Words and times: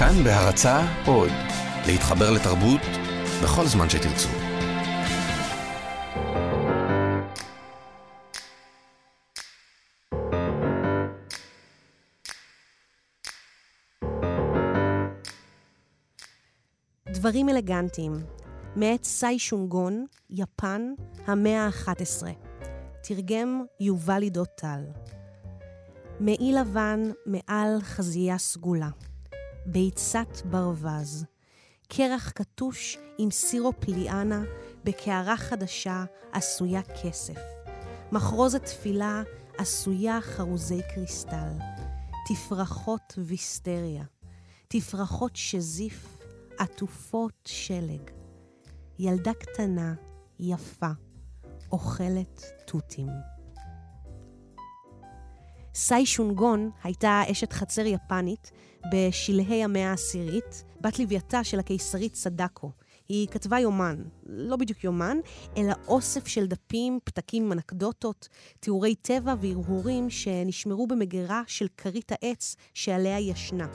כאן 0.00 0.24
בהרצה 0.24 0.80
עוד, 1.06 1.30
להתחבר 1.86 2.30
לתרבות 2.30 2.80
בכל 3.42 3.66
זמן 3.66 3.90
שתרצו. 3.90 4.28
דברים 17.08 17.48
אלגנטיים, 17.48 18.12
מאת 18.76 19.04
סאי 19.04 19.38
שונגון, 19.38 20.06
יפן, 20.30 20.82
המאה 21.26 21.66
ה-11. 21.66 22.26
תרגם 23.02 23.64
יובל 23.80 24.22
עידו 24.22 24.44
טל. 24.44 24.84
מעי 26.20 26.52
לבן 26.52 27.00
מעל 27.26 27.80
חזייה 27.80 28.38
סגולה. 28.38 28.88
ביצת 29.66 30.46
ברווז. 30.50 31.24
קרח 31.88 32.30
קטוש 32.30 32.98
עם 33.18 33.30
סירופ 33.30 33.88
ליאנה 33.88 34.42
בקערה 34.84 35.36
חדשה 35.36 36.04
עשויה 36.32 36.80
כסף. 36.82 37.40
מחרוזת 38.12 38.64
תפילה 38.64 39.22
עשויה 39.58 40.20
חרוזי 40.20 40.80
קריסטל. 40.94 41.48
תפרחות 42.28 43.14
ויסטריה. 43.18 44.04
תפרחות 44.68 45.36
שזיף 45.36 46.18
עטופות 46.58 47.34
שלג. 47.44 48.10
ילדה 48.98 49.34
קטנה, 49.34 49.94
יפה, 50.38 50.90
אוכלת 51.72 52.42
תותים. 52.66 53.08
סאי 55.74 56.06
שונגון 56.06 56.70
הייתה 56.84 57.22
אשת 57.30 57.52
חצר 57.52 57.86
יפנית 57.86 58.50
בשלהי 58.92 59.64
המאה 59.64 59.90
העשירית, 59.90 60.64
בת 60.80 60.98
לווייתה 60.98 61.44
של 61.44 61.58
הקיסרית 61.58 62.14
סדקו. 62.14 62.70
היא 63.08 63.28
כתבה 63.28 63.58
יומן, 63.58 63.96
לא 64.26 64.56
בדיוק 64.56 64.84
יומן, 64.84 65.18
אלא 65.56 65.72
אוסף 65.88 66.26
של 66.26 66.46
דפים, 66.46 66.98
פתקים 67.04 67.44
עם 67.44 67.52
אנקדוטות, 67.52 68.28
תיאורי 68.60 68.94
טבע 68.94 69.34
והרהורים 69.40 70.10
שנשמרו 70.10 70.86
במגירה 70.86 71.42
של 71.46 71.66
כרית 71.76 72.12
העץ 72.12 72.56
שעליה 72.74 73.20
ישנה. 73.20 73.68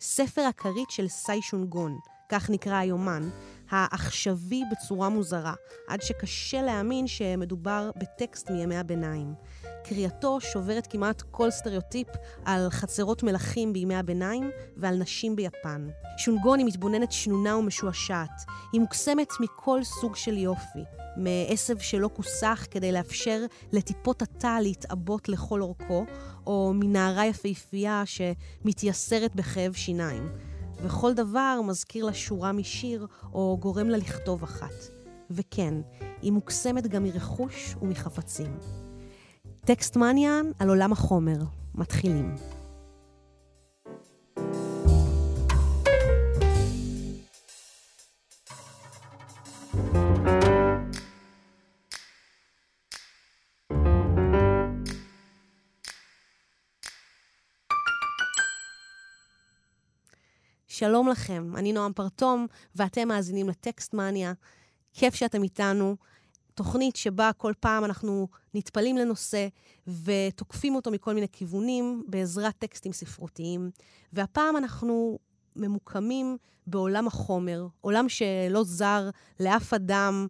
ספר 0.00 0.42
הכרית 0.42 0.90
של 0.90 1.08
סאי 1.08 1.42
שונגון, 1.42 1.98
כך 2.28 2.50
נקרא 2.50 2.74
היומן, 2.74 3.28
העכשווי 3.70 4.62
בצורה 4.72 5.08
מוזרה, 5.08 5.54
עד 5.88 6.02
שקשה 6.02 6.62
להאמין 6.62 7.06
שמדובר 7.06 7.90
בטקסט 7.96 8.50
מימי 8.50 8.76
הביניים. 8.76 9.34
קריאתו 9.88 10.40
שוברת 10.40 10.86
כמעט 10.86 11.22
כל 11.30 11.50
סטריאוטיפ 11.50 12.06
על 12.44 12.70
חצרות 12.70 13.22
מלכים 13.22 13.72
בימי 13.72 13.94
הביניים 13.94 14.50
ועל 14.76 14.96
נשים 14.96 15.36
ביפן. 15.36 15.88
שונגון 16.18 16.58
היא 16.58 16.66
מתבוננת 16.66 17.12
שנונה 17.12 17.56
ומשועשעת. 17.56 18.44
היא 18.72 18.80
מוקסמת 18.80 19.28
מכל 19.40 19.84
סוג 19.84 20.16
של 20.16 20.38
יופי. 20.38 20.84
מעשב 21.16 21.78
שלא 21.78 22.10
כוסח 22.16 22.66
כדי 22.70 22.92
לאפשר 22.92 23.44
לטיפות 23.72 24.22
התא 24.22 24.58
להתעבות 24.62 25.28
לכל 25.28 25.62
אורכו, 25.62 26.04
או 26.46 26.72
מנערה 26.74 27.26
יפהפייה 27.26 28.02
שמתייסרת 28.06 29.34
בכאב 29.34 29.72
שיניים. 29.72 30.28
וכל 30.82 31.14
דבר 31.14 31.60
מזכיר 31.64 32.04
לה 32.04 32.14
שורה 32.14 32.52
משיר 32.52 33.06
או 33.32 33.58
גורם 33.60 33.88
לה 33.88 33.96
לכתוב 33.96 34.42
אחת. 34.42 34.74
וכן, 35.30 35.74
היא 36.22 36.32
מוקסמת 36.32 36.86
גם 36.86 37.04
מרכוש 37.04 37.74
ומחפצים. 37.82 38.58
טקסט 39.66 39.96
מניאן 39.96 40.50
על 40.58 40.68
עולם 40.68 40.92
החומר. 40.92 41.36
מתחילים. 41.74 42.34
שלום 60.66 61.08
לכם, 61.08 61.56
אני 61.56 61.72
נועם 61.72 61.92
פרטום, 61.92 62.46
ואתם 62.74 63.08
מאזינים 63.08 63.48
לטקסט 63.48 63.94
מניה. 63.94 64.32
כיף 64.92 65.14
שאתם 65.14 65.42
איתנו. 65.42 65.96
תוכנית 66.56 66.96
שבה 66.96 67.30
כל 67.36 67.52
פעם 67.60 67.84
אנחנו 67.84 68.28
נטפלים 68.54 68.96
לנושא 68.96 69.48
ותוקפים 70.04 70.74
אותו 70.74 70.90
מכל 70.90 71.14
מיני 71.14 71.26
כיוונים 71.32 72.04
בעזרת 72.08 72.54
טקסטים 72.58 72.92
ספרותיים. 72.92 73.70
והפעם 74.12 74.56
אנחנו 74.56 75.18
ממוקמים 75.56 76.36
בעולם 76.66 77.06
החומר, 77.06 77.66
עולם 77.80 78.08
שלא 78.08 78.64
זר 78.64 79.10
לאף 79.40 79.74
אדם 79.74 80.26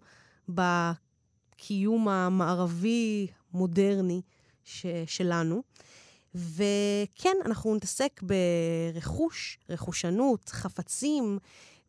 בקיום 0.48 2.08
המערבי 2.08 3.26
מודרני 3.52 4.20
ש- 4.64 4.86
שלנו. 5.06 5.62
וכן, 6.34 7.36
אנחנו 7.44 7.74
נתעסק 7.74 8.20
ברכוש, 8.22 9.58
רכושנות, 9.70 10.48
חפצים, 10.48 11.38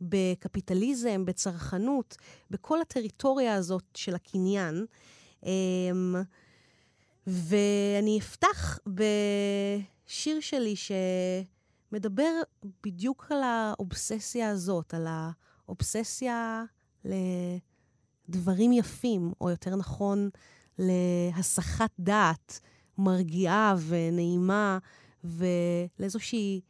בקפיטליזם, 0.01 1.25
בצרכנות, 1.25 2.17
בכל 2.51 2.81
הטריטוריה 2.81 3.55
הזאת 3.55 3.83
של 3.93 4.15
הקניין. 4.15 4.85
אמ, 5.43 6.15
ואני 7.27 8.19
אפתח 8.19 8.79
בשיר 8.87 10.39
שלי 10.39 10.75
שמדבר 10.75 12.41
בדיוק 12.83 13.27
על 13.31 13.43
האובססיה 13.43 14.49
הזאת, 14.49 14.93
על 14.93 15.07
האובססיה 15.09 16.63
לדברים 17.05 18.71
יפים, 18.71 19.31
או 19.41 19.49
יותר 19.49 19.75
נכון, 19.75 20.29
להסחת 20.79 21.91
דעת. 21.99 22.59
מרגיעה 22.97 23.75
ונעימה 23.87 24.77
ולאיזושהי 25.23 26.61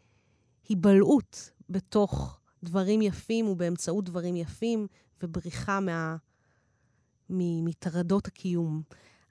היבלעות 0.69 1.51
בתוך 1.69 2.39
דברים 2.63 3.01
יפים 3.01 3.47
ובאמצעות 3.47 4.05
דברים 4.05 4.35
יפים 4.35 4.87
ובריחה 5.23 5.79
מה... 5.79 6.15
מטרדות 7.29 8.27
הקיום. 8.27 8.81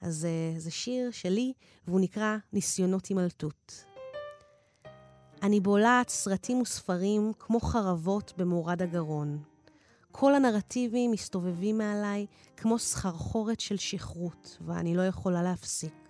אז 0.00 0.26
uh, 0.26 0.60
זה 0.60 0.70
שיר 0.70 1.10
שלי, 1.10 1.52
והוא 1.86 2.00
נקרא 2.00 2.36
ניסיונות 2.52 3.06
הימלטות. 3.06 3.84
אני 5.42 5.60
בולעת 5.60 6.08
סרטים 6.08 6.60
וספרים 6.60 7.32
כמו 7.38 7.60
חרבות 7.60 8.32
במורד 8.36 8.82
הגרון. 8.82 9.42
כל 10.12 10.34
הנרטיבים 10.34 11.10
מסתובבים 11.10 11.78
מעליי 11.78 12.26
כמו 12.56 12.78
סחרחורת 12.78 13.60
של 13.60 13.76
שכרות, 13.76 14.58
ואני 14.66 14.96
לא 14.96 15.02
יכולה 15.02 15.42
להפסיק. 15.42 16.05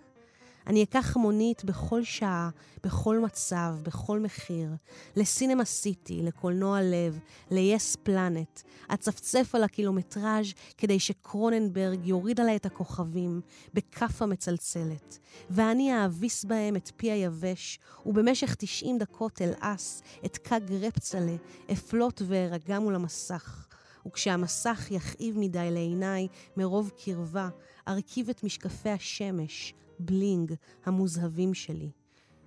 אני 0.67 0.83
אקח 0.83 1.17
מונית 1.17 1.65
בכל 1.65 2.05
שעה, 2.05 2.51
בכל 2.85 3.19
מצב, 3.19 3.75
בכל 3.83 4.21
מחיר, 4.21 4.71
לסינמה 5.17 5.65
סיטי, 5.65 6.23
לקולנוע 6.23 6.83
לב, 6.83 7.19
ל-yes 7.51 8.09
planet, 8.09 8.63
אצפצף 8.95 9.55
על 9.55 9.65
הקילומטראז' 9.65 10.47
כדי 10.79 11.01
שקרוננברג 11.01 12.07
יוריד 12.07 12.41
עליי 12.41 12.57
את 12.57 12.67
הכוכבים 12.67 13.41
בכאפה 13.75 14.27
מצלצלת, 14.27 15.19
ואני 15.51 16.05
אאביס 16.05 16.45
בהם 16.45 16.77
את 16.77 16.91
פי 16.97 17.11
היבש, 17.11 17.79
ובמשך 18.07 18.55
90 18.55 18.99
דקות 18.99 19.43
אלעס 19.43 20.03
את 20.25 20.37
כג 20.37 20.61
רפצלה, 20.71 21.37
אפלוט 21.73 22.23
וארגע 22.27 22.79
מול 22.79 22.95
המסך. 22.95 23.63
וכשהמסך 24.07 24.87
יכאיב 24.91 25.39
מדי 25.39 25.71
לעיניי 25.71 26.29
מרוב 26.57 26.91
קרבה, 27.05 27.49
ארכיב 27.89 28.31
את 28.31 28.45
משקפי 28.45 28.89
השמש, 28.89 29.75
בלינג 29.99 30.55
המוזהבים 30.85 31.55
שלי. 31.55 31.91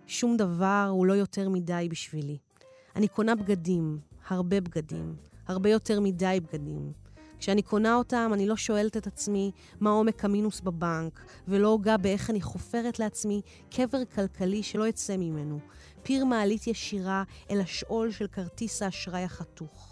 שום 0.07 0.37
דבר 0.37 0.87
הוא 0.91 1.05
לא 1.05 1.13
יותר 1.13 1.49
מדי 1.49 1.87
בשבילי. 1.91 2.37
אני 2.95 3.07
קונה 3.07 3.35
בגדים, 3.35 3.99
הרבה 4.27 4.61
בגדים, 4.61 5.15
הרבה 5.47 5.69
יותר 5.69 5.99
מדי 5.99 6.39
בגדים. 6.43 6.91
כשאני 7.39 7.61
קונה 7.61 7.95
אותם, 7.95 8.31
אני 8.33 8.47
לא 8.47 8.55
שואלת 8.55 8.97
את 8.97 9.07
עצמי 9.07 9.51
מה 9.79 9.89
עומק 9.89 10.25
המינוס 10.25 10.61
בבנק, 10.61 11.25
ולא 11.47 11.67
הוגה 11.67 11.97
באיך 11.97 12.29
אני 12.29 12.41
חופרת 12.41 12.99
לעצמי 12.99 13.41
קבר 13.69 14.05
כלכלי 14.05 14.63
שלא 14.63 14.89
אצא 14.89 15.17
ממנו. 15.17 15.59
פיר 16.03 16.25
מעלית 16.25 16.67
ישירה 16.67 17.23
אל 17.51 17.61
השאול 17.61 18.11
של 18.11 18.27
כרטיס 18.27 18.81
האשראי 18.81 19.23
החתוך. 19.23 19.88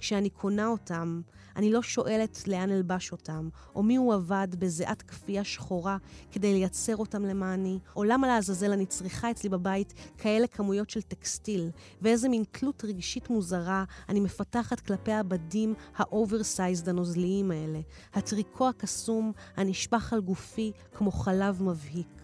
כשאני 0.00 0.30
קונה 0.30 0.66
אותם, 0.66 1.20
אני 1.56 1.72
לא 1.72 1.82
שואלת 1.82 2.48
לאן 2.48 2.70
אלבש 2.70 3.12
אותם, 3.12 3.48
או 3.74 3.82
מי 3.82 3.96
הוא 3.96 4.14
עבד 4.14 4.48
בזיעת 4.58 5.02
כפייה 5.02 5.44
שחורה 5.44 5.96
כדי 6.32 6.52
לייצר 6.52 6.96
אותם 6.96 7.24
למעני, 7.24 7.78
או 7.96 8.04
למה 8.04 8.26
לעזאזל 8.26 8.72
אני 8.72 8.86
צריכה 8.86 9.30
אצלי 9.30 9.48
בבית 9.48 9.94
כאלה 10.18 10.46
כמויות 10.46 10.90
של 10.90 11.02
טקסטיל, 11.02 11.70
ואיזה 12.02 12.28
מין 12.28 12.44
תלות 12.50 12.84
רגשית 12.84 13.30
מוזרה 13.30 13.84
אני 14.08 14.20
מפתחת 14.20 14.80
כלפי 14.80 15.12
הבדים 15.12 15.74
ה 15.96 16.05
oversized 16.05 16.88
הנוזליים 16.88 17.50
האלה, 17.50 17.80
הטריקו 18.14 18.68
הקסום 18.68 19.32
הנשפך 19.56 20.12
על 20.12 20.20
גופי 20.20 20.72
כמו 20.94 21.10
חלב 21.10 21.62
מבהיק. 21.62 22.22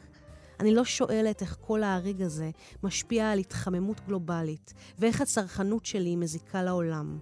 אני 0.61 0.75
לא 0.75 0.85
שואלת 0.85 1.43
איך 1.43 1.57
כל 1.61 1.83
ההריג 1.83 2.23
הזה 2.23 2.51
משפיע 2.83 3.31
על 3.31 3.39
התחממות 3.39 4.01
גלובלית, 4.07 4.75
ואיך 4.99 5.21
הצרכנות 5.21 5.87
שלי 5.87 6.17
מזיקה 6.17 6.63
לעולם. 6.63 7.19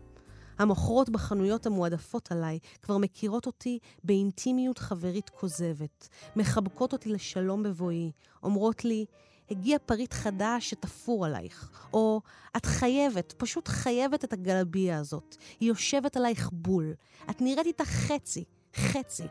המוכרות 0.59 1.11
בחנויות 1.11 1.67
המועדפות 1.67 2.33
עליי 2.33 2.59
כבר 2.83 2.99
מכירות 2.99 3.47
אותי 3.47 3.79
באינטימיות 4.05 4.79
חברית 4.79 5.29
כוזבת, 5.29 6.09
מחבקות 6.37 6.93
אותי 6.93 7.09
לשלום 7.09 7.63
בבואי, 7.63 8.13
אומרות 8.43 8.85
לי, 8.85 9.05
הגיע 9.51 9.79
פריט 9.87 10.13
חדש 10.13 10.71
שתפור 10.71 11.27
עלייך, 11.27 11.71
או 11.93 12.21
את 12.57 12.67
חייבת, 12.67 13.35
פשוט 13.37 13.69
חייבת 13.69 14.25
את 14.25 14.33
הגלביה 14.33 14.99
הזאת, 14.99 15.37
היא 15.61 15.69
יושבת 15.69 16.17
עלייך 16.17 16.51
בול, 16.53 16.95
את 17.31 17.41
נראית 17.41 17.67
איתה 17.67 17.85
חצי, 17.85 18.45
חצי. 18.77 19.27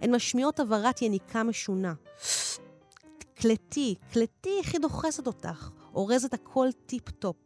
הן 0.00 0.14
משמיעות 0.14 0.60
הברת 0.60 1.02
יניקה 1.02 1.42
משונה. 1.42 1.94
קלטי, 3.34 3.94
קלטי 4.12 4.50
איך 4.58 4.72
היא 4.72 4.80
דוחסת 4.80 5.26
אותך, 5.26 5.70
אורזת 5.94 6.34
הכל 6.34 6.68
טיפ-טופ. 6.86 7.36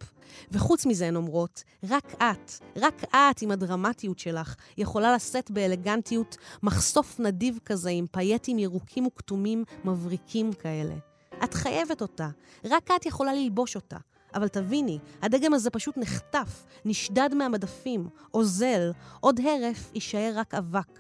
וחוץ 0.51 0.87
מזה 0.87 1.09
הן 1.09 1.17
אומרות, 1.17 1.65
רק 1.89 2.15
את, 2.15 2.53
רק 2.77 3.05
את 3.15 3.43
עם 3.43 3.51
הדרמטיות 3.51 4.19
שלך, 4.19 4.55
יכולה 4.79 5.15
לשאת 5.15 5.51
באלגנטיות 5.51 6.37
מחשוף 6.63 7.21
נדיב 7.21 7.59
כזה 7.65 7.91
עם 7.91 8.07
פייטים 8.07 8.59
ירוקים 8.59 9.07
וכתומים 9.07 9.65
מבריקים 9.85 10.53
כאלה. 10.53 10.95
את 11.45 11.55
חייבת 11.55 12.03
אותה, 12.03 12.29
רק 12.65 12.91
את 12.97 13.07
יכולה 13.07 13.35
ללבוש 13.35 13.77
אותה. 13.77 13.97
אבל 14.35 14.49
תביני, 14.49 14.99
הדגם 15.23 15.55
הזה 15.55 15.71
פשוט 15.71 15.97
נחטף, 15.97 16.65
נשדד 16.85 17.35
מהמדפים, 17.35 18.09
אוזל, 18.35 18.91
עוד 19.21 19.41
הרף 19.41 19.91
יישאר 19.95 20.33
רק 20.35 20.55
אבק. 20.55 20.99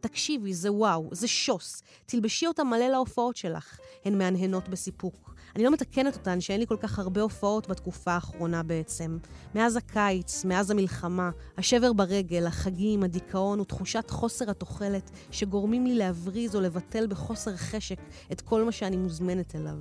תקשיבי, 0.00 0.54
זה 0.54 0.72
וואו, 0.72 1.08
זה 1.12 1.28
שוס. 1.28 1.82
תלבשי 2.06 2.46
אותה 2.46 2.64
מלא 2.64 2.88
להופעות 2.88 3.36
שלך. 3.36 3.78
הן 4.04 4.18
מהנהנות 4.18 4.68
בסיפוק. 4.68 5.34
אני 5.56 5.64
לא 5.64 5.70
מתקנת 5.70 6.16
אותן 6.16 6.40
שאין 6.40 6.60
לי 6.60 6.66
כל 6.66 6.76
כך 6.80 6.98
הרבה 6.98 7.20
הופעות 7.20 7.68
בתקופה 7.68 8.12
האחרונה 8.12 8.62
בעצם. 8.62 9.18
מאז 9.54 9.76
הקיץ, 9.76 10.44
מאז 10.44 10.70
המלחמה, 10.70 11.30
השבר 11.58 11.92
ברגל, 11.92 12.46
החגים, 12.46 13.02
הדיכאון 13.02 13.60
ותחושת 13.60 14.10
חוסר 14.10 14.50
התוחלת 14.50 15.10
שגורמים 15.30 15.86
לי 15.86 15.94
להבריז 15.94 16.56
או 16.56 16.60
לבטל 16.60 17.06
בחוסר 17.06 17.56
חשק 17.56 17.98
את 18.32 18.40
כל 18.40 18.64
מה 18.64 18.72
שאני 18.72 18.96
מוזמנת 18.96 19.54
אליו. 19.56 19.76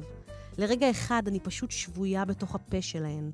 לרגע 0.58 0.90
אחד 0.90 1.24
אני 1.28 1.40
פשוט 1.40 1.72
שבויה 1.72 2.26
בתוך 2.26 2.56
הפה 2.56 2.82
שלהן. 2.82 3.32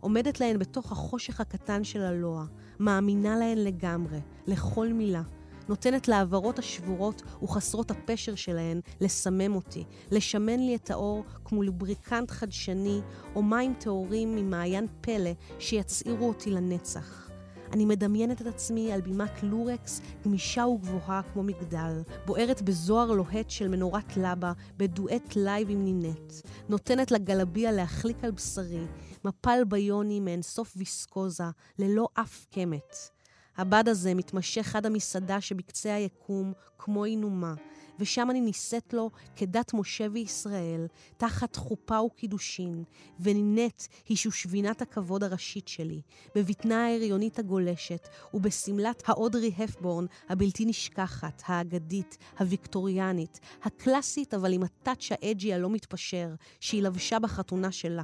עומדת 0.00 0.40
להן 0.40 0.58
בתוך 0.58 0.92
החושך 0.92 1.40
הקטן 1.40 1.84
של 1.84 2.02
הלוע, 2.02 2.44
מאמינה 2.80 3.36
להן 3.36 3.58
לגמרי, 3.58 4.18
לכל 4.46 4.88
מילה. 4.88 5.22
נותנת 5.68 6.08
להברות 6.08 6.58
השבורות 6.58 7.22
וחסרות 7.42 7.90
הפשר 7.90 8.34
שלהן 8.34 8.80
לסמם 9.00 9.54
אותי, 9.54 9.84
לשמן 10.10 10.60
לי 10.60 10.76
את 10.76 10.90
העור 10.90 11.24
כמו 11.44 11.62
לובריקנט 11.62 12.30
חדשני 12.30 13.00
או 13.34 13.42
מים 13.42 13.74
טהורים 13.74 14.36
ממעיין 14.36 14.86
פלא 15.00 15.30
שיצעירו 15.58 16.28
אותי 16.28 16.50
לנצח. 16.50 17.30
אני 17.72 17.84
מדמיינת 17.84 18.42
את 18.42 18.46
עצמי 18.46 18.92
על 18.92 19.00
בימת 19.00 19.42
לורקס 19.42 20.00
גמישה 20.24 20.66
וגבוהה 20.66 21.22
כמו 21.32 21.42
מגדל, 21.42 22.02
בוערת 22.26 22.62
בזוהר 22.62 23.12
לוהט 23.12 23.50
של 23.50 23.68
מנורת 23.68 24.16
לבה, 24.16 24.52
בדואט 24.76 25.36
לייב 25.36 25.70
עם 25.70 25.84
נינט, 25.84 26.32
נותנת 26.68 27.10
לגלביה 27.10 27.72
להחליק 27.72 28.24
על 28.24 28.30
בשרי, 28.30 28.86
מפל 29.24 29.64
ביוני 29.68 30.20
מאינסוף 30.20 30.74
ויסקוזה, 30.76 31.44
ללא 31.78 32.08
אף 32.14 32.46
קמת. 32.50 33.13
הבד 33.56 33.84
הזה 33.86 34.14
מתמשך 34.14 34.76
עד 34.76 34.86
המסעדה 34.86 35.40
שבקצה 35.40 35.94
היקום, 35.94 36.52
כמו 36.78 37.04
עינומה, 37.04 37.54
ושם 37.98 38.30
אני 38.30 38.40
נישאת 38.40 38.92
לו 38.92 39.10
כדת 39.36 39.74
משה 39.74 40.06
וישראל, 40.12 40.86
תחת 41.16 41.56
חופה 41.56 42.00
וקידושין, 42.00 42.84
ונינט 43.20 43.82
היא 44.08 44.16
שושבינת 44.16 44.82
הכבוד 44.82 45.24
הראשית 45.24 45.68
שלי, 45.68 46.00
בבטנה 46.34 46.86
ההריונית 46.86 47.38
הגולשת, 47.38 48.08
ובשמלת 48.34 49.02
האודרי 49.06 49.52
הפבורן 49.58 50.06
הבלתי 50.28 50.64
נשכחת, 50.64 51.42
האגדית, 51.46 52.18
הוויקטוריאנית, 52.38 53.40
הקלאסית 53.62 54.34
אבל 54.34 54.52
עם 54.52 54.62
הטאצ' 54.62 55.08
האג'י 55.10 55.54
הלא 55.54 55.70
מתפשר, 55.70 56.34
שהיא 56.60 56.82
לבשה 56.82 57.18
בחתונה 57.18 57.72
שלה. 57.72 58.02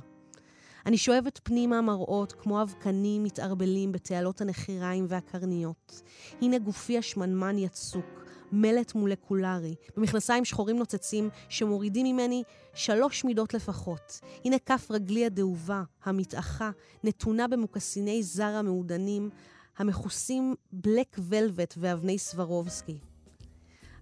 אני 0.87 0.99
שואבת 0.99 1.41
פנימה 1.43 1.81
מראות 1.81 2.33
כמו 2.33 2.63
אבקנים 2.63 3.23
מתערבלים 3.23 3.93
בתעלות 3.93 4.41
הנחיריים 4.41 5.07
והקרניות. 5.09 6.03
הנה 6.43 6.59
גופי 6.59 6.99
השמנמן 6.99 7.59
יצוק, 7.59 8.25
מלט 8.53 8.95
מולקולרי, 8.95 9.75
במכנסיים 9.97 10.45
שחורים 10.45 10.79
נוצצים 10.79 11.31
שמורידים 11.49 12.07
ממני 12.07 12.43
שלוש 12.75 13.25
מידות 13.25 13.55
לפחות. 13.55 14.21
הנה 14.45 14.59
כף 14.59 14.87
רגלי 14.91 15.27
הדאובה, 15.27 15.83
המתאחה, 16.05 16.71
נתונה 17.05 17.49
במוקסיני 17.49 18.23
זר 18.23 18.45
המעודנים, 18.57 19.31
המכוסים 19.79 20.55
בלק 20.73 21.17
ולווט 21.19 21.75
ואבני 21.79 22.19
סברובסקי. 22.19 22.99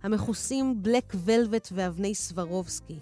המכוסים 0.02 0.82
בלק 0.82 1.12
ולווט 1.24 1.68
ואבני 1.72 2.14
סברובסקי. 2.14 2.98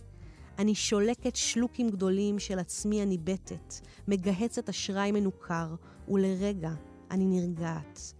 אני 0.58 0.75
שולקת 0.75 1.37
שלוקים 1.37 1.91
גדולים 1.91 2.38
של 2.38 2.58
עצמי 2.58 3.03
הניבטת, 3.03 3.75
מגהצת 4.08 4.69
אשראי 4.69 5.12
מנוכר, 5.12 5.75
ולרגע 6.08 6.70
אני 7.11 7.25
נרגעת. 7.26 8.12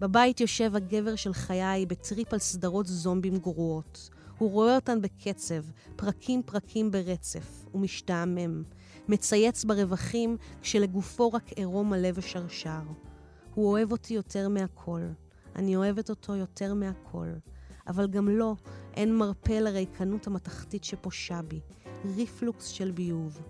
בבית 0.00 0.40
יושב 0.40 0.76
הגבר 0.76 1.16
של 1.16 1.32
חיי 1.32 1.86
בטריפ 1.86 2.32
על 2.32 2.38
סדרות 2.38 2.86
זומבים 2.86 3.36
גרועות. 3.36 4.10
הוא 4.38 4.50
רואה 4.50 4.74
אותן 4.74 5.00
בקצב, 5.00 5.62
פרקים 5.96 6.42
פרקים 6.42 6.90
ברצף, 6.90 7.66
ומשתעמם. 7.74 8.62
מצייץ 9.08 9.64
ברווחים 9.64 10.36
כשלגופו 10.62 11.32
רק 11.32 11.52
עירום 11.52 11.90
מלא 11.90 12.08
ושרשר. 12.14 12.82
הוא 13.54 13.70
אוהב 13.70 13.92
אותי 13.92 14.14
יותר 14.14 14.48
מהכל. 14.48 15.02
אני 15.56 15.76
אוהבת 15.76 16.10
אותו 16.10 16.36
יותר 16.36 16.74
מהכל. 16.74 17.28
אבל 17.86 18.06
גם 18.06 18.28
לו 18.28 18.36
לא, 18.38 18.54
אין 18.94 19.16
מרפא 19.16 19.52
לריקנות 19.52 20.26
המתכתית 20.26 20.84
שפושה 20.84 21.40
בי, 21.42 21.60
ריפלוקס 22.16 22.66
של 22.66 22.90
ביוב. 22.90 23.42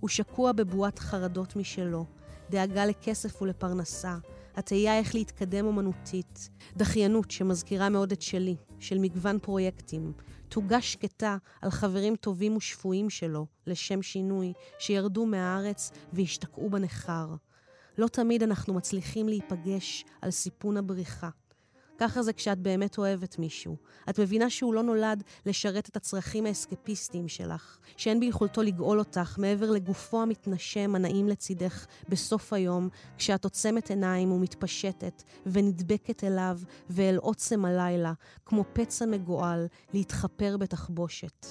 הוא 0.00 0.08
שקוע 0.08 0.52
בבועת 0.52 0.98
חרדות 0.98 1.56
משלו, 1.56 2.04
דאגה 2.50 2.86
לכסף 2.86 3.42
ולפרנסה, 3.42 4.18
התהייה 4.54 4.98
איך 4.98 5.14
להתקדם 5.14 5.66
אומנותית, 5.66 6.50
דחיינות 6.76 7.30
שמזכירה 7.30 7.88
מאוד 7.88 8.12
את 8.12 8.22
שלי, 8.22 8.56
של 8.78 8.98
מגוון 8.98 9.38
פרויקטים, 9.38 10.12
תוגה 10.48 10.82
שקטה 10.82 11.36
על 11.62 11.70
חברים 11.70 12.16
טובים 12.16 12.56
ושפויים 12.56 13.10
שלו, 13.10 13.46
לשם 13.66 14.02
שינוי, 14.02 14.52
שירדו 14.78 15.26
מהארץ 15.26 15.90
והשתקעו 16.12 16.70
בנכר. 16.70 17.34
לא 17.98 18.08
תמיד 18.08 18.42
אנחנו 18.42 18.74
מצליחים 18.74 19.28
להיפגש 19.28 20.04
על 20.22 20.30
סיפון 20.30 20.76
הבריחה. 20.76 21.28
ככה 21.98 22.22
זה 22.22 22.32
כשאת 22.32 22.58
באמת 22.58 22.98
אוהבת 22.98 23.38
מישהו. 23.38 23.76
את 24.10 24.20
מבינה 24.20 24.50
שהוא 24.50 24.74
לא 24.74 24.82
נולד 24.82 25.22
לשרת 25.46 25.88
את 25.88 25.96
הצרכים 25.96 26.46
האסקפיסטיים 26.46 27.28
שלך, 27.28 27.78
שאין 27.96 28.20
ביכולתו 28.20 28.62
לגאול 28.62 28.98
אותך 28.98 29.38
מעבר 29.38 29.70
לגופו 29.70 30.22
המתנשם 30.22 30.94
הנעים 30.94 31.28
לצידך 31.28 31.86
בסוף 32.08 32.52
היום, 32.52 32.88
כשאת 33.18 33.44
עוצמת 33.44 33.90
עיניים 33.90 34.32
ומתפשטת 34.32 35.22
ונדבקת 35.46 36.24
אליו 36.24 36.58
ואל 36.90 37.16
עוצם 37.16 37.64
הלילה, 37.64 38.12
כמו 38.46 38.64
פצע 38.72 39.06
מגואל, 39.06 39.66
להתחפר 39.94 40.56
בתחבושת. 40.56 41.46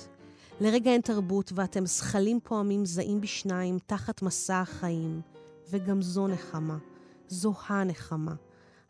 לרגע 0.62 0.92
אין 0.92 1.01
תרבות 1.01 1.51
ואתם 1.56 1.86
זחלים 1.86 2.39
פועמים 2.44 2.86
זעים 2.86 3.22
בשניים 3.22 3.77
תחת 3.86 4.22
מסע 4.22 4.62
החיים, 4.62 5.22
וגם 5.70 6.01
זו 6.01 6.27
נחמה. 6.27 6.77
זו 7.27 7.54
הנחמה. 7.68 8.34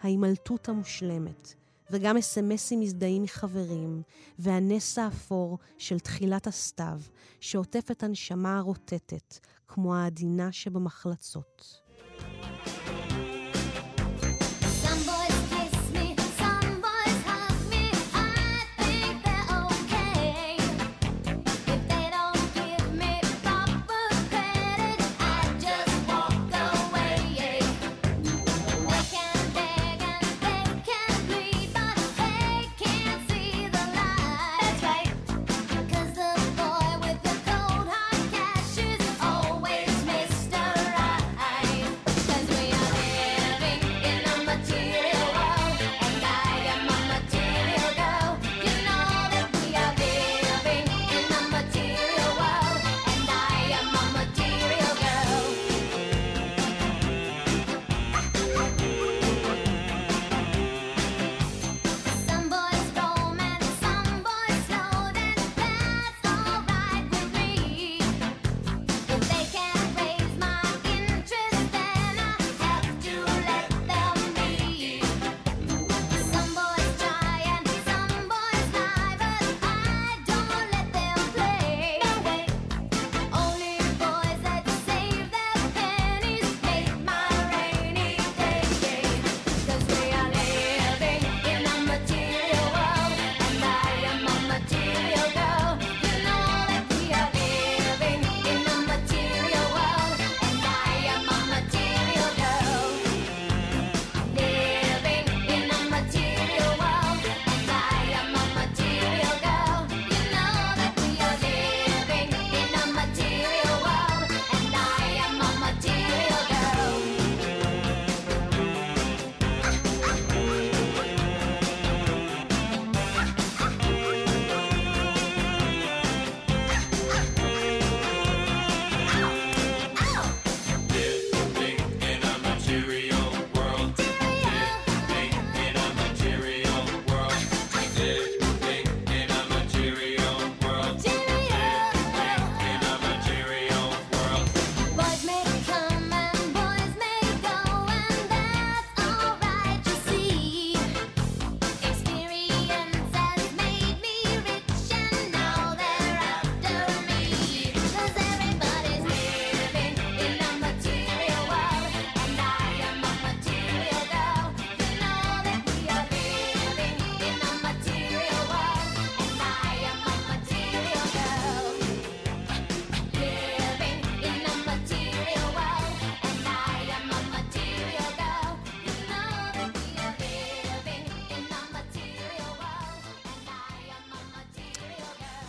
ההימלטות 0.01 0.69
המושלמת, 0.69 1.53
וגם 1.91 2.17
אסמסים 2.17 2.79
מזדהים 2.79 3.23
מחברים, 3.23 4.01
והנס 4.39 4.97
האפור 4.97 5.57
של 5.77 5.99
תחילת 5.99 6.47
הסתיו, 6.47 6.99
שעוטף 7.39 7.91
את 7.91 8.03
הנשמה 8.03 8.57
הרוטטת, 8.57 9.39
כמו 9.67 9.95
העדינה 9.95 10.51
שבמחלצות. 10.51 11.87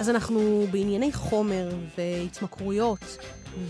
אז 0.08 0.14
אנחנו 0.14 0.66
בענייני 0.70 1.12
חומר 1.12 1.70
והתמכרויות 1.98 3.18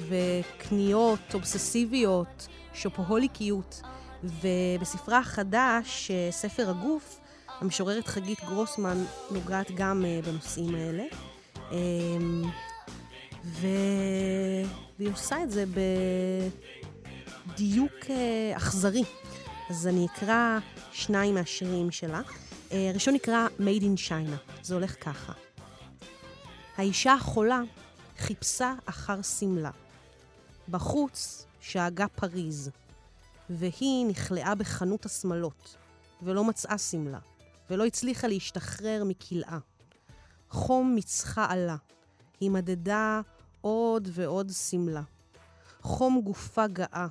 וקניות 0.08 1.34
אובססיביות, 1.34 2.48
שופוהוליקיות, 2.74 3.82
ובספרה 4.24 5.18
החדש, 5.18 6.10
אה, 6.10 6.28
ספר 6.30 6.70
הגוף, 6.70 7.20
המשוררת 7.60 8.06
חגית 8.06 8.44
גרוסמן 8.44 9.04
נוגעת 9.30 9.70
גם 9.74 10.04
אה, 10.04 10.20
בנושאים 10.26 10.74
האלה. 10.74 11.04
אמ, 11.72 12.42
ו... 13.44 13.66
והיא 14.98 15.10
עושה 15.12 15.42
את 15.42 15.50
זה 15.50 15.64
בדיוק 17.54 17.92
אה, 18.10 18.56
אכזרי. 18.56 19.04
אז 19.70 19.86
אני 19.86 20.06
אקרא 20.06 20.58
שניים 20.92 21.34
מהשירים 21.34 21.90
שלה. 21.90 22.20
הראשון 22.70 23.14
נקרא 23.14 23.46
Made 23.60 23.82
in 23.82 24.08
China. 24.08 24.52
זה 24.62 24.74
הולך 24.74 25.04
ככה. 25.04 25.47
האישה 26.78 27.14
החולה 27.14 27.60
חיפשה 28.18 28.74
אחר 28.84 29.22
שמלה. 29.22 29.70
בחוץ 30.68 31.46
שאגה 31.60 32.08
פריז, 32.08 32.70
והיא 33.50 34.06
נכלאה 34.06 34.54
בחנות 34.54 35.06
השמלות, 35.06 35.76
ולא 36.22 36.44
מצאה 36.44 36.78
שמלה, 36.78 37.18
ולא 37.70 37.86
הצליחה 37.86 38.26
להשתחרר 38.26 39.04
מכלאה. 39.04 39.58
חום 40.50 40.94
מצחה 40.96 41.46
עלה, 41.50 41.76
היא 42.40 42.50
מדדה 42.50 43.20
עוד 43.60 44.08
ועוד 44.12 44.50
שמלה. 44.68 45.02
חום 45.82 46.20
גופה 46.20 46.66
גאה, 46.66 47.06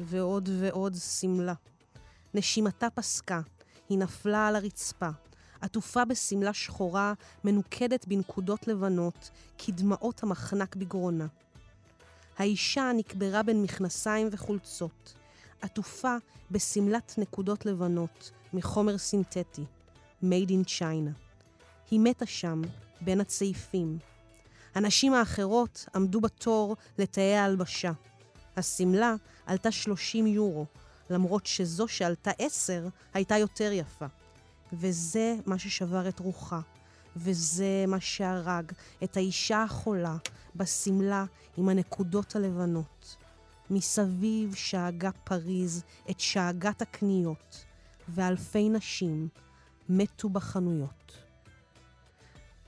ועוד 0.00 0.48
ועוד 0.60 0.94
שמלה. 0.94 1.54
נשימתה 2.34 2.90
פסקה, 2.90 3.40
היא 3.88 3.98
נפלה 3.98 4.46
על 4.48 4.56
הרצפה, 4.56 5.08
עטופה 5.64 6.04
בשמלה 6.04 6.52
שחורה, 6.52 7.12
מנוקדת 7.44 8.06
בנקודות 8.08 8.68
לבנות, 8.68 9.30
כדמעות 9.58 10.22
המחנק 10.22 10.76
בגרונה. 10.76 11.26
האישה 12.38 12.90
נקברה 12.96 13.42
בין 13.42 13.62
מכנסיים 13.62 14.28
וחולצות, 14.32 15.14
עטופה 15.60 16.16
בשמלת 16.50 17.14
נקודות 17.18 17.66
לבנות, 17.66 18.30
מחומר 18.52 18.98
סינתטי, 18.98 19.64
made 20.22 20.48
in 20.48 20.68
China. 20.68 21.10
היא 21.90 22.00
מתה 22.00 22.26
שם, 22.26 22.62
בין 23.00 23.20
הצעיפים. 23.20 23.98
הנשים 24.74 25.14
האחרות 25.14 25.86
עמדו 25.94 26.20
בתור 26.20 26.76
לתאי 26.98 27.34
ההלבשה. 27.34 27.92
השמלה 28.56 29.14
עלתה 29.46 29.70
30 29.70 30.26
יורו, 30.26 30.66
למרות 31.10 31.46
שזו 31.46 31.88
שעלתה 31.88 32.30
10 32.38 32.88
הייתה 33.14 33.38
יותר 33.38 33.72
יפה. 33.72 34.06
וזה 34.78 35.36
מה 35.46 35.58
ששבר 35.58 36.08
את 36.08 36.18
רוחה, 36.18 36.60
וזה 37.16 37.84
מה 37.88 38.00
שהרג 38.00 38.72
את 39.04 39.16
האישה 39.16 39.62
החולה 39.62 40.16
בשמלה 40.56 41.24
עם 41.56 41.68
הנקודות 41.68 42.36
הלבנות. 42.36 43.16
מסביב 43.70 44.54
שאגה 44.54 45.10
פריז 45.12 45.82
את 46.10 46.20
שאגת 46.20 46.82
הקניות, 46.82 47.64
ואלפי 48.08 48.68
נשים 48.68 49.28
מתו 49.88 50.28
בחנויות. 50.28 51.12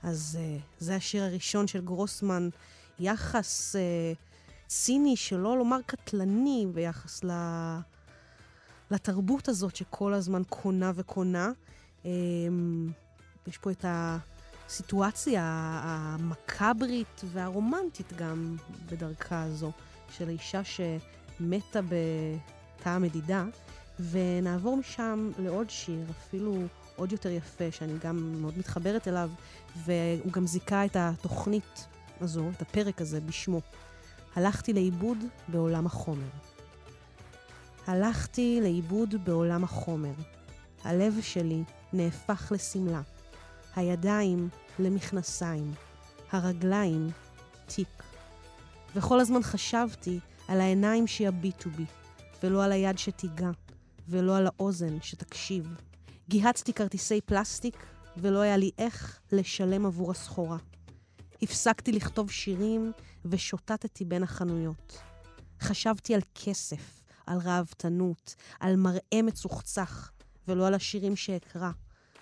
אז 0.03 0.37
uh, 0.39 0.63
זה 0.79 0.95
השיר 0.95 1.23
הראשון 1.23 1.67
של 1.67 1.81
גרוסמן, 1.81 2.49
יחס 2.99 3.75
uh, 3.75 3.77
ציני, 4.67 5.15
שלא 5.15 5.57
לומר 5.57 5.81
קטלני, 5.85 6.67
ביחס 6.73 7.23
ל... 7.23 7.31
לתרבות 8.91 9.47
הזאת 9.47 9.75
שכל 9.75 10.13
הזמן 10.13 10.41
קונה 10.49 10.91
וקונה. 10.95 11.51
Um, 12.07 12.91
יש 13.47 13.57
פה 13.57 13.71
את 13.71 13.85
הסיטואציה 13.87 15.41
המקברית 15.83 17.21
והרומנטית 17.33 18.13
גם 18.13 18.55
בדרכה 18.85 19.43
הזו. 19.43 19.71
של 20.11 20.27
האישה 20.27 20.61
שמתה 20.63 21.79
בתא 21.81 22.89
המדידה, 22.89 23.45
ונעבור 24.11 24.77
משם 24.77 25.31
לעוד 25.39 25.69
שיר, 25.69 26.05
אפילו 26.09 26.57
עוד 26.95 27.11
יותר 27.11 27.29
יפה, 27.29 27.71
שאני 27.71 27.93
גם 28.03 28.41
מאוד 28.41 28.57
מתחברת 28.57 29.07
אליו, 29.07 29.29
והוא 29.75 30.31
גם 30.31 30.47
זיכה 30.47 30.85
את 30.85 30.95
התוכנית 30.95 31.87
הזו, 32.21 32.49
את 32.55 32.61
הפרק 32.61 33.01
הזה, 33.01 33.21
בשמו. 33.21 33.61
הלכתי 34.35 34.73
לאיבוד 34.73 35.17
בעולם 35.47 35.85
החומר. 35.85 36.27
הלכתי 37.87 38.59
לאיבוד 38.61 39.15
בעולם 39.25 39.63
החומר. 39.63 40.13
הלב 40.83 41.17
שלי 41.21 41.63
נהפך 41.93 42.51
לשמלה. 42.55 43.01
הידיים 43.75 44.49
למכנסיים. 44.79 45.73
הרגליים 46.31 47.09
תיק. 47.65 48.03
וכל 48.95 49.19
הזמן 49.19 49.43
חשבתי 49.43 50.19
על 50.47 50.61
העיניים 50.61 51.07
שיביטו 51.07 51.69
בי, 51.69 51.85
ולא 52.43 52.63
על 52.63 52.71
היד 52.71 52.97
שתיגע, 52.97 53.49
ולא 54.07 54.37
על 54.37 54.47
האוזן 54.47 55.01
שתקשיב. 55.01 55.75
גיהצתי 56.29 56.73
כרטיסי 56.73 57.21
פלסטיק, 57.21 57.85
ולא 58.17 58.39
היה 58.39 58.57
לי 58.57 58.71
איך 58.77 59.19
לשלם 59.31 59.85
עבור 59.85 60.11
הסחורה. 60.11 60.57
הפסקתי 61.41 61.91
לכתוב 61.91 62.31
שירים 62.31 62.91
ושוטטתי 63.25 64.05
בין 64.05 64.23
החנויות. 64.23 64.99
חשבתי 65.61 66.15
על 66.15 66.21
כסף, 66.35 67.01
על 67.25 67.37
ראוותנות, 67.37 68.35
על 68.59 68.75
מראה 68.75 69.21
מצוחצח, 69.23 70.11
ולא 70.47 70.67
על 70.67 70.73
השירים 70.73 71.15
שאקרא, 71.15 71.71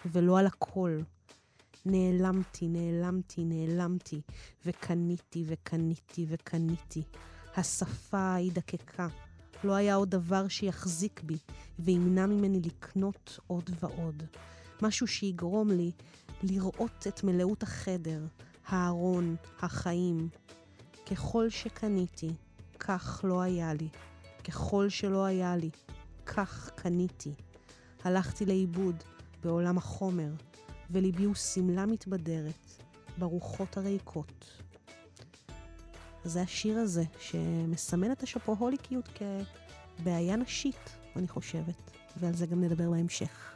ולא 0.05 0.39
על 0.39 0.48
הקול. 0.48 1.03
נעלמתי, 1.86 2.67
נעלמתי, 2.67 3.44
נעלמתי, 3.46 4.22
וקניתי 4.65 5.44
וקניתי 5.48 6.25
וקניתי. 6.29 7.03
השפה 7.55 8.34
היא 8.34 8.51
דקקה. 8.51 9.08
לא 9.63 9.74
היה 9.74 9.96
עוד 9.96 10.10
דבר 10.10 10.48
שיחזיק 10.48 11.22
בי 11.24 11.38
וימנע 11.79 12.25
ממני 12.25 12.62
לקנות 12.65 13.39
עוד 13.48 13.70
ועוד. 13.79 14.24
משהו 14.82 15.08
שיגרום 15.08 15.72
לי 15.72 15.91
לראות 16.44 17.08
את 17.08 17.24
מלאות 17.24 17.63
החדר, 17.63 18.25
הארון, 18.67 19.36
החיים. 19.60 20.29
ככל 21.12 21.50
שקניתי, 21.50 22.29
כך 22.79 23.22
לא 23.27 23.41
היה 23.41 23.74
לי. 23.74 23.89
ככל 24.44 24.89
שלא 24.89 25.25
היה 25.25 25.55
לי, 25.55 25.70
כך 26.25 26.70
קניתי. 26.75 27.34
הלכתי 28.06 28.46
לאיבוד 28.46 28.96
בעולם 29.44 29.78
החומר, 29.78 30.30
וליבי 30.92 31.24
הוא 31.24 31.36
שמלה 31.36 31.86
מתבדרת 31.86 32.82
ברוחות 33.18 33.78
הריקות. 33.78 34.62
זה 36.24 36.42
השיר 36.42 36.78
הזה, 36.78 37.04
שמסמן 37.20 38.12
את 38.12 38.24
השופוהוליקיות 38.24 39.10
כבעיה 40.00 40.36
נשית, 40.36 40.90
אני 41.16 41.28
חושבת, 41.28 41.92
ועל 42.18 42.34
זה 42.34 42.46
גם 42.46 42.64
נדבר 42.64 42.90
בהמשך. 42.90 43.55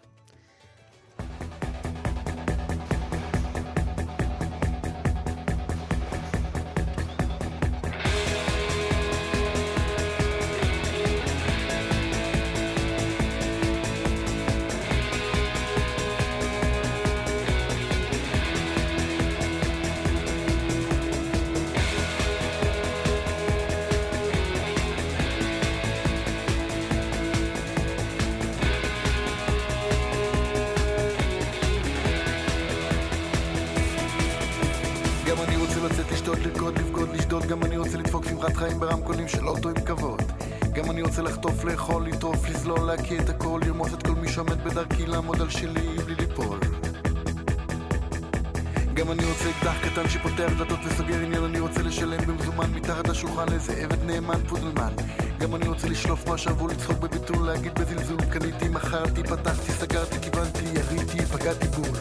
לשלוף 55.89 56.27
מה 56.27 56.37
שבור, 56.37 56.67
לצחוק 56.67 56.97
בביטול, 56.97 57.45
להגיד 57.45 57.79
בזלזול, 57.79 58.21
קניתי, 58.21 58.69
מכרתי, 58.69 59.23
פתחתי, 59.23 59.71
סגרתי, 59.71 60.15
כיוונתי, 60.21 60.65
יריתי, 60.65 61.25
פגעתי 61.25 61.67
בול. 61.67 61.97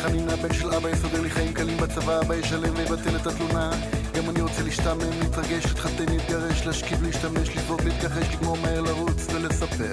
חנינה 0.00 0.36
בן 0.36 0.54
של 0.54 0.74
אבא 0.74 0.88
יסדר 0.88 1.20
לי 1.20 1.30
חיים 1.30 1.52
קלים 1.52 1.76
בצבא 1.76 2.20
אבא 2.20 2.34
ישלם 2.34 2.74
ויבטל 2.76 3.16
את 3.16 3.26
התלונה 3.26 3.70
גם 4.16 4.30
אני 4.30 4.40
רוצה 4.40 4.62
להשתעמם, 4.62 5.20
להתרגש, 5.20 5.66
להתחתן, 5.66 6.06
להתגרש, 6.08 6.66
להשכיב, 6.66 7.02
להשתמש, 7.02 7.56
לבעוט, 7.56 7.84
להתכחש, 7.84 8.34
לגמור 8.34 8.56
מהר 8.62 8.80
לרוץ 8.80 9.26
ולספר 9.34 9.92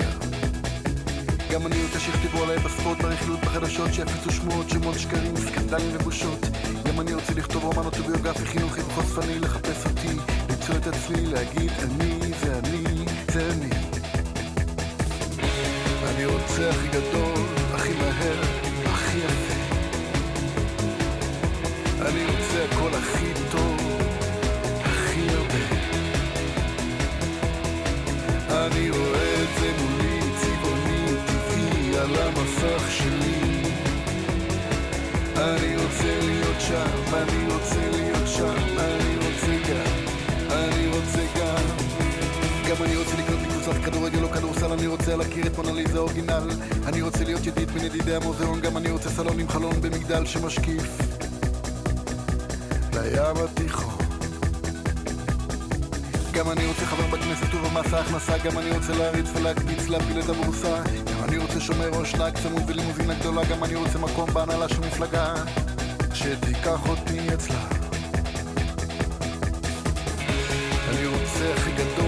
גם 1.58 1.68
אני 1.68 1.84
רוצה 1.84 2.00
שיכתבו 2.00 2.44
עליי 2.44 2.60
בספורט, 2.60 3.02
ברכילות, 3.02 3.40
בחדשות, 3.40 3.94
שיפיצו 3.94 4.32
שמועות, 4.32 4.70
שמות, 4.70 5.00
שקרים, 5.00 5.38
סקנדלים 5.38 5.90
ובושות. 5.94 6.40
גם 6.86 7.02
אני 7.02 7.14
רוצה 7.14 7.34
לכתוב 7.34 7.64
רומן 7.64 7.86
אוטוביוגרפי, 7.86 8.46
חינוכי 8.46 8.82
וחושפני, 8.82 9.40
לחפש 9.40 9.86
אותי, 9.86 10.18
למצוא 10.50 10.76
את 10.76 10.88
עצמי, 10.88 11.26
להגיד 11.26 11.72
אני 11.84 12.20
זה 12.44 12.60
אני, 12.60 13.06
זה 13.32 13.50
אני. 13.54 13.70
אני 16.08 16.26
רוצה 16.26 16.70
הכי 16.70 16.88
גדול, 16.88 17.46
הכי 17.74 17.94
מהר, 17.94 18.42
הכי 18.86 19.18
יפה. 19.18 19.58
אני 22.02 22.26
רוצה 22.26 22.66
הכל 22.72 22.90
הכי 22.94 23.34
טוב, 23.52 23.77
אני 28.72 28.90
רואה 28.90 29.44
את 29.44 29.60
זה 29.60 29.72
מולי, 29.82 30.20
צבעוני, 30.42 31.06
טבעי, 31.28 31.98
על 31.98 32.16
המסך 32.16 32.92
שלי. 32.92 33.64
אני 35.36 35.76
רוצה 35.76 36.20
להיות 36.22 36.56
שם, 36.60 37.14
אני 37.14 37.54
רוצה 37.54 37.90
להיות 37.92 38.28
שם, 38.28 38.78
אני 38.80 39.16
רוצה 39.16 39.54
גם, 39.70 39.94
אני 40.52 40.88
רוצה 40.88 41.22
גם. 41.40 41.64
גם 42.70 42.84
אני 42.84 42.96
רוצה 42.96 43.18
לקנות 43.18 43.40
מקבוצת 43.42 43.86
כדורגל 43.86 44.24
או 44.24 44.30
כדורסל, 44.30 44.72
אני 44.72 44.88
רוצה 44.88 45.16
להכיר 45.16 45.48
את 45.48 45.58
מונליזה 45.58 46.00
אורגינל. 46.00 46.50
אני 46.86 47.02
רוצה 47.02 47.24
להיות 47.24 47.48
ידיד 47.48 47.72
בין 47.72 47.86
ידידי 47.86 48.16
המוזיאון, 48.16 48.62
גם 48.62 48.78
אני 48.78 48.92
רוצה 48.92 49.10
סלון 49.10 49.40
עם 49.40 49.50
חלון 49.50 49.82
במגדל 49.82 50.26
שמשקיף 50.26 50.98
לים. 52.94 53.47
גם 56.38 56.52
אני 56.52 56.66
רוצה 56.66 56.86
חבר 56.86 57.08
בכנסת 57.08 57.54
ובמס 57.54 57.94
ההכנסה, 57.94 58.38
גם 58.38 58.60
אני 58.60 58.72
רוצה 58.72 58.94
להריץ 58.94 59.26
ולהקפיץ, 59.36 59.88
להפיל 59.88 60.20
את 60.20 60.30
הבורסה. 60.30 60.82
גם 61.06 61.24
אני 61.24 61.38
רוצה 61.38 61.60
שומר 61.60 61.90
ראש 61.90 62.16
נהג 62.16 62.38
צמוד 62.38 62.64
ולימוזינה 62.68 63.14
גדולה, 63.14 63.42
גם 63.46 63.64
אני 63.64 63.76
רוצה 63.76 64.00
מקום 64.00 64.30
בהנהלה 64.34 64.70
של 64.70 64.80
מפלגה, 64.80 65.34
שתיקח 66.14 66.90
אותי 66.90 67.34
אצלה. 67.34 67.62
אני 70.90 71.06
רוצה 71.06 71.54
הכי 71.54 71.72
גדול, 71.72 72.07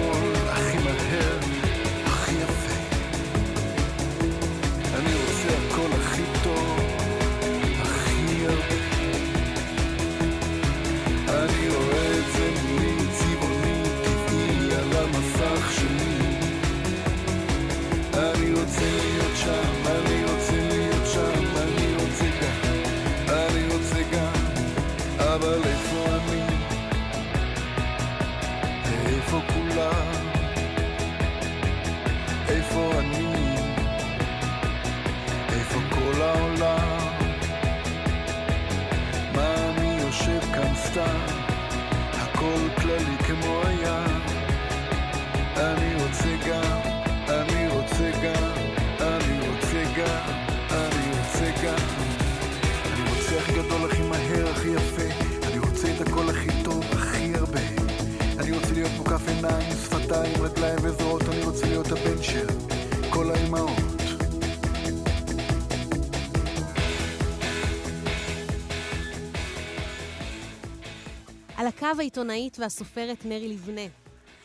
העיתונאית 72.00 72.60
והסופרת 72.60 73.26
נרי 73.26 73.48
לבנה. 73.48 73.82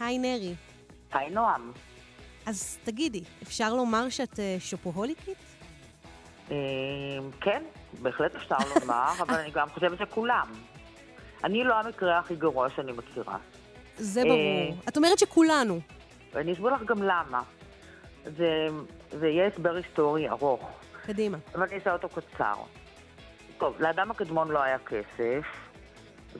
היי 0.00 0.18
נרי. 0.18 0.54
היי 1.14 1.30
נועם. 1.30 1.72
אז 2.46 2.78
תגידי, 2.84 3.22
אפשר 3.42 3.74
לומר 3.74 4.08
שאת 4.08 4.40
אה, 4.40 4.56
שופוהוליקית? 4.58 5.38
אה, 6.50 6.56
כן, 7.40 7.62
בהחלט 8.02 8.34
אפשר 8.34 8.56
לומר, 8.80 9.12
אבל 9.20 9.34
אני 9.34 9.50
גם 9.50 9.68
חושבת 9.68 9.98
שכולם. 9.98 10.46
אני 11.44 11.64
לא 11.64 11.74
המקרה 11.74 12.18
הכי 12.18 12.36
גרוע 12.36 12.68
שאני 12.70 12.92
מכירה. 12.92 13.36
זה 13.96 14.20
אה, 14.20 14.26
ברור. 14.26 14.78
את 14.88 14.96
אומרת 14.96 15.18
שכולנו. 15.18 15.80
ואני 16.32 16.52
אסביר 16.52 16.74
לך 16.74 16.82
גם 16.82 17.02
למה. 17.02 17.42
זה, 18.36 18.66
זה 19.10 19.28
יהיה 19.28 19.46
הסבר 19.46 19.74
היסטורי 19.74 20.28
ארוך, 20.28 20.70
קדימה. 21.06 21.38
אבל 21.54 21.62
אני 21.62 21.74
אעשה 21.74 21.92
אותו 21.92 22.08
קצר. 22.08 22.54
טוב, 23.58 23.76
לאדם 23.80 24.10
הקדמון 24.10 24.48
לא 24.48 24.62
היה 24.62 24.78
כסף, 24.78 25.44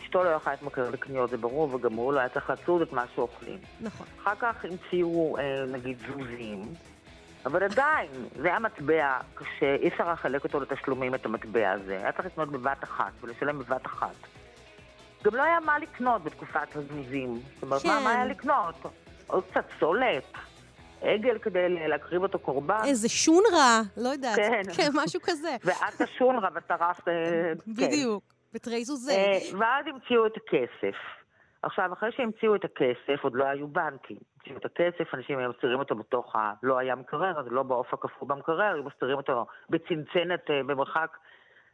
אשתו 0.03 0.25
לא 0.25 0.29
יכלה 0.29 0.53
להתמכר 0.53 0.91
לקניות, 0.91 1.31
זה 1.31 1.37
ברור, 1.37 1.75
וגם 1.75 1.93
הוא 1.93 2.13
לא 2.13 2.19
היה 2.19 2.29
צריך 2.29 2.51
לצוד 2.51 2.83
את 2.83 2.93
מה 2.93 3.05
שאוכלים. 3.15 3.59
נכון. 3.81 4.07
אחר 4.23 4.35
כך 4.39 4.65
המציאו, 4.65 5.39
אה, 5.39 5.65
נגיד, 5.69 5.99
זוזים, 5.99 6.75
אבל 7.47 7.63
עדיין, 7.63 8.11
זה 8.37 8.49
היה 8.49 8.59
מטבע 8.59 9.19
קשה, 9.35 9.77
אי 9.83 9.89
אפשר 9.89 10.13
לחלק 10.13 10.45
אותו 10.45 10.61
לתשלומים, 10.61 11.15
את 11.15 11.27
המטבע 11.27 11.71
הזה. 11.71 11.97
היה 11.97 12.13
צריך 12.13 12.27
לקנות 12.27 12.49
בבת 12.49 12.85
אחת 12.85 13.13
ולשלם 13.21 13.59
בבת 13.59 13.87
אחת. 13.87 14.17
גם 15.25 15.35
לא 15.35 15.43
היה 15.43 15.61
מה 15.61 15.79
לקנות 15.79 16.25
בתקופת 16.25 16.77
הזוזים. 16.77 17.41
זאת 17.55 17.63
אומרת, 17.63 17.85
מה, 17.85 17.99
כן. 17.99 18.05
מה 18.05 18.11
היה 18.11 18.27
לקנות? 18.27 18.75
עוד 19.27 19.45
קצת 19.51 19.65
סולת, 19.81 20.33
עגל 21.03 21.39
כדי 21.39 21.89
להקריב 21.89 22.23
אותו 22.23 22.39
קורבן. 22.39 22.81
איזה 22.85 23.09
שונרה, 23.09 23.83
לא 23.97 24.09
יודעת. 24.09 24.37
כן. 24.37 24.63
כן, 24.77 24.91
משהו 24.95 25.21
כזה. 25.23 25.57
ואת 25.65 26.01
השונרה 26.01 26.49
וטרפת... 26.55 27.09
אה, 27.09 27.15
כן. 27.77 27.87
בדיוק. 27.87 28.34
זוזי. 28.83 29.13
אה, 29.13 29.59
ואז 29.59 29.87
המציאו 29.87 30.27
את 30.27 30.37
הכסף. 30.37 30.97
עכשיו, 31.63 31.93
אחרי 31.93 32.13
שהמציאו 32.13 32.55
את 32.55 32.65
הכסף, 32.65 33.23
עוד 33.25 33.35
לא 33.35 33.45
היו 33.45 33.69
בנקים. 33.69 34.17
המציאו 34.37 34.57
את 34.57 34.65
הכסף, 34.65 35.15
אנשים 35.15 35.39
היו 35.39 35.51
מסתירים 35.51 35.79
אותו 35.79 35.95
בתוך 35.95 36.37
ה... 36.37 36.53
לא 36.63 36.79
היה 36.79 36.95
מקרר, 36.95 37.41
אז 37.41 37.47
לא 37.51 37.63
בעוף 37.63 37.95
הקפוא 37.95 38.29
במקרר, 38.29 38.75
היו 38.75 38.83
מסתירים 38.85 39.17
אותו 39.17 39.47
בצנצנת 39.71 40.51
אה, 40.51 40.63
במרחק 40.67 41.17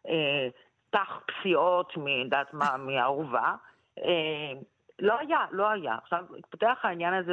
אה, 0.09 0.49
תח 0.91 1.21
פסיעות, 1.27 1.93
מדעת 1.97 2.55
מה, 2.55 2.77
מהאורווה. 2.77 3.55
אה, 3.99 4.53
לא 4.99 5.19
היה, 5.19 5.47
לא 5.51 5.69
היה. 5.69 5.95
עכשיו, 6.03 6.25
התפתח 6.39 6.79
העניין 6.83 7.15
הזה, 7.15 7.33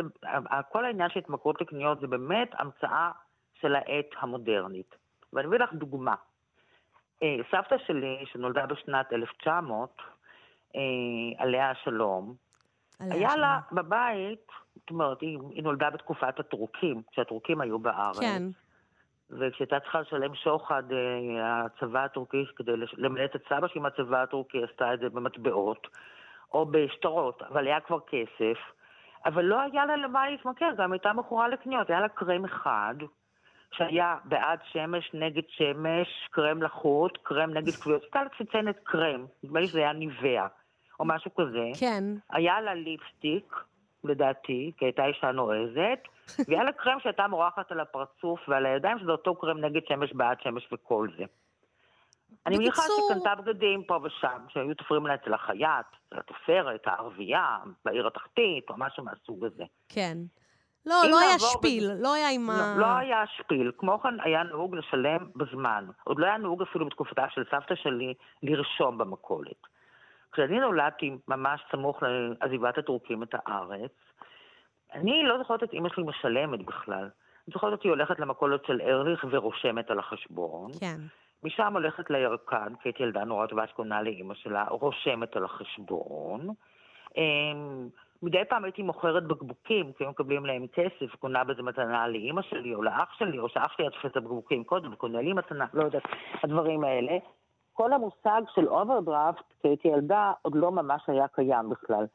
כל 0.71 0.85
העניין 0.85 1.09
של 1.09 1.19
התמכרות 1.19 1.61
לקניות 1.61 1.99
זה 1.99 2.07
באמת 2.07 2.49
המצאה 2.53 3.11
של 3.61 3.75
העת 3.75 4.09
המודרנית. 4.19 4.95
ואני 5.33 5.47
אביא 5.47 5.59
לך 5.59 5.73
דוגמה. 5.73 6.15
אה, 7.23 7.37
סבתא 7.51 7.75
שלי, 7.87 8.23
שנולדה 8.25 8.65
בשנת 8.65 9.13
1900, 9.13 9.89
אה, 10.75 10.81
עליה 11.37 11.69
השלום, 11.69 12.35
עליה 12.99 13.13
היה 13.15 13.27
השלום. 13.27 13.41
לה 13.41 13.59
בבית, 13.71 14.47
זאת 14.75 14.89
אומרת, 14.89 15.21
היא, 15.21 15.39
היא 15.51 15.63
נולדה 15.63 15.89
בתקופת 15.89 16.39
הטורקים, 16.39 17.01
כשהטורקים 17.11 17.61
היו 17.61 17.79
בארץ. 17.79 18.19
כן. 18.19 18.43
וכשהייתה 19.29 19.79
צריכה 19.79 20.01
לשלם 20.01 20.35
שוחד, 20.35 20.83
אה, 20.91 21.65
הצבא 21.65 22.03
הטורקי, 22.03 22.45
כדי 22.55 22.71
למלט 22.97 23.35
את 23.35 23.41
סבא 23.49 23.67
שהיא 23.67 23.81
מהצבא 23.81 24.23
הטורקי, 24.23 24.63
עשתה 24.63 24.93
את 24.93 24.99
זה 24.99 25.09
במטבעות, 25.09 25.87
או 26.53 26.65
בשטרות, 26.65 27.41
אבל 27.41 27.67
היה 27.67 27.79
כבר 27.79 27.99
כסף. 27.99 28.57
אבל 29.25 29.45
לא 29.45 29.61
היה 29.61 29.85
לה 29.85 29.95
למה 29.95 30.29
להתמכר, 30.29 30.69
גם 30.77 30.91
הייתה 30.91 31.13
מכורה 31.13 31.47
לקניות. 31.47 31.89
היה 31.89 31.99
לה 31.99 32.09
קרם 32.09 32.45
אחד, 32.45 32.95
שהיה 33.73 34.15
בעד 34.25 34.59
שמש, 34.71 35.11
נגד 35.13 35.43
שמש, 35.49 36.07
קרם 36.31 36.63
לחוט, 36.63 37.17
קרם 37.23 37.49
נגד 37.53 37.73
כוויות. 37.73 38.01
הייתה 38.03 38.23
לה 38.23 38.29
צנצנת 38.37 38.79
קרם, 38.83 39.25
נדמה 39.43 39.59
לי 39.59 39.67
שזה 39.67 39.79
היה 39.79 39.93
ניבאה, 39.93 40.47
או 40.99 41.05
משהו 41.05 41.35
כזה. 41.35 41.69
כן. 41.79 42.03
היה 42.29 42.61
לה 42.61 42.73
ליפסטיק, 42.73 43.55
לדעתי, 44.03 44.71
כי 44.77 44.85
הייתה 44.85 45.05
אישה 45.05 45.31
נועזת, 45.31 45.99
והיה 46.47 46.63
לה 46.63 46.71
קרם 46.71 46.99
שהייתה 46.99 47.27
מורחת 47.27 47.71
על 47.71 47.79
הפרצוף 47.79 48.39
ועל 48.49 48.65
הידיים, 48.65 48.99
שזה 48.99 49.11
אותו 49.11 49.35
קרם 49.35 49.57
נגד 49.65 49.81
שמש, 49.87 50.13
בעד 50.13 50.37
שמש 50.41 50.67
וכל 50.73 51.07
זה. 51.17 51.23
אני 52.45 52.57
מניחה 52.57 52.81
בקיצור- 52.81 53.07
שהיא 53.09 53.19
קנתה 53.19 53.35
בגדים 53.41 53.83
פה 53.83 53.99
ושם, 54.03 54.41
שהיו 54.49 54.75
תופרים 54.75 55.07
לה 55.07 55.15
אצל 55.15 55.33
החייט, 55.33 55.85
אצל 56.09 56.19
התופרת, 56.19 56.81
הערבייה, 56.87 57.57
בעיר 57.85 58.07
התחתית, 58.07 58.69
או 58.69 58.75
משהו 58.77 59.03
מהסוג 59.03 59.45
הזה. 59.45 59.63
כן. 59.89 60.17
לא, 60.87 61.01
לא 61.09 61.19
היה 61.19 61.39
שפיל, 61.39 61.91
ב... 61.93 62.01
לא 62.01 62.13
היה 62.13 62.29
עם 62.29 62.49
ה... 62.49 62.75
לא, 62.75 62.81
לא 62.81 62.97
היה 62.97 63.23
שפיל. 63.37 63.71
כמו 63.77 63.99
כן 63.99 64.19
היה 64.23 64.43
נהוג 64.43 64.75
לשלם 64.75 65.29
בזמן. 65.35 65.85
עוד 66.03 66.19
לא 66.19 66.25
היה 66.25 66.37
נהוג 66.37 66.61
אפילו 66.61 66.85
בתקופתה 66.85 67.25
של 67.29 67.43
סבתא 67.51 67.75
שלי 67.75 68.13
לרשום 68.43 68.97
במכולת. 68.97 69.67
כשאני 70.31 70.59
נולדתי 70.59 71.17
ממש 71.27 71.61
סמוך 71.71 72.03
לעזיבת 72.03 72.77
הטורקים 72.77 73.23
את 73.23 73.33
הארץ, 73.33 73.91
אני 74.93 75.23
לא 75.23 75.37
זוכרת 75.37 75.63
את 75.63 75.73
אימא 75.73 75.89
שלי 75.89 76.03
משלמת 76.03 76.65
בכלל. 76.65 77.03
אני 77.47 77.53
זוכרת 77.53 77.71
אותי 77.71 77.87
הולכת 77.87 78.19
למכולת 78.19 78.65
של 78.65 78.81
ארליך 78.81 79.25
ורושמת 79.29 79.91
על 79.91 79.99
החשבון. 79.99 80.71
כן. 80.79 80.97
משם 81.43 81.73
הולכת 81.73 82.09
לירקן, 82.09 82.73
כי 82.81 82.89
הייתי 82.89 83.03
ילדה 83.03 83.23
נורא 83.23 83.45
טובה 83.47 83.67
שקונה 83.67 84.01
לאימא 84.01 84.33
שלה, 84.33 84.65
רושמת 84.69 85.35
על 85.35 85.45
החשבון. 85.45 86.47
מדי 88.21 88.45
פעם 88.49 88.63
הייתי 88.63 88.83
מוכרת 88.83 89.27
בקבוקים, 89.27 89.93
כי 89.93 90.03
היו 90.03 90.09
מקבלים 90.09 90.45
להם 90.45 90.67
כסף, 90.67 91.15
קונה 91.15 91.43
בזה 91.43 91.63
מתנה 91.63 92.07
לאימא 92.07 92.41
שלי 92.41 92.75
או 92.75 92.83
לאח 92.83 93.13
שלי, 93.17 93.39
או 93.39 93.49
שאח 93.49 93.73
שלי 93.75 93.85
היה 93.85 93.91
תופס 93.91 94.05
את 94.05 94.17
הבקבוקים 94.17 94.63
קודם 94.63 94.93
וקונה 94.93 95.21
לי 95.21 95.33
מתנה, 95.33 95.65
לא 95.73 95.83
יודעת, 95.83 96.03
הדברים 96.43 96.83
האלה. 96.83 97.17
כל 97.73 97.93
המושג 97.93 98.41
של 98.55 98.67
אוברדרפט, 98.67 99.53
כשהייתי 99.59 99.87
ילדה, 99.87 100.31
עוד 100.41 100.55
לא 100.55 100.71
ממש 100.71 101.01
היה 101.07 101.27
קיים 101.27 101.69
בכלל. 101.69 102.05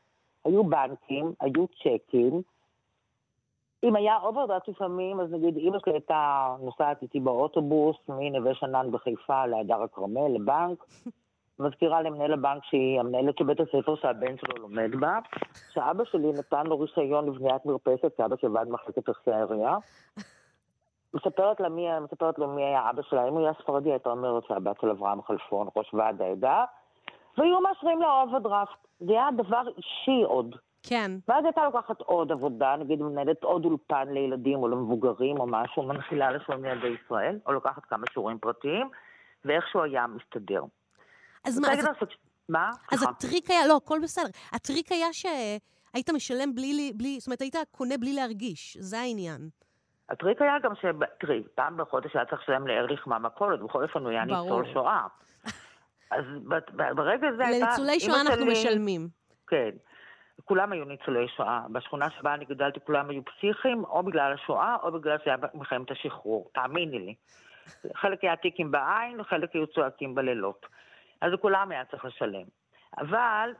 היו 0.44 0.64
בנקים, 0.64 1.32
היו 1.40 1.66
צ'קים. 1.66 2.42
אם 3.82 3.96
היה 3.96 4.16
אוברדרפט 4.16 4.68
לפעמים, 4.68 5.20
אז 5.20 5.32
נגיד 5.32 5.56
אימא 5.56 5.78
שלי 5.78 5.92
הייתה 5.92 6.54
נוסעת 6.60 7.02
איתי 7.02 7.20
באוטובוס 7.20 7.96
מנווה 8.08 8.54
שנן 8.54 8.90
בחיפה 8.90 9.46
להדר 9.46 9.82
הכרמל, 9.82 10.28
לבנק. 10.34 10.84
מזכירה 11.58 12.02
למנהל 12.02 12.32
הבנק 12.32 12.64
שהיא 12.64 13.00
המנהלת 13.00 13.38
של 13.38 13.44
בית 13.44 13.60
הספר 13.60 13.96
שהבן 13.96 14.36
שלו 14.36 14.62
לומד 14.62 14.90
בה, 15.00 15.18
שאבא 15.72 16.04
שלי 16.04 16.32
נתן 16.32 16.66
לו 16.66 16.80
רישיון 16.80 17.26
לבניית 17.26 17.66
מרפסת, 17.66 18.16
כי 18.16 18.24
אבא 18.24 18.36
שלי 18.36 18.48
עובד 18.48 18.68
מחלקת 18.68 19.08
נכסי 19.08 19.30
העירייה. 19.30 19.76
מספרת, 21.14 21.60
לה 21.60 21.68
מי, 21.68 22.00
מספרת 22.00 22.38
לו 22.38 22.48
מי 22.48 22.64
היה 22.64 22.90
אבא 22.90 23.02
שלה, 23.02 23.28
אם 23.28 23.32
הוא 23.32 23.40
היה 23.40 23.52
ספרדי, 23.62 23.90
הייתה 23.90 24.10
אומרת 24.10 24.44
שהבת 24.48 24.80
של 24.80 24.90
אברהם 24.90 25.22
חלפון, 25.22 25.68
ראש 25.76 25.94
ועד 25.94 26.22
העדה, 26.22 26.64
והיו 27.38 27.60
מאשרים 27.60 28.00
לה 28.00 28.22
אוברדרפט. 28.22 28.86
זה 29.00 29.12
היה 29.12 29.28
דבר 29.36 29.62
אישי 29.76 30.22
עוד. 30.24 30.56
כן. 30.82 31.10
ואז 31.28 31.44
הייתה 31.44 31.64
לוקחת 31.64 32.00
עוד 32.00 32.32
עבודה, 32.32 32.76
נגיד 32.76 33.02
מנהלת 33.02 33.44
עוד 33.44 33.64
אולפן 33.64 34.08
לילדים 34.08 34.58
או 34.58 34.68
למבוגרים 34.68 35.40
או 35.40 35.46
משהו, 35.46 35.82
מנחילה 35.82 36.30
לשון 36.30 36.64
ילדי 36.64 36.96
ישראל, 37.04 37.38
או 37.46 37.52
לוקחת 37.52 37.84
כמה 37.84 38.06
שיעורים 38.12 38.38
פרטיים, 38.38 38.88
ואיכשהו 39.44 39.82
היה 39.82 40.06
מסתדר. 40.06 40.62
אז 41.44 41.58
מה, 41.58 41.68
אז... 41.72 41.86
מה? 42.48 42.70
אז 42.92 43.02
הטריק 43.02 43.50
היה, 43.50 43.66
לא, 43.66 43.76
הכל 43.76 43.98
בסדר. 44.02 44.28
הטריק 44.52 44.92
היה 44.92 45.12
שהיית 45.12 46.10
משלם 46.10 46.54
בלי, 46.54 46.92
בלי, 46.94 47.20
זאת 47.20 47.26
אומרת, 47.26 47.40
היית 47.40 47.56
קונה 47.70 47.96
בלי 47.98 48.12
להרגיש, 48.12 48.76
זה 48.80 48.98
העניין. 48.98 49.48
הטריק 50.08 50.42
היה 50.42 50.58
גם 50.62 50.74
ש... 50.74 50.84
תראי, 51.20 51.42
פעם 51.54 51.76
בחודש 51.76 52.16
היה 52.16 52.24
צריך 52.24 52.42
לשלם 52.42 52.66
לארליך 52.66 53.08
מהמכולת, 53.08 53.60
בכל 53.60 53.82
אופן 53.82 54.00
הוא 54.00 54.10
היה 54.10 54.24
ניצול 54.24 54.72
שואה. 54.72 55.06
אז 56.10 56.24
ברגע 56.76 57.28
הזה 57.28 57.46
הייתה... 57.46 57.66
לניצולי 57.66 58.00
שואה 58.00 58.20
אנחנו 58.20 58.46
משלמים. 58.46 59.08
כן. 59.46 59.70
כולם 60.44 60.72
היו 60.72 60.84
ניצולי 60.84 61.28
שואה. 61.36 61.60
בשכונה 61.72 62.06
שבה 62.18 62.34
אני 62.34 62.44
גדלתי 62.44 62.80
כולם 62.86 63.10
היו 63.10 63.22
פסיכיים, 63.24 63.84
או 63.84 64.02
בגלל 64.02 64.32
השואה, 64.32 64.76
או 64.82 64.92
בגלל 64.92 65.16
שהיה 65.24 65.36
מלחמת 65.54 65.90
השחרור. 65.90 66.50
תאמיני 66.54 66.98
לי. 66.98 67.14
חלק 67.94 68.24
היה 68.24 68.36
טיקים 68.36 68.70
בעין, 68.70 69.22
חלק 69.22 69.54
היו 69.54 69.66
צועקים 69.66 70.14
בלילות. 70.14 70.66
אז 71.22 71.32
לכולם 71.32 71.70
היה 71.70 71.84
צריך 71.84 72.04
לשלם. 72.04 72.44
אבל 72.98 73.50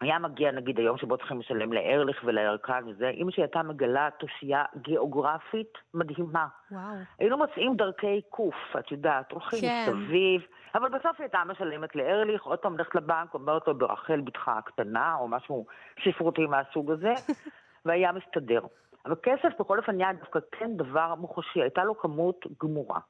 היה 0.00 0.18
מגיע 0.18 0.50
נגיד 0.50 0.78
היום 0.78 0.96
שבו 0.98 1.16
צריכים 1.16 1.40
לשלם 1.40 1.72
לארליך 1.72 2.22
ולירקן 2.24 2.84
וזה, 2.86 3.08
אמא 3.08 3.30
שלי 3.30 3.42
הייתה 3.42 3.62
מגלה 3.62 4.08
תושייה 4.18 4.64
גיאוגרפית 4.76 5.78
מדהימה. 5.94 6.46
וואו. 6.70 6.82
היינו 7.18 7.36
מוצאים 7.36 7.76
דרכי 7.76 8.22
קוף, 8.30 8.54
את 8.78 8.92
יודעת, 8.92 9.32
הולכים 9.32 9.60
כן. 9.60 9.86
מסביב, 9.88 10.42
אבל 10.74 10.88
בסוף 10.88 11.16
היא 11.18 11.24
הייתה 11.24 11.42
משלמת 11.46 11.96
לארליך, 11.96 12.42
עוד 12.42 12.58
פעם 12.58 12.72
הולכת 12.72 12.94
לבנק, 12.94 13.34
אומרת 13.34 13.68
לו 13.68 13.78
ברחל 13.78 14.20
בתך 14.20 14.48
הקטנה, 14.48 15.14
או 15.14 15.28
משהו 15.28 15.66
ספרותי 16.04 16.46
מהסוג 16.46 16.90
הזה, 16.90 17.14
והיה 17.84 18.12
מסתדר. 18.12 18.60
אבל 19.06 19.14
כסף 19.22 19.60
בכל 19.60 19.78
אופן 19.78 20.00
היה 20.00 20.12
דווקא 20.12 20.38
כן 20.52 20.76
דבר 20.76 21.14
מוחשי, 21.14 21.62
הייתה 21.62 21.84
לו 21.84 21.98
כמות 21.98 22.46
גמורה. 22.62 23.00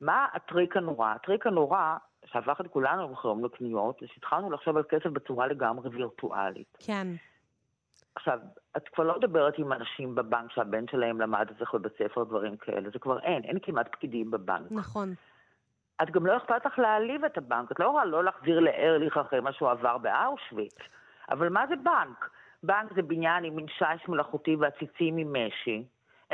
מה 0.00 0.26
הטריק 0.32 0.76
הנורא? 0.76 1.08
הטריק 1.08 1.46
הנורא 1.46 1.96
שהפך 2.26 2.60
את 2.60 2.66
כולנו 2.66 3.02
למחרים 3.02 3.44
לקניות, 3.44 3.98
זה 4.00 4.06
שהתחלנו 4.06 4.50
לחשוב 4.50 4.76
על 4.76 4.82
כסף 4.82 5.06
בצורה 5.06 5.46
לגמרי 5.46 5.88
וירטואלית. 5.88 6.78
כן. 6.86 7.06
עכשיו, 8.14 8.38
את 8.76 8.88
כבר 8.88 9.04
לא 9.04 9.18
מדברת 9.18 9.58
עם 9.58 9.72
אנשים 9.72 10.14
בבנק 10.14 10.50
שהבן 10.50 10.88
שלהם 10.90 11.20
למד 11.20 11.46
את 11.50 11.56
זה 11.58 11.64
בבית 11.74 11.92
ספר, 11.98 12.24
דברים 12.24 12.56
כאלה, 12.56 12.90
זה 12.90 12.98
כבר 12.98 13.20
אין, 13.20 13.44
אין 13.44 13.58
כמעט 13.62 13.88
פקידים 13.92 14.30
בבנק. 14.30 14.66
נכון. 14.70 15.14
את 16.02 16.10
גם 16.10 16.26
לא 16.26 16.36
אכפת 16.36 16.66
לך 16.66 16.78
להעליב 16.78 17.24
את 17.24 17.38
הבנק, 17.38 17.72
את 17.72 17.80
לא 17.80 17.84
יכולה 17.84 18.04
לא 18.04 18.24
להחזיר 18.24 18.60
לארליך 18.60 19.16
אחרי 19.16 19.40
מה 19.40 19.52
שהוא 19.52 19.70
עבר 19.70 19.98
באושוויץ. 19.98 20.76
אבל 21.30 21.48
מה 21.48 21.66
זה 21.66 21.74
בנק? 21.76 22.30
בנק 22.62 22.92
זה 22.94 23.02
בניין 23.02 23.44
עם 23.44 23.56
מין 23.56 23.66
שיש 23.68 24.08
מלאכותי 24.08 24.56
ועציצים 24.56 25.16
עם 25.16 25.32
משי. 25.32 25.84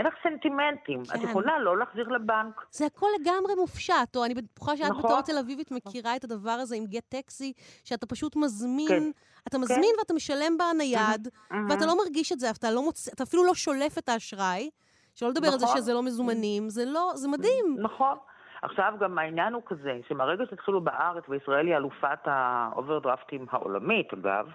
אין 0.01 0.09
לך 0.09 0.15
סנטימנטים. 0.23 1.05
כן. 1.05 1.19
את 1.19 1.23
יכולה 1.23 1.59
לא 1.59 1.79
להחזיר 1.79 2.09
לבנק. 2.09 2.67
זה 2.71 2.87
הכל 2.87 3.07
לגמרי 3.21 3.55
מופשט, 3.55 4.17
או 4.17 4.25
אני 4.25 4.35
בטוחה 4.35 4.77
שאת 4.77 4.91
נכון. 4.91 5.03
בתור 5.03 5.21
תל 5.21 5.39
אביבית 5.39 5.71
מכירה 5.71 6.17
את 6.17 6.25
הדבר 6.25 6.51
הזה 6.51 6.77
עם 6.77 6.87
גט 6.87 7.05
טקסי, 7.09 7.53
שאתה 7.85 8.07
פשוט 8.07 8.37
מזמין, 8.37 8.89
כן. 8.89 9.03
אתה 9.49 9.57
כן. 9.57 9.61
מזמין 9.61 9.93
כן. 9.95 9.99
ואתה 9.99 10.15
משלם 10.15 10.53
בנייד, 10.59 11.27
mm-hmm. 11.27 11.55
ואתה 11.71 11.87
לא 11.87 11.97
מרגיש 12.05 12.33
את 12.33 12.41
זה, 12.41 12.51
אתה, 12.51 12.71
לא 12.71 12.83
מוצ... 12.83 13.09
אתה 13.09 13.23
אפילו 13.23 13.45
לא 13.45 13.55
שולף 13.55 13.99
את 13.99 14.09
האשראי, 14.09 14.71
שלא 15.15 15.29
לדבר 15.29 15.41
נכון. 15.41 15.53
על 15.53 15.59
זה 15.59 15.65
נכון. 15.65 15.77
שזה 15.77 15.95
לא 15.95 16.03
מזומנים, 16.03 16.69
זה 16.69 16.85
לא, 16.87 17.11
זה 17.15 17.29
מדהים. 17.29 17.77
נכון. 17.79 18.17
עכשיו 18.63 18.95
גם 19.01 19.19
העניין 19.19 19.53
הוא 19.53 19.63
כזה, 19.67 19.99
שמהרגע 20.09 20.45
שהתחילו 20.51 20.81
בארץ, 20.81 21.25
וישראל 21.29 21.67
היא 21.67 21.77
אלופת 21.77 22.19
האוברדרפטים 22.25 23.47
העולמית, 23.51 24.13
אגב, 24.13 24.49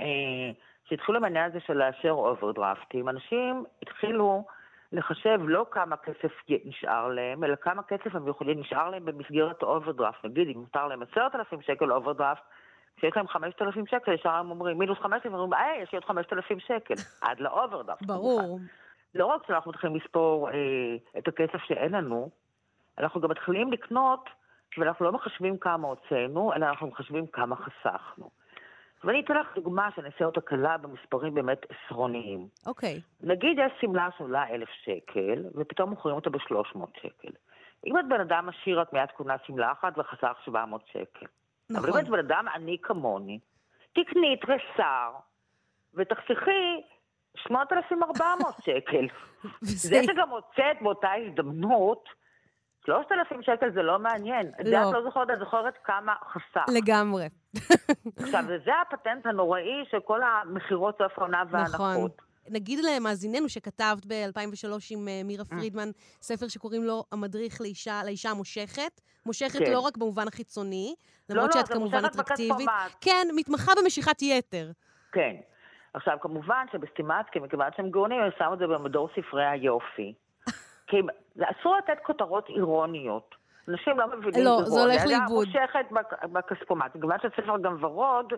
אה, 0.00 0.50
שהתחילו 0.88 1.18
עם 1.18 1.24
העניין 1.24 1.50
הזה 1.50 1.58
של 1.66 1.72
לאשר 1.72 2.10
אוברדרפטים, 2.10 3.08
אנשים 3.08 3.64
התחילו 3.82 4.44
לחשב 4.92 5.40
לא 5.44 5.66
כמה 5.70 5.96
כסף 5.96 6.32
נשאר 6.64 7.08
להם, 7.08 7.44
אלא 7.44 7.54
כמה 7.56 7.82
כסף 7.82 8.14
הם 8.14 8.28
יכולים, 8.28 8.60
נשאר 8.60 8.90
להם 8.90 9.04
במסגרת 9.04 9.62
האוברדרפט. 9.62 10.24
נגיד, 10.24 10.48
אם 10.48 10.60
מותר 10.60 10.86
להם 10.86 11.02
עשרת 11.02 11.34
אלפים 11.34 11.62
שקל 11.62 11.92
אוברדרפט, 11.92 12.42
כשיש 12.96 13.16
להם 13.16 13.28
חמשת 13.28 13.62
אלפים 13.62 13.86
שקל, 13.86 14.12
ישר 14.12 14.30
הם 14.30 14.50
אומרים, 14.50 14.78
מינוס 14.78 14.98
חמשת 14.98 15.14
אלפים, 15.14 15.34
אומרים, 15.34 15.52
היי, 15.52 15.82
יש 15.82 15.92
לי 15.92 15.96
עוד 15.96 16.04
חמשת 16.04 16.32
אלפים 16.32 16.60
שקל, 16.60 16.94
עד 17.28 17.40
לאוברדרפט. 17.40 18.06
ברור. 18.06 18.58
לא 19.14 19.26
רק 19.26 19.46
שאנחנו 19.46 19.70
מתחילים 19.70 19.96
לספור 19.96 20.50
אה, 20.50 20.96
את 21.18 21.28
הכסף 21.28 21.58
שאין 21.66 21.92
לנו, 21.92 22.30
אנחנו 22.98 23.20
גם 23.20 23.30
מתחילים 23.30 23.72
לקנות, 23.72 24.30
ואנחנו 24.78 25.04
לא 25.04 25.12
מחשבים 25.12 25.58
כמה 25.58 25.88
הוצאנו, 25.88 26.52
אלא 26.52 26.66
אנחנו 26.66 26.86
מחשבים 26.86 27.26
כמה 27.26 27.56
חסכנו. 27.56 28.30
ואני 29.04 29.20
אתן 29.20 29.34
לך 29.34 29.46
דוגמה 29.54 29.88
אעשה 30.04 30.24
אותה 30.24 30.40
קלה 30.40 30.76
במספרים 30.76 31.34
באמת 31.34 31.58
עשרוניים. 31.68 32.48
אוקיי. 32.66 32.96
Okay. 32.96 33.26
נגיד 33.26 33.58
יש 33.58 33.72
שמלה 33.80 34.08
שעולה 34.18 34.48
אלף 34.48 34.68
שקל, 34.84 35.44
ופתאום 35.54 35.90
מוכרים 35.90 36.16
אותה 36.16 36.30
בשלוש 36.30 36.72
מאות 36.74 36.96
שקל. 37.02 37.32
אם 37.86 37.98
את 37.98 38.04
בן 38.08 38.20
אדם 38.20 38.48
עשיר, 38.48 38.82
את 38.82 38.92
מיד 38.92 39.10
קונה 39.16 39.36
שמלה 39.46 39.72
אחת 39.72 39.98
וחסכת 39.98 40.38
שבע 40.44 40.64
מאות 40.64 40.86
שקל. 40.86 41.26
נכון. 41.70 41.90
אבל 41.90 41.98
אם 41.98 42.04
את 42.04 42.10
בן 42.10 42.18
אדם 42.18 42.44
עני 42.54 42.76
כמוני, 42.82 43.38
תקני 43.92 44.36
תריסר, 44.36 45.12
ותחסכי 45.94 46.82
8,400 47.36 48.54
שקל. 48.64 49.06
זה 49.60 50.02
שגם 50.04 50.30
הוצאת 50.30 50.82
באותה 50.82 51.12
הזדמנות, 51.12 52.08
3,000 52.88 53.42
שקל 53.42 53.70
זה 53.74 53.82
לא 53.82 53.98
מעניין. 53.98 54.46
לא. 54.64 54.88
את 54.88 54.94
לא 54.94 55.02
זוכרת, 55.02 55.30
את 55.30 55.38
זוכרת 55.38 55.74
כמה 55.84 56.14
חסך. 56.32 56.64
לגמרי. 56.76 57.28
עכשיו, 58.22 58.44
זה 58.64 58.70
הפטנט 58.82 59.26
הנוראי 59.26 59.84
של 59.90 60.00
כל 60.00 60.20
המכירות 60.22 60.98
סוף 60.98 61.18
העונה 61.18 61.42
וההנחות. 61.50 61.74
נכון. 61.74 62.08
נגיד 62.50 62.78
למאזיננו 62.84 63.48
שכתבת 63.48 64.06
ב-2003 64.06 64.68
עם 64.90 65.08
uh, 65.08 65.26
מירה 65.26 65.44
mm. 65.44 65.50
פרידמן, 65.50 65.88
ספר 66.20 66.48
שקוראים 66.48 66.84
לו 66.84 67.04
המדריך 67.12 67.60
לאישה, 67.60 68.00
לאישה 68.04 68.30
המושכת. 68.30 69.00
מושכת 69.26 69.58
כן. 69.58 69.72
לא 69.72 69.80
רק 69.80 69.96
במובן 69.96 70.28
החיצוני, 70.28 70.94
לא, 71.30 71.36
למרות 71.36 71.54
לא, 71.54 71.60
שאת 71.60 71.72
כמובן 71.72 72.04
אטרקטיבית. 72.04 72.50
לא, 72.50 72.56
זה 72.56 72.64
מושכת 72.64 72.98
כן, 73.00 73.26
מתמחה 73.36 73.72
במשיכת 73.82 74.22
יתר. 74.22 74.70
כן. 75.12 75.36
עכשיו, 75.94 76.16
כמובן 76.20 76.66
שבסטימצקי, 76.72 77.38
מכיוון 77.38 77.70
שהם 77.76 77.90
גאונים, 77.90 78.20
הם 78.20 78.30
שמו 78.38 78.54
את 78.54 78.58
זה 78.58 78.66
במדור 78.66 79.08
ספרי 79.16 79.46
היופי. 79.46 80.14
כי 80.88 80.96
אסור 81.40 81.76
לתת 81.76 81.98
כותרות 82.02 82.48
אירוניות. 82.48 83.34
אנשים 83.68 83.98
לא 83.98 84.06
מבינים 84.06 84.44
לא, 84.44 84.62
זה 84.64 84.80
הולך 84.80 85.02
לאיבוד. 85.06 85.48
זה 85.52 85.58
מושכת 85.58 85.86
בכספומט. 86.32 86.94
מכיוון 86.96 87.18
שהספר 87.22 87.58
גם 87.58 87.84
ורוד, 87.84 88.32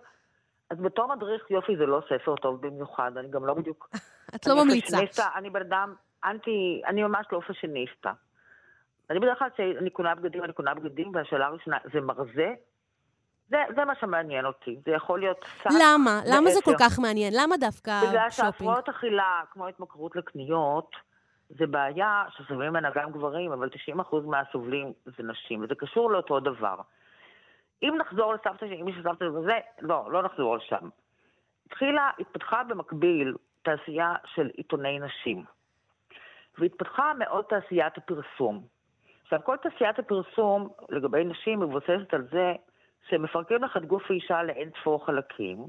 אז 0.71 0.79
בתור 0.79 1.15
מדריך 1.15 1.51
יופי 1.51 1.77
זה 1.77 1.87
לא 1.87 2.01
ספר 2.09 2.37
טוב 2.37 2.67
במיוחד, 2.67 3.17
אני 3.17 3.29
גם 3.29 3.47
לא 3.47 3.55
בדיוק... 3.55 3.89
את 4.35 4.47
לא 4.47 4.65
ממליצה. 4.65 4.99
אני 5.37 5.51
בן 5.51 5.61
אדם 5.61 5.95
אנטי, 6.25 6.83
אני 6.87 7.03
ממש 7.03 7.27
לא 7.33 7.41
פשניסטה. 7.49 8.13
אני 9.11 9.21
בדרך 9.21 9.39
כלל 9.39 9.49
כשאני 9.51 9.91
קונה 9.91 10.15
בגדים, 10.15 10.45
אני 10.45 10.53
קונה 10.53 10.75
בגדים, 10.75 11.13
והשאלה 11.15 11.47
הראשונה, 11.47 11.79
זה 11.93 12.01
מרזה? 12.01 12.55
זה, 13.49 13.57
זה 13.77 13.85
מה 13.85 13.95
שמעניין 14.01 14.47
אותי. 14.47 14.77
זה 14.87 14.91
יכול 14.91 15.21
להיות 15.21 15.45
שק 15.63 15.71
למה? 15.83 16.21
למה 16.27 16.51
זה 16.51 16.61
כל. 16.65 16.75
כך 16.81 16.99
מעניין? 16.99 17.33
למה 17.37 17.57
דווקא 17.57 18.01
בגלל 18.09 18.31
שופינג? 18.31 18.53
שהפרעות 18.53 18.89
אכילה, 18.89 19.41
כמו 19.51 19.69
התמכרות 19.69 20.17
לקניות, 20.17 20.91
זה 21.59 21.67
בעיה 21.67 22.25
שסובלים 22.37 22.71
ממנה 22.71 22.91
גם 22.95 23.13
גברים, 23.13 23.53
אבל 23.53 23.69
90% 23.99 24.17
מהסובלים 24.27 24.93
זה 25.05 25.23
נשים, 25.23 25.63
וזה 25.63 25.75
קשור 25.75 26.11
לאותו 26.11 26.41
דבר. 26.41 26.77
אם 27.83 27.95
נחזור 28.01 28.35
לסבתא 28.35 28.67
שלי, 28.67 28.83
מי 28.83 28.93
שסבתא 28.93 29.19
שלי 29.19 29.29
וזה, 29.29 29.59
לא, 29.81 30.13
לא 30.13 30.23
נחזור 30.23 30.57
לשם. 30.57 30.89
התחילה, 31.67 32.11
התפתחה 32.19 32.65
במקביל 32.65 33.35
תעשייה 33.63 34.15
של 34.25 34.51
עיתוני 34.57 34.99
נשים. 34.99 35.45
והתפתחה 36.59 37.13
מאוד 37.19 37.45
תעשיית 37.45 37.97
הפרסום. 37.97 38.63
עכשיו, 39.23 39.41
כל 39.45 39.57
תעשיית 39.57 39.99
הפרסום 39.99 40.69
לגבי 40.89 41.25
נשים 41.25 41.61
מבוססת 41.61 42.15
על 42.15 42.27
זה 42.33 42.53
שמפרקים 43.09 43.65
לך 43.65 43.77
את 43.77 43.85
גוף 43.85 44.11
האישה 44.11 44.43
לאין 44.43 44.71
ספור 44.81 45.07
חלקים, 45.07 45.67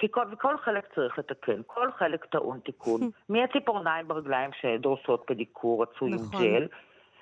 כי 0.00 0.06
כל, 0.10 0.24
וכל 0.30 0.56
חלק 0.58 0.94
צריך 0.94 1.18
לתקן, 1.18 1.60
כל 1.66 1.92
חלק 1.98 2.24
טעון 2.24 2.58
תיקון. 2.58 3.00
מהציפורניים 3.28 4.08
ברגליים 4.08 4.50
שדורסות 4.60 5.22
פדיקור 5.26 5.82
רצוי 5.82 6.10
נכון. 6.10 6.42
עם 6.42 6.42
ג'ל, 6.42 6.66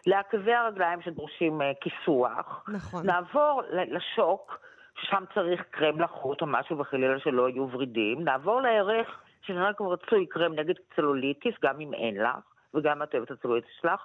לעקבי 0.07 0.55
הרגליים 0.55 1.03
שדורשים 1.03 1.63
אה, 1.63 1.73
כיסוח, 1.81 2.65
נכון. 2.69 3.07
נעבור 3.07 3.63
לשוק, 3.71 4.59
ששם 5.01 5.25
צריך 5.35 5.63
קרם 5.71 6.01
לחוט 6.01 6.41
או 6.43 6.47
משהו 6.47 6.79
וחלילה 6.79 7.19
שלא 7.19 7.49
יהיו 7.49 7.69
ורידים, 7.73 8.25
נעבור 8.25 8.61
לירך, 8.61 9.21
שנראה 9.43 9.73
כמו 9.73 9.91
רצוי 9.91 10.27
קרם 10.27 10.53
נגד 10.55 10.75
צלוליטיס, 10.97 11.55
גם 11.63 11.81
אם 11.81 11.95
אין 11.95 12.17
לך, 12.23 12.37
וגם 12.75 13.03
את 13.03 13.15
אוהבת 13.15 13.31
הצלוליטיס 13.31 13.71
שלך. 13.81 14.05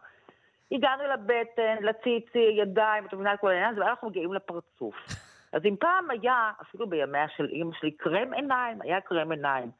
הגענו 0.72 1.04
לבטן, 1.14 1.76
לציצי, 1.82 2.58
ידיים, 2.62 3.06
את 3.06 3.14
מבינה 3.14 3.34
את 3.34 3.40
כל 3.40 3.50
העניין 3.50 3.72
הזה, 3.72 3.82
ואנחנו 3.82 4.10
מגיעים 4.10 4.34
לפרצוף. 4.34 4.96
אז 5.54 5.62
אם 5.66 5.76
פעם 5.80 6.10
היה, 6.10 6.52
אפילו 6.62 6.90
בימיה 6.90 7.28
של 7.38 7.46
אימא 7.46 7.72
שלי, 7.80 7.92
קרם 7.92 8.34
עיניים, 8.34 8.82
היה 8.82 9.02
קרם 9.02 9.32
עיניים. 9.32 9.72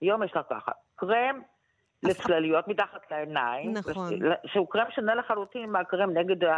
היום 0.00 0.22
יש 0.22 0.36
לה 0.36 0.42
ככה, 0.42 0.72
קרם 0.96 1.40
לצלליות 2.02 2.68
מתחת 2.68 3.10
לעיניים, 3.10 3.72
נכון. 3.72 4.12
שהוא 4.46 4.66
קרם 4.70 4.86
שונה 4.90 5.14
לחלוטין 5.14 5.70
מהקרם 5.70 6.10
נגד. 6.10 6.48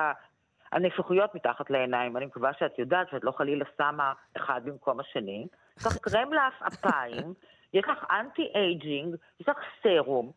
הנפיחויות 0.74 1.34
מתחת 1.34 1.70
לעיניים. 1.70 2.16
אני 2.16 2.26
מקווה 2.26 2.52
שאת 2.58 2.78
יודעת 2.78 3.08
שאת 3.10 3.24
לא 3.24 3.30
חלילה 3.30 3.64
שמה 3.76 4.12
אחד 4.37 4.60
במקום 4.64 5.00
השני. 5.00 5.46
יש 5.78 5.87
לך 5.87 5.96
קרם 5.96 6.32
לעפעפיים, 6.32 7.34
יש 7.74 7.84
לך 7.88 8.04
anti-aging, 8.10 9.16
יש 9.40 9.48
לך 9.48 9.56
סרום. 9.82 10.30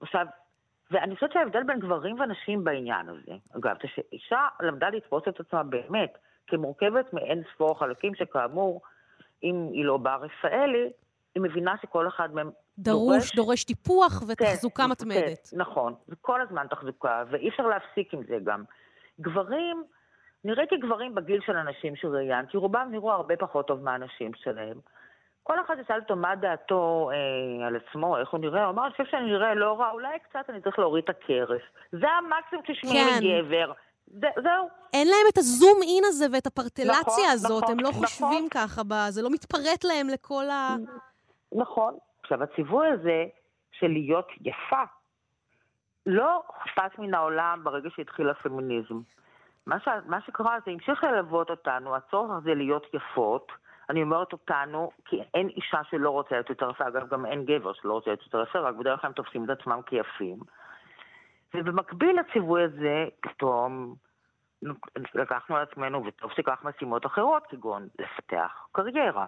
עכשיו, 0.00 0.26
ואני 0.90 1.14
חושבת 1.14 1.32
שההבדל 1.32 1.62
בין 1.62 1.78
גברים 1.78 2.20
ונשים 2.20 2.64
בעניין 2.64 3.08
הזה, 3.08 3.32
אגב, 3.56 3.76
זה 3.82 3.88
שאישה 3.94 4.48
למדה 4.60 4.88
לתפוס 4.88 5.22
את 5.28 5.40
עצמה 5.40 5.62
באמת 5.62 6.18
כמורכבת 6.46 7.12
מאין 7.12 7.42
ספור 7.54 7.78
חלקים 7.78 8.14
שכאמור, 8.14 8.82
אם 9.42 9.68
היא 9.72 9.84
לא 9.84 9.96
בר 9.96 10.16
רפאלי, 10.16 10.90
היא 11.34 11.42
מבינה 11.42 11.74
שכל 11.82 12.08
אחד 12.08 12.34
מהם 12.34 12.50
דרוש, 12.78 13.36
דורש 13.36 13.64
טיפוח 13.64 14.22
ותחזוקה 14.28 14.82
כן, 14.82 14.90
מתמדת. 14.90 15.48
כן, 15.50 15.58
נכון, 15.58 15.94
זה 16.06 16.16
כל 16.20 16.40
הזמן 16.40 16.66
תחזוקה, 16.70 17.24
ואי 17.30 17.48
אפשר 17.48 17.66
להפסיק 17.66 18.14
עם 18.14 18.22
זה 18.28 18.38
גם. 18.44 18.64
גברים, 19.20 19.84
נראיתי 20.44 20.76
גברים 20.76 21.14
בגיל 21.14 21.40
של 21.46 21.56
הנשים 21.56 21.96
שראיינתי, 21.96 22.56
רובם 22.56 22.88
נראו 22.90 23.12
הרבה 23.12 23.36
פחות 23.36 23.66
טוב 23.66 23.82
מהנשים 23.82 24.34
שלהם. 24.34 24.78
כל 25.42 25.60
אחד 25.60 25.76
ישאל 25.84 26.00
אותו 26.00 26.16
מה 26.16 26.36
דעתו 26.36 27.10
אה, 27.12 27.66
על 27.66 27.76
עצמו, 27.76 28.18
איך 28.18 28.30
הוא 28.30 28.40
נראה, 28.40 28.64
הוא 28.64 28.70
אמר, 28.70 28.84
אני 28.84 28.92
חושב 28.92 29.04
שאני 29.10 29.26
נראה 29.26 29.54
לא 29.54 29.80
רע, 29.80 29.90
אולי 29.90 30.18
קצת 30.18 30.50
אני 30.50 30.60
צריך 30.60 30.78
להוריד 30.78 31.04
את 31.04 31.10
הכרס. 31.10 31.62
זה 31.92 32.06
המקסימום 32.10 32.64
שתשמעי 32.64 33.04
כן. 33.20 33.44
מגבר. 33.44 33.72
זה, 34.06 34.26
זהו. 34.42 34.68
אין 34.92 35.08
להם 35.08 35.26
את 35.32 35.38
הזום 35.38 35.78
אין 35.82 36.04
הזה 36.06 36.26
ואת 36.32 36.46
הפרטלציה 36.46 37.00
נכון, 37.00 37.24
הזאת, 37.32 37.62
נכון, 37.62 37.72
הם 37.78 37.84
לא 37.84 37.88
נכון. 37.88 38.06
חושבים 38.06 38.48
ככה, 38.48 38.82
ב- 38.82 39.08
זה 39.08 39.22
לא 39.22 39.30
מתפרט 39.30 39.84
להם 39.84 40.08
לכל 40.08 40.50
ה... 40.50 40.76
נכון. 41.52 41.94
עכשיו, 42.22 42.42
הציווי 42.42 42.88
הזה 42.88 43.24
של 43.72 43.88
להיות 43.88 44.28
יפה 44.40 44.82
לא 46.06 46.42
הופס 46.46 46.98
מן 46.98 47.14
העולם 47.14 47.60
ברגע 47.64 47.88
שהתחיל 47.96 48.30
הפמיניזם. 48.30 49.00
מה, 49.66 49.80
ש... 49.80 49.88
מה 50.06 50.20
שקרה 50.20 50.58
זה 50.66 50.70
המשיך 50.72 51.04
ללוות 51.04 51.50
אותנו, 51.50 51.96
הצורך 51.96 52.30
הזה 52.30 52.54
להיות 52.54 52.86
יפות. 52.94 53.52
אני 53.90 54.02
אומרת 54.02 54.32
אותנו, 54.32 54.90
כי 55.04 55.22
אין 55.34 55.48
אישה 55.48 55.80
שלא 55.90 56.10
רוצה 56.10 56.34
להיות 56.34 56.50
יותר 56.50 56.70
יפה, 56.70 56.88
אגב, 56.88 57.08
גם 57.08 57.26
אין 57.26 57.44
גבר 57.44 57.72
שלא 57.72 57.92
רוצה 57.92 58.10
להיות 58.10 58.22
יותר 58.22 58.42
יפה, 58.42 58.58
רק 58.58 58.74
בדרך 58.74 59.00
כלל 59.00 59.08
הם 59.08 59.14
תופסים 59.14 59.44
את 59.44 59.50
עצמם 59.50 59.80
כיפים. 59.86 60.38
ובמקביל 61.54 62.20
לציווי 62.20 62.62
הזה, 62.62 63.04
פתאום 63.20 63.94
לקחנו 65.14 65.56
על 65.56 65.62
עצמנו, 65.62 66.04
וטוב 66.06 66.30
שכך 66.36 66.64
משימות 66.64 67.06
אחרות, 67.06 67.42
כגון 67.48 67.88
לפתח 67.98 68.66
קריירה, 68.72 69.26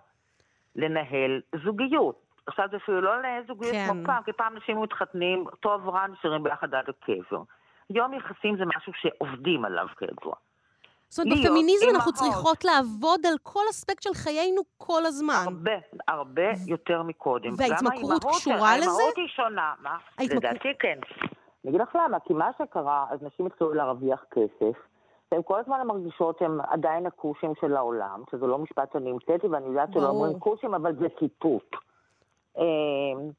לנהל 0.76 1.40
זוגיות. 1.64 2.26
עכשיו 2.46 2.68
זה 2.70 2.76
אפילו 2.76 3.00
לא 3.00 3.18
לנהל 3.18 3.42
זוגיות 3.46 3.72
כן. 3.72 3.86
כמו 3.88 4.04
פעם, 4.06 4.22
כי 4.22 4.32
פעם 4.32 4.56
אנשים 4.56 4.82
מתחתנים, 4.82 5.44
טוב 5.60 5.88
רע 5.88 6.06
נשארים 6.06 6.42
ביחד 6.42 6.74
עד 6.74 6.84
הקבר. 6.88 7.42
היום 7.88 8.14
יחסים 8.14 8.56
זה 8.56 8.64
משהו 8.76 8.92
שעובדים 8.96 9.64
עליו 9.64 9.86
כידוע. 9.98 10.34
זאת 11.08 11.26
אומרת, 11.26 11.38
בפמיניזם 11.38 11.86
אנחנו. 11.94 12.12
צריכות 12.12 12.64
לעבוד 12.64 13.26
על 13.26 13.34
כל 13.42 13.60
אספקט 13.70 14.02
של 14.02 14.14
חיינו 14.14 14.62
כל 14.78 15.06
הזמן. 15.06 15.44
הרבה, 15.46 15.72
הרבה 16.08 16.50
יותר 16.66 17.02
מקודם. 17.02 17.50
וההתמכרות 17.56 18.24
גם 18.24 18.30
קשורה 18.30 18.76
לזה? 18.76 18.86
האימהות 18.86 19.16
היא 19.16 19.28
שונה, 19.28 19.74
מה? 19.82 19.96
לדעתי 20.20 20.68
כן. 20.78 20.98
אני 21.66 21.76
אגיד 21.76 21.80
לך 21.88 21.96
למה, 22.04 22.20
כי 22.20 22.32
מה 22.34 22.50
שקרה, 22.58 23.06
אז 23.10 23.22
נשים 23.22 23.46
התחילו 23.46 23.72
להרוויח 23.72 24.24
כסף, 24.30 24.76
והן 25.32 25.40
כל 25.44 25.60
הזמן 25.60 25.86
מרגישות 25.86 26.38
שהן 26.38 26.58
עדיין 26.68 27.06
הכושים 27.06 27.52
של 27.60 27.76
העולם, 27.76 28.22
שזה 28.30 28.46
לא 28.46 28.58
משפט 28.58 28.92
שאני 28.92 29.10
המצאתי, 29.10 29.46
ואני 29.46 29.66
יודעת 29.66 29.88
שלא. 29.92 30.08
אומרים 30.08 30.38
כושים, 30.38 30.74
אבל 30.74 30.96
זה 30.98 31.06
ציטוט. 31.18 31.76
אמ, 32.58 32.62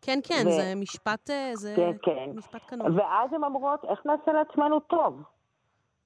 כן, 0.02 0.20
כן, 0.24 0.44
ו- 0.48 0.52
זה 0.52 0.74
משפט, 0.76 1.30
אה, 1.30 1.52
זה 1.54 1.74
כן, 1.76 1.92
כן. 2.02 2.30
משפט 2.36 2.62
קנון. 2.66 3.00
ואז 3.00 3.34
הן 3.34 3.44
אומרות, 3.44 3.86
איך 3.86 4.06
נעשה 4.06 4.32
לעצמנו 4.32 4.80
טוב? 4.80 5.22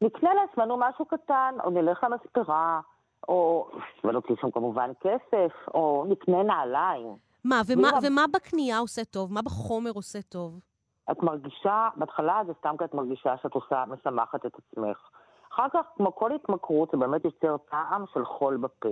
נקנה 0.02 0.30
לעצמנו 0.34 0.78
משהו 0.78 1.06
קטן, 1.06 1.56
או 1.64 1.70
נלך 1.70 2.04
למספרה, 2.04 2.80
או 3.28 3.68
ונוציא 4.04 4.36
שם 4.42 4.52
כמובן 4.52 4.92
כסף, 5.00 5.52
או 5.74 6.06
נקנה 6.10 6.44
נעליים. 6.44 7.16
מה, 7.46 7.62
ומה, 7.68 7.90
ומה 8.04 8.26
בקנייה 8.34 8.78
עושה 8.78 9.06
טוב? 9.06 9.34
מה 9.34 9.42
בחומר 9.42 9.92
עושה 9.92 10.22
טוב? 10.22 10.60
את 11.12 11.24
מרגישה, 11.24 11.90
בהתחלה 11.96 12.42
זה 12.48 12.54
סתם 12.60 12.76
כי 12.78 12.86
את 12.86 12.94
מרגישה 12.94 13.38
שאת 13.42 13.54
עושה, 13.54 13.84
משמחת 13.88 14.46
את 14.46 14.56
עצמך. 14.56 14.98
אחר 15.54 15.66
כך, 15.74 15.86
כמו 15.96 16.16
כל 16.16 16.32
התמכרות, 16.32 16.90
זה 16.92 16.98
באמת 16.98 17.26
יוצר 17.26 17.58
טעם 17.58 18.06
של 18.14 18.26
חול 18.26 18.58
בפה. 18.58 18.90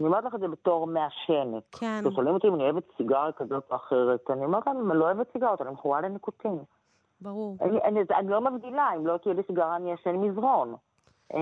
אני 0.00 0.08
אומרת 0.08 0.24
לך 0.24 0.34
את 0.34 0.40
זה 0.40 0.48
בתור 0.48 0.86
מעשנת. 0.86 1.62
כן. 1.72 2.02
כששואלים 2.04 2.34
אותי 2.34 2.48
אם 2.48 2.54
אני 2.54 2.62
אוהבת 2.62 2.84
סיגריה 2.96 3.32
כזאת 3.32 3.64
או 3.70 3.76
אחרת, 3.76 4.30
אני 4.30 4.44
אומרת 4.44 4.66
להם, 4.66 4.90
אני 4.90 4.98
לא 4.98 5.04
אוהבת 5.04 5.32
סיגריות, 5.32 5.60
אני 5.60 5.70
מכורה 5.70 6.00
לניקוטין. 6.00 6.58
ברור. 7.20 7.56
אני, 7.60 7.82
אני, 7.82 8.00
אני 8.18 8.28
לא 8.28 8.40
מבדילה, 8.40 8.90
אם 8.96 9.06
לא 9.06 9.16
תהיה 9.16 9.34
לי 9.34 9.42
סיגריה 9.46 9.76
אני 9.76 9.94
אשן 9.94 10.16
מזרון. 10.16 10.74
אה, 11.34 11.40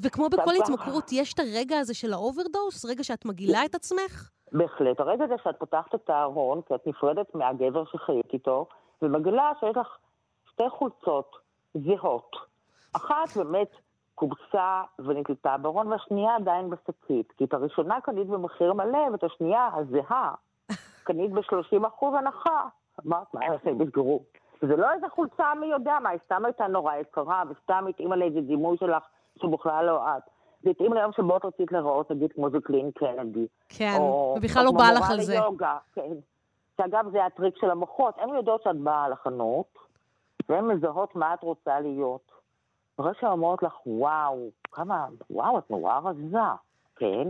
וכמו 0.00 0.28
בכל. 0.28 0.50
התמכרות, 0.62 1.12
יש 1.12 1.34
את 1.34 1.38
הרגע 1.38 1.78
הזה 1.78 1.94
של 1.94 2.12
ה 2.12 2.19
overdose? 2.19 2.84
רגע 2.84 3.04
שאת 3.04 3.24
מגעילה 3.24 3.64
את 3.64 3.74
עצמך? 3.74 4.30
בהחלט. 4.52 5.00
הרגע 5.00 5.24
הזה 5.24 5.34
שאת 5.44 5.58
פותחת 5.58 5.94
את 5.94 6.10
הארון, 6.10 6.62
כי 6.62 6.74
את 6.74 6.86
נפרדת 6.86 7.34
מהגבר 7.34 7.84
שחיית 7.84 8.32
איתו, 8.32 8.66
ומגלה 9.02 9.52
שיש 9.60 9.76
לך 9.76 9.96
שתי 10.50 10.68
חולצות 10.68 11.36
זהות. 11.74 12.36
אחת 12.92 13.36
באמת 13.36 13.70
קובצה 14.14 14.82
ונתלתה 14.98 15.56
בארון, 15.56 15.86
והשנייה 15.86 16.36
עדיין 16.36 16.70
בשקית. 16.70 17.32
כי 17.32 17.44
את 17.44 17.54
הראשונה 17.54 18.00
קנית 18.00 18.26
במחיר 18.26 18.72
מלא, 18.72 18.98
ואת 19.12 19.24
השנייה, 19.24 19.68
הזהה, 19.74 20.34
קנית 21.06 21.32
ב-30% 21.32 22.06
הנחה. 22.18 22.68
אמרת, 23.06 23.34
מה 23.34 23.44
הם 23.44 23.52
עושים? 23.52 23.78
וזה 24.62 24.76
לא 24.76 24.92
איזה 24.92 25.06
חולצה 25.08 25.54
מי 25.60 25.66
יודע 25.66 25.98
מה, 26.02 26.08
היא 26.08 26.18
סתם 26.24 26.44
הייתה 26.44 26.66
נורא 26.66 26.94
יקרה, 26.94 27.42
וסתם 27.48 27.86
התאימה 27.88 28.16
לאיזה 28.16 28.40
דימוי 28.40 28.76
שלך, 28.76 29.02
שבכלל 29.42 29.84
לא 29.86 30.08
את. 30.08 30.22
התאים 30.70 30.92
ליום 30.92 31.12
שבו 31.12 31.36
את 31.36 31.44
רצית 31.44 31.72
להיראות, 31.72 32.10
נגיד, 32.10 32.32
כמו 32.32 32.50
ז'קלין 32.50 32.90
קנדי. 32.90 33.46
כן, 33.68 33.98
ובכלל 34.36 34.64
לא 34.64 34.70
בא 34.70 34.90
לך 34.90 35.10
על 35.10 35.20
זה. 35.20 35.32
ליוגה, 35.40 35.78
כן. 35.92 36.10
שאגב, 36.76 37.10
זה 37.12 37.24
הטריק 37.24 37.54
של 37.60 37.70
המוחות. 37.70 38.14
הן 38.18 38.28
יודעות 38.28 38.62
שאת 38.62 38.76
באה 38.76 39.08
לחנות, 39.08 39.78
והן 40.48 40.64
מזהות 40.66 41.16
מה 41.16 41.34
את 41.34 41.42
רוצה 41.42 41.80
להיות. 41.80 42.32
אחרי 43.00 43.12
שהן 43.20 43.30
אומרות 43.30 43.62
לך, 43.62 43.86
וואו, 43.86 44.48
כמה, 44.72 45.06
וואו, 45.30 45.58
את 45.58 45.70
נורא 45.70 45.98
רזה, 46.04 46.38
כן? 46.96 47.28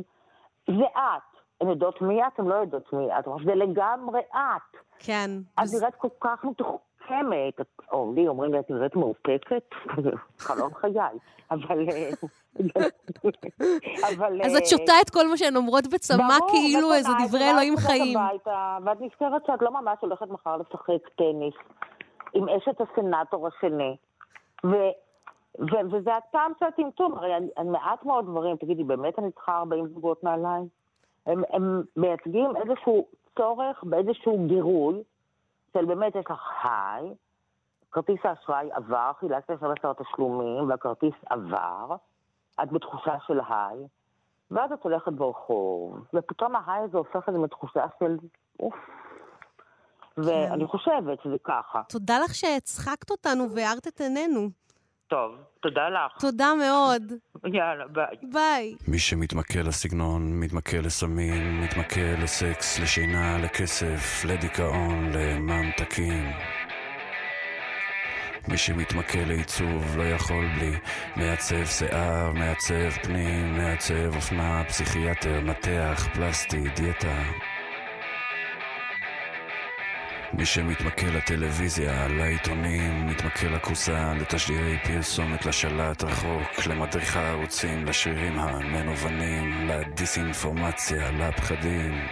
זה 0.66 0.84
את. 0.94 1.38
הן 1.60 1.68
יודעות 1.68 2.02
מי 2.02 2.22
את, 2.26 2.38
הן 2.38 2.46
לא 2.46 2.54
יודעות 2.54 2.92
מי 2.92 3.06
את. 3.18 3.24
זה 3.44 3.54
לגמרי 3.54 4.20
את. 4.32 4.76
כן. 4.98 5.30
את 5.54 5.62
וזה- 5.64 5.78
נראית 5.78 5.94
כל 5.94 6.08
כך 6.20 6.44
מתוחכמת. 6.44 6.87
את- 7.60 7.92
או 7.92 8.12
לי 8.14 8.28
אומרים 8.28 8.52
לי, 8.52 8.58
את 8.58 8.70
נראית 8.70 8.96
מאופקת? 8.96 9.62
חלום 10.38 10.74
חיי. 10.74 11.00
אבל... 11.50 11.86
אה, 11.90 12.10
אבל... 14.16 14.42
אז 14.44 14.54
אה, 14.54 14.58
את 14.58 14.66
שותה 14.66 14.92
את 15.02 15.10
כל 15.10 15.28
מה 15.28 15.36
שהן 15.36 15.56
אומרות 15.56 15.86
בצמא 15.86 16.38
כאילו 16.50 16.94
איזה 16.94 17.10
דברי 17.28 17.50
אלוהים 17.50 17.76
חיים. 17.76 18.18
ואת 18.84 19.00
נזכרת 19.00 19.46
שאת 19.46 19.62
לא 19.62 19.70
ממש 19.70 19.98
הולכת 20.00 20.28
מחר 20.28 20.56
לשחק 20.56 21.08
טניס 21.16 21.54
עם 22.34 22.48
אשת 22.48 22.80
הסנאטור 22.80 23.48
השני. 23.48 23.96
וזה 25.92 26.16
הטעם 26.16 26.52
של 26.58 26.64
הטמטום, 26.64 27.14
הרי 27.14 27.32
מעט 27.64 28.04
מאוד 28.04 28.26
דברים, 28.26 28.56
תגידי, 28.56 28.84
באמת 28.84 29.18
אני 29.18 29.32
צריכה 29.32 29.58
40 29.58 29.88
זוגות 29.88 30.24
נעליים? 30.24 30.68
הם 31.26 31.82
מייצגים 31.96 32.50
איזשהו 32.56 33.06
צורך 33.38 33.84
באיזשהו 33.84 34.46
גירוי, 34.48 35.02
של 35.72 35.84
באמת 35.84 36.14
יש 36.14 36.24
לך 36.30 36.42
היי, 36.62 37.14
כרטיס 37.92 38.18
האשראי 38.24 38.68
עבר, 38.72 39.10
חילקת 39.20 39.56
12 39.56 39.94
תשלומים, 39.94 40.68
והכרטיס 40.68 41.14
עבר, 41.30 41.96
את 42.62 42.72
בתחושה 42.72 43.16
של 43.26 43.40
היי, 43.48 43.86
ואז 44.50 44.72
את 44.72 44.82
הולכת 44.82 45.12
ברחוב, 45.12 46.04
ופתאום 46.14 46.56
ה 46.56 46.61
high 46.61 46.82
הזה 46.82 46.98
הופך 46.98 47.28
את 47.28 47.34
זה 47.34 47.38
מתחושה 47.38 47.86
של 47.98 48.16
אוף. 48.60 48.74
ואני 50.16 50.66
חושבת 50.66 51.22
שזה 51.22 51.36
ככה. 51.44 51.82
תודה 51.88 52.18
לך 52.24 52.34
שהצחקת 52.34 53.10
אותנו 53.10 53.50
והארת 53.50 53.88
את 53.88 54.00
עינינו. 54.00 54.48
טוב, 55.08 55.36
תודה 55.60 55.88
לך. 55.88 56.20
תודה 56.20 56.54
מאוד. 56.54 57.12
יאללה, 57.54 57.86
ביי. 57.86 58.16
ביי. 58.32 58.74
מי 58.88 58.98
שמתמכר 58.98 59.62
לסגנון, 59.62 60.40
מתמכר 60.40 60.80
לסמים, 60.80 61.60
מתמכר 61.60 62.14
לסקס, 62.22 62.78
לשינה, 62.78 63.38
לכסף, 63.38 64.24
לדיכאון, 64.24 65.12
לממתקים. 65.12 66.32
מי 68.48 68.56
שמתמכר 68.56 69.24
לעיצוב 69.26 69.96
לא 69.96 70.02
יכול 70.02 70.44
בלי 70.56 70.72
מעצב 71.16 71.64
שיער, 71.64 72.32
מעצב 72.32 72.90
פנים, 73.02 73.56
מעצב 73.56 74.16
אופנה, 74.16 74.64
פסיכיאטר, 74.68 75.40
מתח, 75.40 76.08
פלסטי, 76.14 76.68
דיאטה. 76.76 77.22
מי 80.32 80.46
שמתמכר 80.46 81.10
לטלוויזיה, 81.16 82.08
לעיתונים, 82.08 83.06
מתמכר 83.06 83.48
לכורסה, 83.54 84.14
לתשדירי 84.14 84.78
פרסומת, 84.84 85.46
לשלט 85.46 86.04
רחוק, 86.04 86.66
למדריך 86.66 87.16
הערוצים, 87.16 87.86
לשרירים 87.86 88.38
המנוונים, 88.38 89.68
לדיסאינפורמציה, 89.68 91.10
לפחדים. 91.10 92.06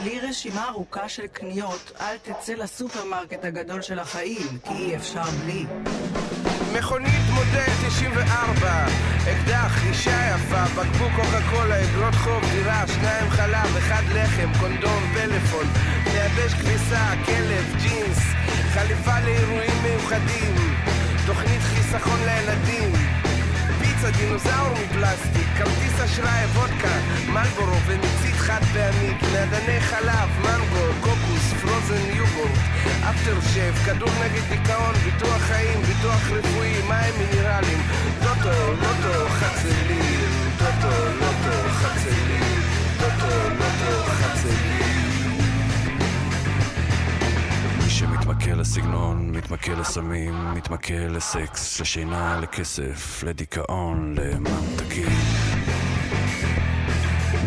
בלי 0.00 0.20
רשימה 0.20 0.68
ארוכה 0.68 1.08
של 1.08 1.26
קניות, 1.26 1.92
אל 2.00 2.16
תצא 2.18 2.54
לסופרמרקט 2.54 3.44
הגדול 3.44 3.82
של 3.82 3.98
החיים, 3.98 4.58
כי 4.64 4.72
אי 4.72 4.96
אפשר 4.96 5.22
בלי. 5.22 5.66
מכונית 6.78 7.22
מודל 7.34 7.88
94, 7.88 8.86
אקדח, 9.32 9.84
אישה 9.86 10.34
יפה, 10.34 10.64
בקבוק 10.64 11.12
קוקה 11.16 11.40
קולה, 11.50 11.84
אגרות 11.84 12.14
חוב, 12.14 12.44
דירה, 12.52 12.84
שניים 12.86 13.30
חלב, 13.30 13.76
אחד 13.78 14.02
לחם, 14.14 14.48
קונדום, 14.60 15.02
פלאפון, 15.14 15.66
מייבש 16.04 16.54
כביסה, 16.54 17.12
כלב, 17.26 17.76
ג'ינס, 17.82 18.18
חליפה 18.72 19.20
לאירועים 19.20 19.82
מיוחדים, 19.82 20.54
תוכנית 21.26 21.60
חיסכון 21.62 22.18
לילדים, 22.24 22.92
פיצה, 24.04 24.18
דינוזאור 24.18 24.72
מפלסטיק, 24.72 25.48
כרטיס 25.58 26.00
אשראי, 26.04 26.44
וודקה, 26.54 26.94
מלבורו 27.28 27.76
ומצית 27.86 28.34
חד 28.34 28.60
פעמית, 28.72 29.16
מעדני 29.32 29.80
חלב, 29.80 30.28
מנגו, 30.42 30.86
קוקוס, 31.00 31.52
פרוזן 31.60 32.10
יוגורט, 32.14 32.58
אפטר 33.10 33.40
שף, 33.40 33.84
כדור 33.86 34.08
נגד 34.24 34.42
דיכאון, 34.48 34.94
ביטוח 35.04 35.38
חיים, 35.38 35.82
ביטוח 35.82 36.30
רפואי, 36.30 36.82
מים 36.88 37.14
מינרלים, 37.18 37.78
טוטו, 38.22 38.72
לוטו, 38.72 39.28
חצלים, 39.28 40.20
טוטו, 40.58 40.94
לוטו, 41.20 41.33
שמתמכר 47.98 48.54
לסגנון, 48.54 49.30
מתמכר 49.30 49.80
לסמים, 49.80 50.54
מתמכר 50.54 51.12
לסקס, 51.12 51.80
לשינה, 51.80 52.40
לכסף, 52.40 53.22
לדיכאון, 53.26 54.14
לממתקים. 54.18 55.08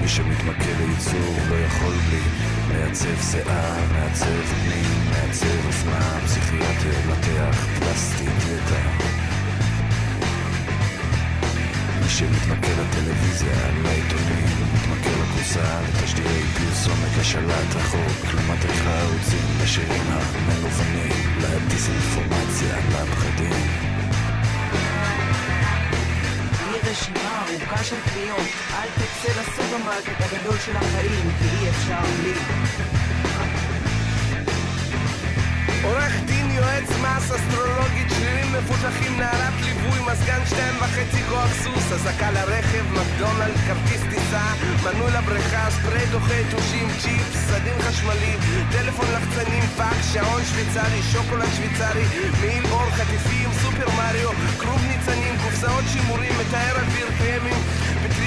מי 0.01 0.07
שמתמכר 0.07 0.73
לייצור 0.77 1.35
לא 1.49 1.55
יכול 1.55 1.93
בלי 1.93 2.21
מעצב 2.67 3.21
שיער, 3.31 3.91
מעצב 3.91 4.41
פנים, 4.41 5.09
מעצב 5.09 5.65
אופנה, 5.67 6.19
פסיכיאטר, 6.25 7.11
מתח, 7.11 7.65
פלסטי, 7.79 8.23
דיאטה. 8.23 8.89
מי 12.01 12.09
שמתמכר 12.09 12.81
לטלוויזיה, 12.81 13.71
לעיתונים, 13.83 14.47
מתמכר 14.97 15.23
לכורסה, 15.23 15.81
לתשדירי 15.81 16.43
פרסומת, 16.43 17.17
לשלט 17.19 17.75
רחוק, 17.75 18.33
למדריך 18.33 18.87
הערוצים, 18.87 19.45
לשירים 19.63 20.03
המלוונים, 20.07 21.11
לדיסאינפורמציה, 21.41 22.77
לפחדים. 22.77 23.87
רשימה 26.91 27.45
ארוכה 27.49 27.83
של 27.83 27.95
קניות, 28.13 28.47
אל 28.73 28.87
תצא 28.95 29.41
לסופרמרקט 29.41 30.21
הגדול 30.21 30.57
של 30.65 30.77
החיים, 30.77 31.31
כי 31.39 31.45
אי 31.45 31.69
אפשר 31.69 32.01
בלי. 32.19 32.33
עורך 35.87 36.13
דין, 36.25 36.51
יועץ 36.51 36.89
מס, 36.89 37.31
אסטרולוגית, 37.31 38.09
שרירים 38.09 38.53
מפותחים, 38.53 39.19
נערת 39.19 39.57
ליווי, 39.65 39.99
מזגן 40.07 40.41
שתיים 40.45 40.75
וחצי 40.79 41.23
כוח 41.29 41.51
סוס, 41.63 41.91
אזעקה 41.91 42.31
לרכב, 42.31 42.85
מקדונלד, 42.91 43.55
כרטיס 43.67 44.01
טיסה, 44.09 44.45
מנוי 44.83 45.11
לבריכה, 45.11 45.71
ספרי 45.71 46.05
דוחה 46.11 46.33
יתושים, 46.33 46.87
צ'יפס, 47.01 47.37
סדין 47.47 47.81
חשמלי, 47.81 48.33
טלפון 48.71 49.05
לחצנים, 49.15 49.63
פאקס, 49.77 50.13
שעון 50.13 50.41
שוויצרי, 50.49 51.01
שוקולד 51.11 51.49
שוויצרי, 51.55 52.05
מעיל 52.41 52.65
עור, 52.71 52.89
חטיפים, 52.91 53.49
סופר 53.61 53.89
מריו, 53.97 54.31
כרוב 54.59 54.81
ניצנים, 54.87 55.35
קופסאות 55.43 55.83
שימורים, 55.93 56.33
מתאר 56.39 56.75
אוויר, 56.81 57.07
קרמים, 57.17 57.61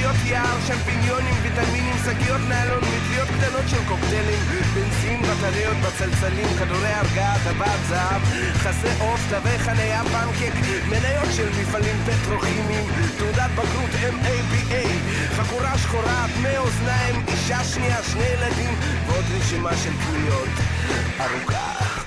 פטריות 0.00 0.16
יער, 0.26 0.60
שמפיניונים, 0.66 1.34
ויטמינים, 1.42 1.94
שקיות 2.04 2.40
ניילון, 2.48 2.78
מטריות 2.78 3.28
קטנות 3.28 3.68
של 3.68 3.84
קוקטיילים, 3.88 4.38
בנזין, 4.74 5.22
בטריות, 5.22 5.76
בצלצלים, 5.76 6.46
כדורי 6.58 6.88
הרגעה, 6.88 7.36
טבעת 7.44 7.80
זהב, 7.88 8.22
חסה 8.54 8.88
עוף, 9.00 9.20
תווי 9.30 9.58
חניה, 9.58 10.02
פנקק, 10.04 10.52
מניות 10.88 11.28
של 11.36 11.48
מפעלים 11.60 11.96
פטרוכימיים, 12.06 12.84
תעודת 13.18 13.50
בגרות 13.50 13.90
MABA, 14.24 14.86
חגורה 15.36 15.78
שחורה, 15.78 16.26
דמי 16.36 16.58
אוזניים, 16.58 17.24
אישה 17.28 17.64
שנייה, 17.64 18.02
שני 18.12 18.24
ילדים, 18.24 18.74
ועוד 19.06 19.24
רשימה 19.38 19.76
של 19.76 19.92
קניות 20.06 20.48
ארוכה, 21.20 21.99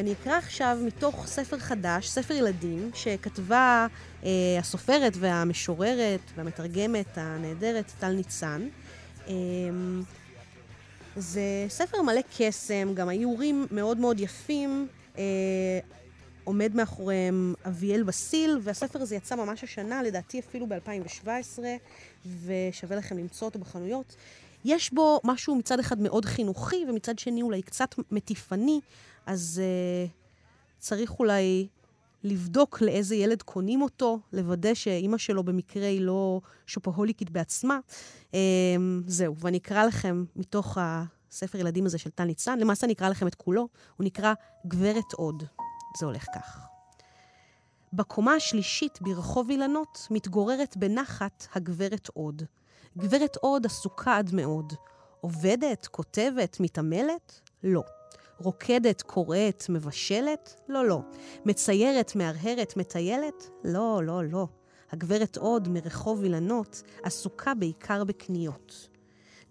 אני 0.00 0.12
אקרא 0.12 0.36
עכשיו 0.36 0.78
מתוך 0.84 1.26
ספר 1.26 1.58
חדש, 1.58 2.08
ספר 2.08 2.34
ילדים, 2.34 2.90
שכתבה 2.94 3.86
אה, 4.24 4.30
הסופרת 4.58 5.12
והמשוררת 5.16 6.20
והמתרגמת 6.36 7.06
הנהדרת 7.18 7.92
טל 7.98 8.12
ניצן. 8.12 8.68
אה, 9.28 9.34
זה 11.16 11.42
ספר 11.68 12.02
מלא 12.02 12.20
קסם, 12.38 12.94
גם 12.94 13.08
האיורים 13.08 13.66
מאוד 13.70 13.98
מאוד 13.98 14.20
יפים. 14.20 14.88
אה, 15.18 15.22
עומד 16.44 16.76
מאחוריהם 16.76 17.54
אביאל 17.66 18.02
בסיל, 18.02 18.58
והספר 18.62 19.02
הזה 19.02 19.16
יצא 19.16 19.36
ממש 19.36 19.64
השנה, 19.64 20.02
לדעתי 20.02 20.40
אפילו 20.40 20.66
ב-2017, 20.66 21.58
ושווה 22.46 22.96
לכם 22.96 23.18
למצוא 23.18 23.48
אותו 23.48 23.58
בחנויות. 23.58 24.16
יש 24.64 24.92
בו 24.92 25.20
משהו 25.24 25.54
מצד 25.54 25.78
אחד 25.78 26.00
מאוד 26.00 26.24
חינוכי, 26.24 26.84
ומצד 26.88 27.18
שני 27.18 27.42
אולי 27.42 27.62
קצת 27.62 27.94
מטיפני, 28.10 28.80
אז 29.26 29.62
uh, 29.62 30.10
צריך 30.78 31.18
אולי 31.18 31.68
לבדוק 32.24 32.80
לאיזה 32.80 33.16
ילד 33.16 33.42
קונים 33.42 33.82
אותו, 33.82 34.18
לוודא 34.32 34.74
שאימא 34.74 35.18
שלו 35.18 35.42
במקרה 35.42 35.86
היא 35.86 36.00
לא 36.00 36.40
שופהוליקית 36.66 37.30
בעצמה. 37.30 37.78
Um, 38.30 38.34
זהו, 39.06 39.36
ואני 39.38 39.58
אקרא 39.58 39.84
לכם 39.84 40.24
מתוך 40.36 40.78
הספר 40.80 41.58
ילדים 41.58 41.86
הזה 41.86 41.98
של 41.98 42.10
טל 42.10 42.24
ניצן, 42.24 42.58
למעשה 42.58 42.86
אני 42.86 42.92
אקרא 42.92 43.08
לכם 43.08 43.26
את 43.26 43.34
כולו, 43.34 43.68
הוא 43.96 44.04
נקרא 44.04 44.34
גברת 44.66 45.12
עוד. 45.12 45.42
זה 45.98 46.06
הולך 46.06 46.24
כך. 46.34 46.66
בקומה 47.92 48.34
השלישית 48.34 48.98
ברחוב 49.00 49.50
אילנות 49.50 50.06
מתגוררת 50.10 50.76
בנחת 50.76 51.46
הגברת 51.54 52.08
עוד. 52.14 52.42
גברת 52.98 53.36
עוד 53.36 53.66
עסוקה 53.66 54.16
עד 54.16 54.34
מאוד. 54.34 54.72
עובדת, 55.20 55.86
כותבת, 55.86 56.56
מתעמלת? 56.60 57.40
לא. 57.64 57.82
רוקדת, 58.42 59.02
קוראת, 59.02 59.64
מבשלת? 59.68 60.60
לא, 60.68 60.86
לא. 60.86 61.00
מציירת, 61.44 62.16
מהרהרת, 62.16 62.76
מטיילת? 62.76 63.50
לא, 63.64 64.00
לא, 64.04 64.24
לא. 64.24 64.46
הגברת 64.92 65.36
עוד 65.36 65.68
מרחוב 65.68 66.22
אילנות 66.22 66.82
עסוקה 67.02 67.54
בעיקר 67.54 68.04
בקניות. 68.04 68.88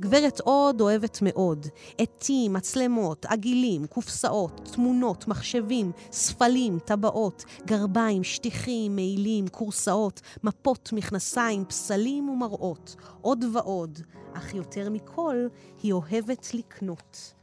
גברת 0.01 0.39
עוד 0.39 0.81
אוהבת 0.81 1.19
מאוד. 1.21 1.67
עטים, 1.97 2.53
מצלמות, 2.53 3.25
עגילים, 3.25 3.87
קופסאות, 3.87 4.69
תמונות, 4.73 5.27
מחשבים, 5.27 5.91
ספלים, 6.11 6.79
טבעות, 6.79 7.45
גרביים, 7.65 8.23
שטיחים, 8.23 8.95
מעילים, 8.95 9.47
כורסאות, 9.47 10.21
מפות, 10.43 10.89
מכנסיים, 10.93 11.65
פסלים 11.65 12.29
ומראות. 12.29 12.95
עוד 13.21 13.45
ועוד. 13.53 13.99
אך 14.33 14.53
יותר 14.53 14.89
מכל, 14.89 15.47
היא 15.83 15.93
אוהבת 15.93 16.53
לקנות. 16.53 17.33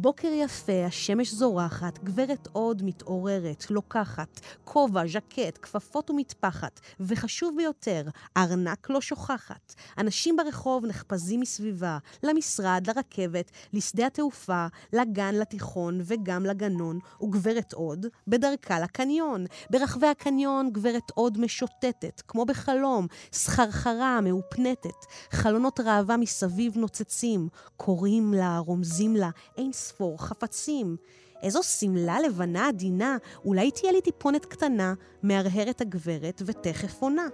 בוקר 0.00 0.28
יפה, 0.32 0.84
השמש 0.86 1.34
זורחת, 1.34 1.98
גברת 1.98 2.48
עוד 2.52 2.82
מתעוררת, 2.82 3.70
לוקחת, 3.70 4.40
כובע, 4.64 5.02
ז'קט, 5.06 5.58
כפפות 5.62 6.10
ומטפחת, 6.10 6.80
וחשוב 7.00 7.54
ביותר, 7.56 8.08
ארנק 8.36 8.90
לא 8.90 9.00
שוכחת. 9.00 9.74
אנשים 9.98 10.36
ברחוב 10.36 10.86
נחפזים 10.86 11.40
מסביבה, 11.40 11.98
למשרד, 12.22 12.86
לרכבת, 12.86 13.50
לשדה 13.72 14.06
התעופה, 14.06 14.66
לגן, 14.92 15.34
לתיכון 15.34 16.00
וגם 16.04 16.46
לגנון, 16.46 16.98
וגברת 17.22 17.72
עוד 17.72 18.06
בדרכה 18.28 18.80
לקניון. 18.80 19.46
ברחבי 19.70 20.06
הקניון 20.06 20.70
גברת 20.72 21.10
עוד 21.14 21.38
משוטטת, 21.40 22.22
כמו 22.28 22.44
בחלום, 22.44 23.06
סחרחרה 23.32 24.20
מאופנטת. 24.20 25.06
חלונות 25.30 25.80
ראווה 25.80 26.16
מסביב 26.16 26.76
נוצצים, 26.76 27.48
קוראים 27.76 28.34
לה, 28.34 28.58
רומזים 28.58 29.16
לה, 29.16 29.30
אין 29.56 29.72
ספור 29.88 30.22
חפצים. 30.22 30.96
איזו 31.42 31.62
שמלה 31.62 32.20
לבנה 32.20 32.68
עדינה, 32.68 33.16
אולי 33.44 33.70
תהיה 33.70 33.92
לי 33.92 34.00
טיפונת 34.00 34.44
קטנה, 34.44 34.94
מהרהרת 35.22 35.80
הגברת 35.80 36.42
ותכף 36.46 37.02
עונה. 37.02 37.26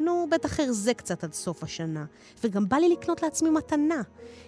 נו, 0.00 0.26
בטח 0.30 0.60
ארזה 0.60 0.94
קצת 0.94 1.24
עד 1.24 1.32
סוף 1.32 1.62
השנה. 1.62 2.04
וגם 2.44 2.68
בא 2.68 2.76
לי 2.76 2.88
לקנות 2.88 3.22
לעצמי 3.22 3.50
מתנה. 3.50 4.02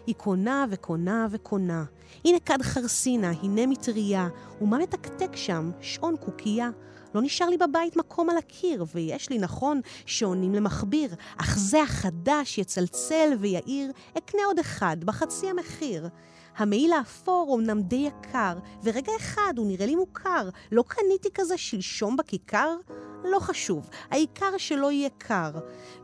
היא 0.06 0.14
קונה 0.14 0.66
וקונה 0.70 1.26
וקונה. 1.30 1.84
הנה 2.24 2.38
כד 2.40 2.62
חרסינה, 2.62 3.32
הנה 3.42 3.66
מטריה, 3.66 4.28
ומה 4.61 4.78
מתקתק 4.78 5.36
שם? 5.36 5.70
שעון 5.80 6.16
קוקייה. 6.16 6.70
לא 7.14 7.22
נשאר 7.22 7.48
לי 7.48 7.56
בבית 7.56 7.96
מקום 7.96 8.30
על 8.30 8.36
הקיר, 8.36 8.84
ויש 8.94 9.30
לי, 9.30 9.38
נכון, 9.38 9.80
שעונים 10.06 10.54
למכביר, 10.54 11.14
אך 11.36 11.58
זה 11.58 11.82
החדש 11.82 12.58
יצלצל 12.58 13.32
ויעיר, 13.40 13.92
אקנה 14.18 14.42
עוד 14.46 14.58
אחד, 14.58 14.96
בחצי 15.04 15.50
המחיר. 15.50 16.08
המעיל 16.57 16.92
האפור 16.92 17.57
אמנם 17.59 17.82
די 17.82 17.96
יקר, 18.09 18.59
ורגע 18.84 19.12
אחד 19.16 19.55
הוא 19.57 19.66
נראה 19.66 19.86
לי 19.86 19.94
מוכר. 19.94 20.48
לא 20.72 20.84
קניתי 20.88 21.28
כזה 21.34 21.59
שלשום 21.59 22.16
בכיכר? 22.16 22.76
לא 23.24 23.38
חשוב, 23.40 23.88
העיקר 24.10 24.58
שלא 24.58 24.92
יהיה 24.92 25.08
קר. 25.18 25.50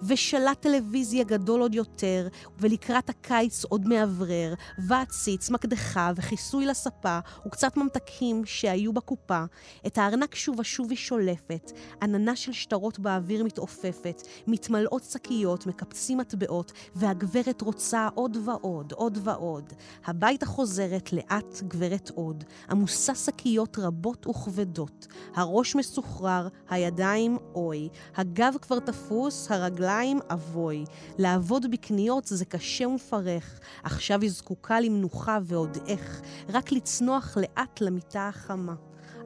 ושלט 0.02 0.60
טלוויזיה 0.60 1.24
גדול 1.24 1.60
עוד 1.60 1.74
יותר, 1.74 2.28
ולקראת 2.58 3.10
הקיץ 3.10 3.64
עוד 3.64 3.88
מאוורר, 3.88 4.54
ועציץ, 4.78 5.50
מקדחה 5.50 6.12
וכיסוי 6.16 6.66
לספה, 6.66 7.18
וקצת 7.46 7.76
ממתקים 7.76 8.44
שהיו 8.44 8.92
בקופה. 8.92 9.44
את 9.86 9.98
הארנק 9.98 10.34
שוב 10.34 10.58
ושוב 10.58 10.90
היא 10.90 10.98
שולפת, 10.98 11.72
עננה 12.02 12.36
של 12.36 12.52
שטרות 12.52 12.98
באוויר 12.98 13.44
מתעופפת, 13.44 14.22
מתמלאות 14.46 15.04
שקיות, 15.04 15.66
מקפצים 15.66 16.18
מטבעות, 16.18 16.72
והגברת 16.94 17.62
רוצה 17.62 18.08
עוד 18.14 18.36
ועוד, 18.44 18.92
עוד 18.92 19.18
ועוד. 19.24 19.72
הביתה 20.04 20.46
חוזרת 20.46 21.12
לאט 21.12 21.62
גברת 21.62 22.10
עוד, 22.14 22.44
עמוסה 22.70 23.14
שקיות 23.14 23.78
רבות 23.78 24.26
וכבדות. 24.26 25.06
הראש 25.34 25.76
מסוחרר, 25.76 26.48
הידיים 26.68 27.05
הידיים, 27.06 27.38
אוי. 27.54 27.88
הגב 28.16 28.54
כבר 28.62 28.78
תפוס, 28.78 29.50
הרגליים, 29.50 30.20
אבוי. 30.32 30.84
לעבוד 31.18 31.70
בקניות 31.70 32.24
זה 32.26 32.44
קשה 32.44 32.88
ומפרך. 32.88 33.60
עכשיו 33.82 34.22
היא 34.22 34.30
זקוקה 34.30 34.80
למנוחה 34.80 35.38
ועוד 35.42 35.78
איך. 35.86 36.20
רק 36.48 36.72
לצנוח 36.72 37.36
לאט 37.36 37.80
למיטה 37.80 38.28
החמה. 38.28 38.74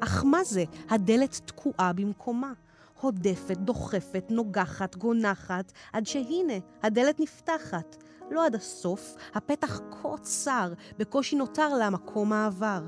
אך 0.01 0.24
מה 0.24 0.45
זה? 0.45 0.64
הדלת 0.91 1.41
תקועה 1.45 1.93
במקומה. 1.93 2.53
הודפת, 3.01 3.57
דוחפת, 3.57 4.24
נוגחת, 4.31 4.97
גונחת, 4.97 5.72
עד 5.93 6.07
שהנה, 6.07 6.59
הדלת 6.83 7.20
נפתחת. 7.20 7.97
לא 8.31 8.47
עד 8.47 8.55
הסוף, 8.55 9.14
הפתח 9.35 9.81
כה 9.91 10.09
צר, 10.22 10.72
בקושי 10.99 11.37
נותר 11.37 11.74
לה 11.74 11.91
מקום 11.91 12.28
מעבר. 12.28 12.81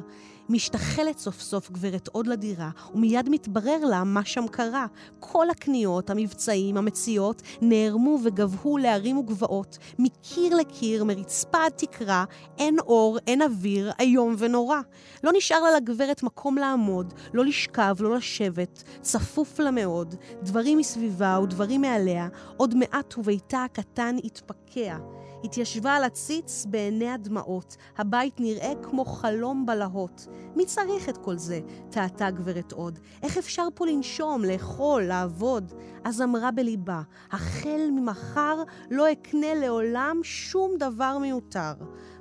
משתחלת 0.53 1.19
סוף 1.19 1.41
סוף 1.41 1.71
גברת 1.71 2.09
עוד 2.09 2.27
לדירה, 2.27 2.71
ומיד 2.95 3.29
מתברר 3.29 3.85
לה 3.85 4.05
מה 4.05 4.25
שם 4.25 4.49
קרה. 4.49 4.87
כל 5.21 5.51
הקניות, 5.51 6.11
המבצעים, 6.11 6.77
המציאות, 6.77 7.43
נערמו 7.61 8.19
וגבהו 8.25 8.79
להרים 8.79 9.19
וגבעות, 9.19 9.79
מקיר 9.99 10.57
לקיר, 10.57 11.05
מרצפה 11.05 11.65
עד 11.65 11.73
תקרה, 11.73 12.25
אין 12.59 12.79
אור, 12.79 13.19
אין 13.27 13.43
אוויר, 13.43 13.93
איום 14.01 14.35
ונורא. 14.39 14.81
לא 15.25 15.33
נשאר 15.37 15.63
לה 15.63 15.77
לגברת 15.77 16.23
מקום 16.23 16.59
לעמוד, 16.59 17.15
לא 17.35 17.45
לשכב, 17.45 17.97
לא 18.01 18.17
לשבת, 18.17 18.83
צפוף 19.01 19.61
לה 19.61 19.71
מאוד, 19.71 20.15
דברים 20.43 20.79
מסביבה 20.79 21.39
ודברים 21.43 21.81
מעליה, 21.81 22.29
עוד 22.57 22.75
מעט 22.75 23.19
וביתה 23.19 23.65
הקטן 23.65 24.17
התפקע. 24.25 24.97
התיישבה 25.45 25.95
על 25.95 26.05
הציץ 26.05 26.67
בעיני 26.69 27.11
הדמעות. 27.11 27.77
הבית 27.99 28.41
נראה 28.41 28.73
כמו 28.83 29.05
חלום 29.05 29.67
בלהות. 29.67 30.27
מי 30.57 30.67
צריך 30.67 31.09
את 31.09 31.19
כל 31.19 31.39
זה? 31.39 31.61
טעתה 31.91 32.31
גברת 32.31 32.73
עוד. 32.73 32.99
איך 33.23 33.39
אפשר 33.39 33.69
פה 33.75 33.87
לנשום, 33.87 34.45
לאכול, 34.45 35.03
לעבוד? 35.03 35.73
אז 36.05 36.23
אמרה 36.23 36.51
בליבה, 36.51 37.03
החל 37.31 37.91
ממחר 37.93 38.63
לא 38.91 39.13
אקנה 39.13 39.55
לעולם 39.55 40.21
שום 40.23 40.71
דבר 40.79 41.19
מיותר. 41.19 41.73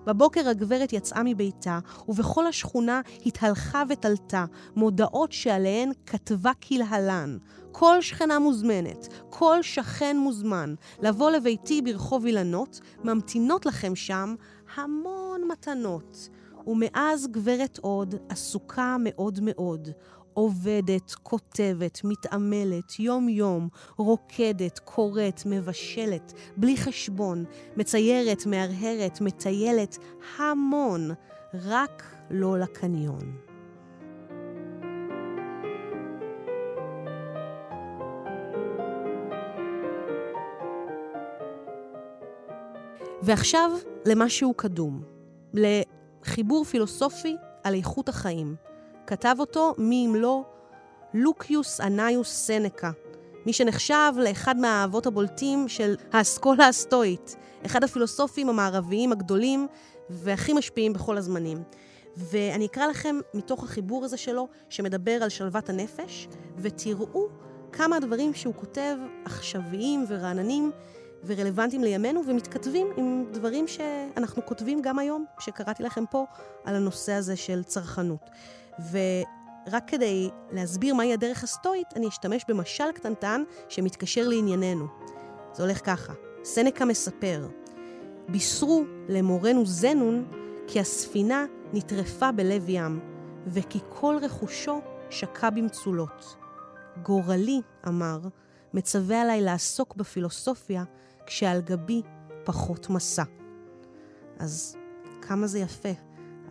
בבוקר 0.06 0.50
הגברת 0.50 0.94
יצאה 0.94 1.22
מביתה, 1.26 1.80
ובכל 2.08 2.48
השכונה 2.48 3.02
התהלכה 3.26 3.84
ותלתה 3.90 4.46
מודעות 4.76 5.32
שעליהן 5.32 5.92
כתבה 6.06 6.52
כלהלן: 6.68 7.38
כל 7.72 8.02
שכנה 8.02 8.40
מוזמנת, 8.40 9.08
כל 9.30 9.62
שכן 9.62 10.18
מוזמן, 10.18 10.76
לבוא 11.02 11.32
לביתי 11.32 11.82
ברחוב 11.82 12.26
אילנות, 12.26 12.80
ממתינות 13.04 13.66
לכם 13.66 13.96
שם 13.96 14.36
המון 14.76 15.42
מתנות. 15.52 16.30
ומאז 16.68 17.28
גברת 17.32 17.80
עוד 17.82 18.16
עסוקה 18.30 18.96
מאוד 19.00 19.40
מאוד. 19.42 19.90
עובדת, 20.34 21.16
כותבת, 21.24 22.02
מתעמלת, 22.04 23.00
יום-יום, 23.00 23.70
רוקדת, 23.98 24.80
קוראת, 24.80 25.42
מבשלת, 25.46 26.34
בלי 26.58 26.78
חשבון, 26.78 27.46
מציירת, 27.78 28.46
מהרהרת, 28.46 29.22
מטיילת, 29.22 29.98
המון, 30.38 31.12
רק 31.54 32.04
לא 32.30 32.60
לקניון. 32.60 33.51
ועכשיו 43.24 43.72
למשהו 44.06 44.54
קדום, 44.54 45.04
לחיבור 45.54 46.66
פילוסופי 46.66 47.36
על 47.64 47.74
איכות 47.74 48.10
החיים. 48.10 48.56
כתב 49.08 49.36
אותו 49.40 49.76
מי 49.78 50.06
אם 50.06 50.16
לא 50.16 50.44
לוקיוס 51.14 51.82
אנאיוס 51.82 52.34
סנקה, 52.34 52.92
מי 53.46 53.54
שנחשב 53.54 54.14
לאחד 54.18 54.58
מהאבות 54.58 55.08
הבולטים 55.08 55.68
של 55.68 55.96
האסכולה 56.12 56.68
הסטואית, 56.68 57.36
אחד 57.66 57.84
הפילוסופים 57.84 58.50
המערביים 58.50 59.12
הגדולים 59.12 59.68
והכי 60.10 60.54
משפיעים 60.54 60.94
בכל 60.94 61.18
הזמנים. 61.18 61.64
ואני 62.18 62.66
אקרא 62.66 62.88
לכם 62.88 63.16
מתוך 63.34 63.64
החיבור 63.64 64.06
הזה 64.06 64.18
שלו, 64.18 64.48
שמדבר 64.70 65.24
על 65.24 65.30
שלוות 65.30 65.70
הנפש, 65.70 66.28
ותראו 66.58 67.28
כמה 67.72 67.96
הדברים 67.96 68.34
שהוא 68.34 68.54
כותב 68.54 68.98
עכשוויים 69.26 70.06
ורעננים 70.08 70.72
ורלוונטיים 71.26 71.84
לימינו, 71.84 72.22
ומתכתבים 72.28 72.88
עם 72.98 73.26
דברים 73.32 73.68
שאנחנו 73.68 74.46
כותבים 74.46 74.82
גם 74.82 75.00
היום, 75.00 75.26
שקראתי 75.40 75.84
לכם 75.84 76.04
פה, 76.12 76.26
על 76.66 76.76
הנושא 76.76 77.14
הזה 77.14 77.36
של 77.36 77.64
צרכנות. 77.64 78.30
ורק 78.92 79.84
כדי 79.88 80.30
להסביר 80.52 80.94
מהי 80.94 81.14
הדרך 81.14 81.44
הסטואית, 81.44 81.88
אני 81.96 82.08
אשתמש 82.08 82.46
במשל 82.48 82.92
קטנטן 82.96 83.44
שמתקשר 83.70 84.28
לענייננו. 84.28 84.88
זה 85.54 85.64
הולך 85.64 85.86
ככה: 85.86 86.14
סנקה 86.44 86.86
מספר, 86.86 87.48
בישרו 88.30 88.84
למורנו 89.10 89.66
זנון 89.66 90.26
כי 90.68 90.80
הספינה 90.80 91.46
נטרפה 91.74 92.32
בלב 92.32 92.70
ים, 92.70 93.00
וכי 93.48 93.80
כל 93.90 94.18
רכושו 94.22 94.82
שקע 95.10 95.50
במצולות. 95.50 96.36
גורלי, 97.04 97.62
אמר, 97.88 98.20
מצווה 98.74 99.22
עליי 99.22 99.42
לעסוק 99.42 99.96
בפילוסופיה 99.96 100.84
כשעל 101.26 101.62
גבי 101.62 102.02
פחות 102.44 102.90
מסע. 102.90 103.24
אז 104.40 104.76
כמה 105.22 105.48
זה 105.48 105.60
יפה, 105.60 105.90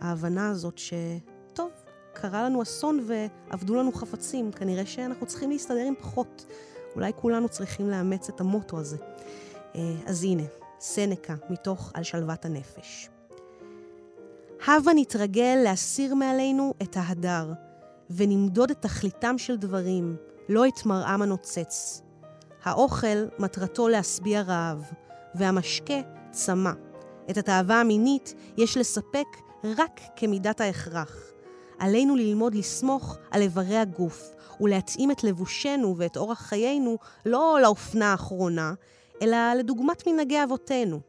ההבנה 0.01 0.49
הזאת 0.49 0.77
שטוב, 0.77 1.71
קרה 2.13 2.43
לנו 2.43 2.61
אסון 2.61 2.99
ועבדו 3.07 3.75
לנו 3.75 3.91
חפצים, 3.91 4.51
כנראה 4.51 4.85
שאנחנו 4.85 5.25
צריכים 5.25 5.49
להסתדר 5.49 5.85
עם 5.87 5.93
פחות. 5.99 6.45
אולי 6.95 7.11
כולנו 7.15 7.49
צריכים 7.49 7.89
לאמץ 7.89 8.29
את 8.29 8.41
המוטו 8.41 8.79
הזה. 8.79 8.97
אה, 9.75 9.81
אז 10.05 10.23
הנה, 10.23 10.43
סנקה, 10.79 11.35
מתוך 11.49 11.91
על 11.93 12.03
שלוות 12.03 12.45
הנפש. 12.45 13.09
הבה 14.67 14.91
נתרגל 14.95 15.59
להסיר 15.63 16.15
מעלינו 16.15 16.73
את 16.81 16.97
ההדר, 16.97 17.53
ונמדוד 18.09 18.71
את 18.71 18.81
תכליתם 18.81 19.37
של 19.37 19.57
דברים, 19.57 20.15
לא 20.49 20.67
את 20.67 20.85
מראם 20.85 21.21
הנוצץ. 21.21 22.01
האוכל 22.63 23.25
מטרתו 23.39 23.87
להשביע 23.87 24.41
רעב, 24.41 24.91
והמשקה 25.35 26.01
צמא. 26.31 26.71
את 27.29 27.37
התאווה 27.37 27.79
המינית 27.79 28.33
יש 28.57 28.77
לספק 28.77 29.27
רק 29.63 30.01
כמידת 30.15 30.61
ההכרח. 30.61 31.31
עלינו 31.79 32.15
ללמוד 32.15 32.55
לסמוך 32.55 33.17
על 33.31 33.41
איברי 33.41 33.77
הגוף, 33.77 34.35
ולהתאים 34.61 35.11
את 35.11 35.23
לבושנו 35.23 35.95
ואת 35.97 36.17
אורח 36.17 36.39
חיינו 36.41 36.97
לא 37.25 37.57
לאופנה 37.61 38.11
האחרונה, 38.11 38.73
אלא 39.21 39.37
לדוגמת 39.53 40.07
מנהגי 40.07 40.43
אבותינו. 40.43 40.99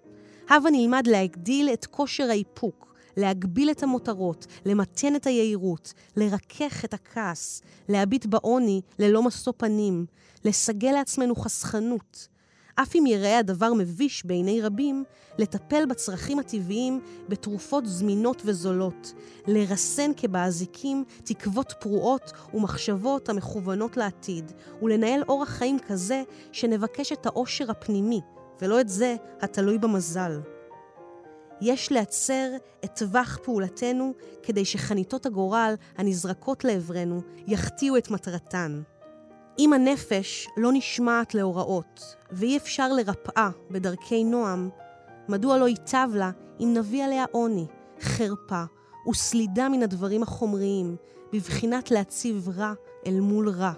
הבה 0.50 0.70
נלמד 0.70 1.06
להגדיל 1.06 1.68
את 1.72 1.86
כושר 1.86 2.30
האיפוק, 2.30 2.91
להגביל 3.16 3.70
את 3.70 3.82
המותרות, 3.82 4.46
למתן 4.66 5.16
את 5.16 5.26
היהירות, 5.26 5.92
לרכך 6.16 6.84
את 6.84 6.94
הכעס, 6.94 7.62
להביט 7.88 8.26
בעוני 8.26 8.80
ללא 8.98 9.22
משוא 9.22 9.52
פנים, 9.56 10.06
לסגל 10.44 10.92
לעצמנו 10.92 11.36
חסכנות. 11.36 12.28
אף 12.74 12.96
אם 12.96 13.06
יראה 13.06 13.38
הדבר 13.38 13.72
מביש 13.74 14.26
בעיני 14.26 14.60
רבים, 14.60 15.04
לטפל 15.38 15.86
בצרכים 15.86 16.38
הטבעיים 16.38 17.00
בתרופות 17.28 17.86
זמינות 17.86 18.42
וזולות, 18.44 19.12
לרסן 19.46 20.10
כבאזיקים 20.16 21.04
תקוות 21.24 21.74
פרועות 21.80 22.32
ומחשבות 22.54 23.28
המכוונות 23.28 23.96
לעתיד, 23.96 24.52
ולנהל 24.82 25.22
אורח 25.28 25.48
חיים 25.48 25.78
כזה 25.78 26.22
שנבקש 26.52 27.12
את 27.12 27.26
העושר 27.26 27.70
הפנימי, 27.70 28.20
ולא 28.62 28.80
את 28.80 28.88
זה 28.88 29.16
התלוי 29.40 29.78
במזל. 29.78 30.40
יש 31.64 31.92
להצר 31.92 32.48
את 32.84 32.98
טווח 32.98 33.38
פעולתנו 33.42 34.12
כדי 34.42 34.64
שחניתות 34.64 35.26
הגורל 35.26 35.74
הנזרקות 35.96 36.64
לעברנו 36.64 37.20
יחטיאו 37.46 37.96
את 37.96 38.10
מטרתן. 38.10 38.82
אם 39.58 39.72
הנפש 39.72 40.48
לא 40.56 40.70
נשמעת 40.72 41.34
להוראות, 41.34 42.16
ואי 42.32 42.56
אפשר 42.56 42.92
לרפאה 42.92 43.50
בדרכי 43.70 44.24
נועם, 44.24 44.68
מדוע 45.28 45.58
לא 45.58 45.68
ייטב 45.68 46.08
לה 46.14 46.30
אם 46.60 46.74
נביא 46.74 47.04
עליה 47.04 47.24
עוני, 47.32 47.66
חרפה 48.00 48.62
וסלידה 49.10 49.68
מן 49.68 49.82
הדברים 49.82 50.22
החומריים, 50.22 50.96
בבחינת 51.32 51.90
להציב 51.90 52.48
רע 52.56 52.72
אל 53.06 53.20
מול 53.20 53.48
רע. 53.48 53.72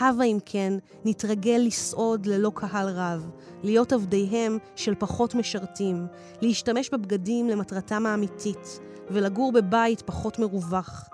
הבה 0.00 0.24
אם 0.24 0.38
כן, 0.46 0.72
נתרגל 1.04 1.62
לסעוד 1.66 2.26
ללא 2.26 2.52
קהל 2.54 2.88
רב, 2.88 3.30
להיות 3.62 3.92
עבדיהם 3.92 4.58
של 4.76 4.94
פחות 4.98 5.34
משרתים, 5.34 6.06
להשתמש 6.42 6.90
בבגדים 6.90 7.48
למטרתם 7.48 8.06
האמיתית, 8.06 8.80
ולגור 9.10 9.52
בבית 9.52 10.02
פחות 10.02 10.38
מרווח. 10.38 11.08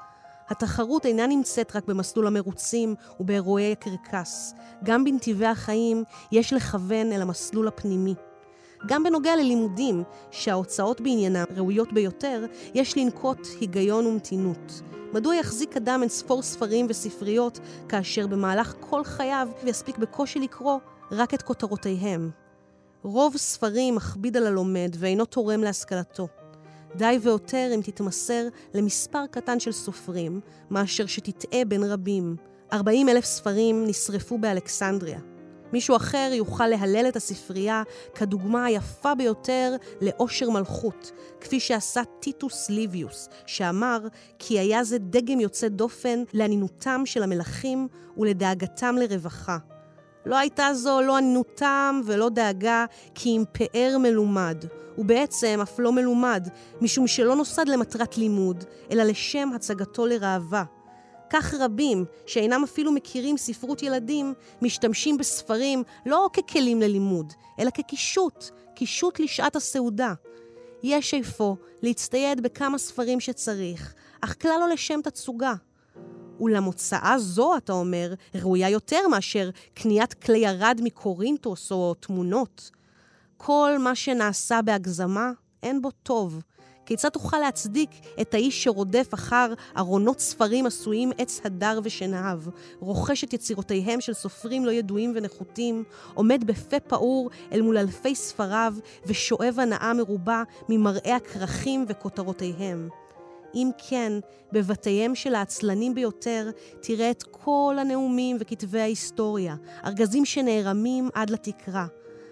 התחרות 0.49 1.07
אינה 1.07 1.27
נמצאת 1.27 1.77
רק 1.77 1.85
במסלול 1.85 2.27
המרוצים 2.27 2.95
ובאירועי 3.21 3.73
הקרקס. 3.73 4.55
גם 4.85 5.05
בנתיבי 5.05 5.47
החיים 5.47 6.05
יש 6.33 6.53
לכוון 6.53 7.13
אל 7.13 7.23
המסלול 7.23 7.69
הפנימי. 7.69 8.15
גם 8.87 9.03
בנוגע 9.05 9.37
ללימודים, 9.37 10.03
שההוצאות 10.31 11.01
בעניינם 11.01 11.45
ראויות 11.57 11.93
ביותר, 11.93 12.47
יש 12.75 12.99
לנקוט 12.99 13.47
היגיון 13.61 14.07
ומתינות. 14.07 14.83
מדוע 15.13 15.35
יחזיק 15.35 15.77
אדם 15.77 15.99
אין 16.01 16.09
ספור 16.09 16.43
ספרים 16.43 16.87
וספריות, 16.89 17.61
כאשר 17.89 18.27
במהלך 18.27 18.75
כל 18.81 19.05
חייו 19.05 19.49
יספיק 19.65 19.99
בקושי 19.99 20.39
לקרוא 20.39 20.79
רק 21.11 21.35
את 21.35 21.43
כותרותיהם? 21.43 22.31
רוב 23.03 23.37
ספרים 23.37 23.95
מכביד 23.95 24.37
על 24.37 24.47
הלומד 24.47 24.97
ואינו 24.99 25.25
תורם 25.25 25.63
להשכלתו. 25.63 26.29
די 26.97 27.19
ויותר 27.23 27.71
אם 27.75 27.81
תתמסר 27.81 28.49
למספר 28.75 29.27
קטן 29.31 29.61
של 29.61 29.73
סופרים, 29.73 30.41
מאשר 30.71 31.07
שתטעה 31.07 31.65
בין 31.65 31.85
רבים. 31.85 32.37
40 32.73 33.09
אלף 33.09 33.25
ספרים 33.25 33.85
נשרפו 33.87 34.39
באלכסנדריה. 34.39 35.19
מישהו 35.73 35.97
אחר 35.97 36.31
יוכל 36.33 36.67
להלל 36.67 37.09
את 37.09 37.17
הספרייה 37.17 37.83
כדוגמה 38.15 38.65
היפה 38.65 39.15
ביותר 39.15 39.77
לאושר 40.01 40.51
מלכות, 40.51 41.13
כפי 41.41 41.61
שעשה 41.61 42.03
טיטוס 42.21 42.71
ליביוס, 42.71 43.29
שאמר 43.47 43.99
כי 44.39 44.59
היה 44.59 44.85
זה 44.85 44.99
דגם 44.99 45.41
יוצא 45.41 45.69
דופן 45.69 46.23
לענינותם 46.33 47.03
של 47.05 47.23
המלכים 47.23 47.89
ולדאגתם 48.17 48.97
לרווחה. 48.99 49.59
לא 50.27 50.39
הייתה 50.39 50.75
זו 50.75 51.01
לא 51.01 51.17
ענינותם 51.17 52.01
ולא 52.05 52.29
דאגה, 52.29 52.85
כי 53.15 53.29
אם 53.29 53.45
פאר 53.53 53.97
מלומד, 53.99 54.65
ובעצם 54.99 55.59
אף 55.63 55.79
לא 55.79 55.93
מלומד, 55.93 56.49
משום 56.81 57.07
שלא 57.07 57.37
נוסד 57.37 57.69
למטרת 57.69 58.19
לימוד, 58.19 58.65
אלא 58.91 59.03
לשם 59.03 59.51
הצגתו 59.55 60.07
לראווה. 60.07 60.76
כך 61.31 61.55
רבים, 61.55 62.05
שאינם 62.27 62.65
אפילו 62.65 62.93
מכירים 62.93 63.37
ספרות 63.37 63.83
ילדים, 63.83 64.35
משתמשים 64.63 65.19
בספרים 65.19 65.83
לא 66.07 66.31
ככלים 66.33 66.81
ללימוד, 66.81 67.33
אלא 67.59 67.71
כקישוט, 67.71 68.45
קישוט 68.75 69.21
לשעת 69.21 69.57
הסעודה. 69.57 70.15
יש 70.83 71.15
איפה 71.15 71.57
להצטייד 71.83 72.43
בכמה 72.43 72.79
ספרים 72.79 73.21
שצריך, 73.21 73.95
אך 74.21 74.43
כלל 74.43 74.57
לא 74.61 74.69
לשם 74.69 75.01
תצוגה. 75.05 75.55
אולם 76.41 76.65
הוצאה 76.65 77.19
זו, 77.19 77.57
אתה 77.57 77.73
אומר, 77.73 78.15
ראויה 78.35 78.69
יותר 78.69 79.09
מאשר 79.09 79.51
קניית 79.75 80.15
כלי 80.15 80.39
ירד 80.39 80.81
מקורינטוס 80.83 81.73
או 81.73 81.95
תמונות. 81.95 82.71
כל 83.37 83.77
מה 83.79 83.95
שנעשה 83.95 84.63
בהגזמה, 84.63 85.31
אין 85.63 85.83
בו 85.83 85.91
טוב. 85.91 86.43
כיצד 86.87 87.09
תוכל 87.09 87.39
להצדיק 87.39 87.91
את 88.21 88.35
האיש 88.35 88.65
שרודף 88.65 89.09
אחר 89.15 89.55
ארונות 89.77 90.21
ספרים 90.21 90.67
עשויים 90.67 91.13
עץ 91.19 91.41
הדר 91.45 91.81
ושנהב, 91.83 92.39
רוכש 92.81 93.25
את 93.25 93.33
יצירותיהם 93.33 94.01
של 94.01 94.13
סופרים 94.13 94.65
לא 94.65 94.71
ידועים 94.71 95.13
ונחותים, 95.15 95.85
עומד 96.15 96.45
בפה 96.47 96.81
פעור 96.81 97.31
אל 97.53 97.63
מול 97.63 97.79
אלפי 97.79 98.15
ספריו 98.15 98.75
ושואב 99.07 99.57
הנאה 99.59 99.93
מרובה 99.95 100.43
ממראה 100.69 101.17
הכרכים 101.17 101.85
וכותרותיהם? 101.89 102.89
אם 103.55 103.71
כן, 103.89 104.13
בבתיהם 104.53 105.15
של 105.15 105.35
העצלנים 105.35 105.95
ביותר, 105.95 106.51
תראה 106.81 107.11
את 107.11 107.23
כל 107.23 107.77
הנאומים 107.81 108.37
וכתבי 108.41 108.81
ההיסטוריה, 108.81 109.57
ארגזים 109.85 110.25
שנערמים 110.25 111.09
עד 111.15 111.31
לתקרה. 111.31 111.87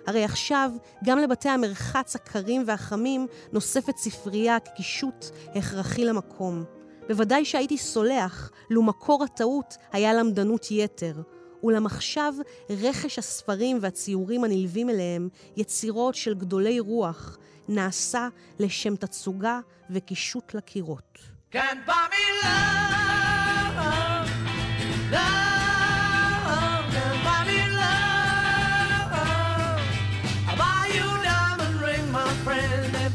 הרי 0.07 0.25
עכשיו, 0.25 0.71
גם 1.05 1.19
לבתי 1.19 1.49
המרחץ 1.49 2.17
הקרים 2.17 2.63
והחמים, 2.67 3.27
נוספת 3.53 3.97
ספרייה 3.97 4.61
כקישוט 4.61 5.27
הכרחי 5.55 6.05
למקום. 6.05 6.65
בוודאי 7.09 7.45
שהייתי 7.45 7.79
סולח, 7.79 8.51
לו 8.71 8.83
מקור 8.83 9.25
הטעות 9.25 9.77
היה 9.93 10.15
למדנות 10.15 10.71
יתר. 10.71 11.15
אולם 11.63 11.87
עכשיו 11.87 12.35
רכש 12.71 13.19
הספרים 13.19 13.79
והציורים 13.81 14.45
הנלווים 14.45 14.91
אליהם, 14.91 15.29
יצירות 15.57 16.15
של 16.15 16.35
גדולי 16.35 16.81
רוח, 16.81 17.39
נעשה 17.69 18.29
לשם 18.59 18.97
תצוגה 18.97 19.61
וקישוט 19.91 20.55
לקירות. 20.55 21.19
Can't 21.53 21.87
buy 21.87 22.07
me 22.13 22.25
love, 22.43 23.77
love, 25.13 25.54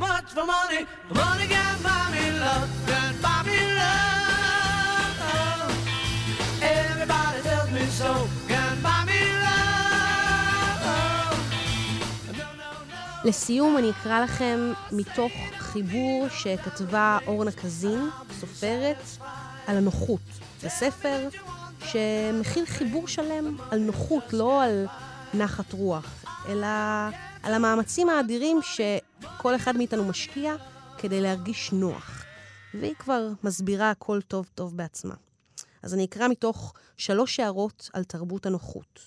much 0.00 0.28
for 0.36 0.46
money, 0.56 0.80
money 1.20 1.46
can 1.54 1.76
buy 1.86 2.04
me 2.14 2.24
love, 2.44 2.70
can 2.90 3.14
buy 3.24 3.40
me 3.48 3.58
love. 3.80 5.16
Everybody 6.78 7.38
tells 7.48 7.70
me 7.76 7.84
so, 8.00 8.10
can 8.50 8.74
buy 8.86 9.00
me. 9.08 9.20
לסיום 13.24 13.78
אני 13.78 13.90
אקרא 13.90 14.20
לכם 14.20 14.72
מתוך 14.92 15.32
חיבור 15.58 16.28
שכתבה 16.28 17.18
אורנה 17.26 17.52
קזין, 17.52 18.10
סופרת, 18.40 19.04
על 19.66 19.76
הנוחות. 19.76 20.20
זה 20.60 20.68
ספר 20.68 21.28
שמכיל 21.84 22.66
חיבור 22.66 23.08
שלם 23.08 23.56
על 23.70 23.78
נוחות, 23.78 24.32
לא 24.32 24.62
על 24.64 24.86
נחת 25.34 25.72
רוח, 25.72 26.24
אלא 26.48 26.66
על 27.42 27.54
המאמצים 27.54 28.08
האדירים 28.08 28.60
שכל 28.62 29.56
אחד 29.56 29.76
מאיתנו 29.76 30.04
משקיע 30.04 30.54
כדי 30.98 31.20
להרגיש 31.20 31.72
נוח. 31.72 32.24
והיא 32.74 32.94
כבר 32.98 33.28
מסבירה 33.44 33.90
הכל 33.90 34.20
טוב 34.22 34.50
טוב 34.54 34.76
בעצמה. 34.76 35.14
אז 35.82 35.94
אני 35.94 36.04
אקרא 36.04 36.28
מתוך 36.28 36.74
שלוש 36.96 37.40
הערות 37.40 37.90
על 37.92 38.04
תרבות 38.04 38.46
הנוחות. 38.46 39.00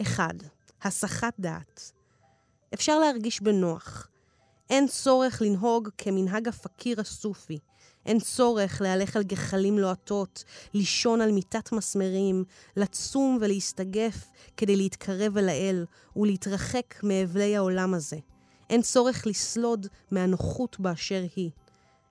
אחד, 0.00 0.34
הסחת 0.82 1.34
דעת. 1.38 1.92
אפשר 2.74 2.98
להרגיש 2.98 3.40
בנוח. 3.40 4.08
אין 4.70 4.88
צורך 4.88 5.42
לנהוג 5.42 5.88
כמנהג 5.98 6.48
הפקיר 6.48 7.00
הסופי. 7.00 7.58
אין 8.06 8.20
צורך 8.20 8.80
להלך 8.80 9.16
על 9.16 9.22
גחלים 9.22 9.78
לוהטות, 9.78 10.44
לישון 10.74 11.20
על 11.20 11.32
מיטת 11.32 11.72
מסמרים, 11.72 12.44
לצום 12.76 13.38
ולהסתגף 13.40 14.28
כדי 14.56 14.76
להתקרב 14.76 15.38
אל 15.38 15.48
האל 15.48 15.84
ולהתרחק 16.16 16.94
מאבלי 17.02 17.56
העולם 17.56 17.94
הזה. 17.94 18.16
אין 18.70 18.82
צורך 18.82 19.26
לסלוד 19.26 19.86
מהנוחות 20.10 20.80
באשר 20.80 21.24
היא. 21.36 21.50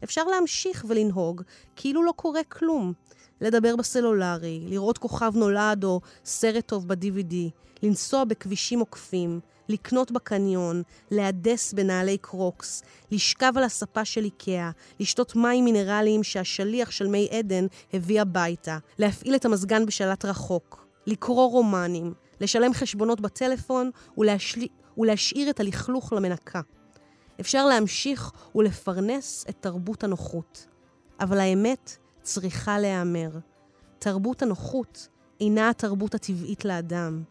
אפשר 0.03 0.23
להמשיך 0.23 0.85
ולנהוג 0.87 1.41
כאילו 1.75 2.03
לא 2.03 2.13
קורה 2.15 2.43
כלום. 2.43 2.93
לדבר 3.41 3.75
בסלולרי, 3.75 4.63
לראות 4.67 4.97
כוכב 4.97 5.31
נולד 5.35 5.83
או 5.83 6.01
סרט 6.25 6.67
טוב 6.67 6.87
ב-DVD, 6.87 7.35
לנסוע 7.83 8.23
בכבישים 8.23 8.79
עוקפים, 8.79 9.39
לקנות 9.69 10.11
בקניון, 10.11 10.81
להדס 11.11 11.73
בנעלי 11.73 12.17
קרוקס, 12.17 12.83
לשכב 13.11 13.53
על 13.55 13.63
הספה 13.63 14.05
של 14.05 14.23
איקאה, 14.23 14.71
לשתות 14.99 15.35
מים 15.35 15.65
מינרליים 15.65 16.23
שהשליח 16.23 16.91
של 16.91 17.07
מי 17.07 17.29
עדן 17.31 17.65
הביא 17.93 18.21
הביתה, 18.21 18.77
להפעיל 18.99 19.35
את 19.35 19.45
המזגן 19.45 19.85
בשלט 19.85 20.25
רחוק, 20.25 20.87
לקרוא 21.07 21.49
רומנים, 21.49 22.13
לשלם 22.41 22.73
חשבונות 22.73 23.21
בטלפון 23.21 23.91
ולהשל... 24.17 24.65
ולהשאיר 24.97 25.49
את 25.49 25.59
הלכלוך 25.59 26.13
למנקה. 26.13 26.61
אפשר 27.39 27.65
להמשיך 27.65 28.31
ולפרנס 28.55 29.45
את 29.49 29.55
תרבות 29.59 30.03
הנוחות. 30.03 30.67
אבל 31.19 31.39
האמת 31.39 31.97
צריכה 32.21 32.79
להיאמר. 32.79 33.29
תרבות 33.99 34.41
הנוחות 34.41 35.07
אינה 35.41 35.69
התרבות 35.69 36.15
הטבעית 36.15 36.65
לאדם. 36.65 37.23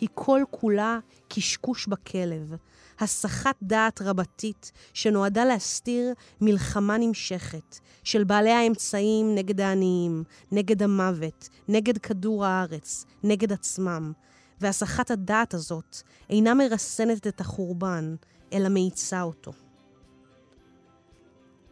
היא 0.00 0.08
כל 0.14 0.42
כולה 0.50 0.98
קשקוש 1.28 1.86
בכלב, 1.86 2.54
הסחת 2.98 3.56
דעת 3.62 4.02
רבתית 4.02 4.72
שנועדה 4.92 5.44
להסתיר 5.44 6.14
מלחמה 6.40 6.98
נמשכת 6.98 7.78
של 8.04 8.24
בעלי 8.24 8.50
האמצעים 8.50 9.34
נגד 9.34 9.60
העניים, 9.60 10.24
נגד 10.52 10.82
המוות, 10.82 11.48
נגד 11.68 11.98
כדור 11.98 12.44
הארץ, 12.44 13.04
נגד 13.22 13.52
עצמם. 13.52 14.12
והסחת 14.60 15.10
הדעת 15.10 15.54
הזאת 15.54 15.96
אינה 16.30 16.54
מרסנת 16.54 17.26
את 17.26 17.40
החורבן, 17.40 18.14
אלא 18.52 18.68
מאיצה 18.68 19.22
אותו. 19.22 19.52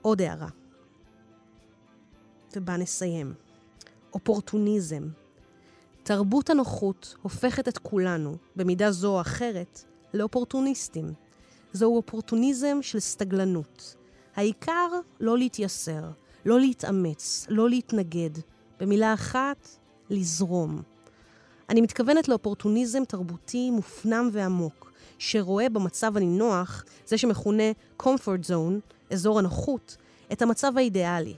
עוד 0.02 0.22
הערה, 0.22 0.48
ובה 2.56 2.76
נסיים. 2.76 3.34
אופורטוניזם. 4.12 5.08
תרבות 6.04 6.50
הנוחות 6.50 7.14
הופכת 7.22 7.68
את 7.68 7.78
כולנו, 7.78 8.36
במידה 8.56 8.90
זו 8.90 9.14
או 9.14 9.20
אחרת, 9.20 9.84
לאופורטוניסטים. 10.14 11.12
זהו 11.72 11.96
אופורטוניזם 11.96 12.78
של 12.82 13.00
סתגלנות. 13.00 13.96
העיקר 14.36 14.88
לא 15.20 15.38
להתייסר, 15.38 16.02
לא 16.44 16.60
להתאמץ, 16.60 17.46
לא 17.48 17.68
להתנגד. 17.68 18.30
במילה 18.80 19.14
אחת, 19.14 19.68
לזרום. 20.10 20.82
אני 21.68 21.80
מתכוונת 21.80 22.28
לאופורטוניזם 22.28 23.04
תרבותי 23.04 23.70
מופנם 23.70 24.28
ועמוק, 24.32 24.92
שרואה 25.18 25.68
במצב 25.68 26.16
הנינוח, 26.16 26.84
זה 27.06 27.18
שמכונה 27.18 27.72
comfort 28.02 28.50
zone, 28.50 28.94
אזור 29.10 29.38
הנוחות, 29.38 29.96
את 30.32 30.42
המצב 30.42 30.72
האידיאלי. 30.76 31.34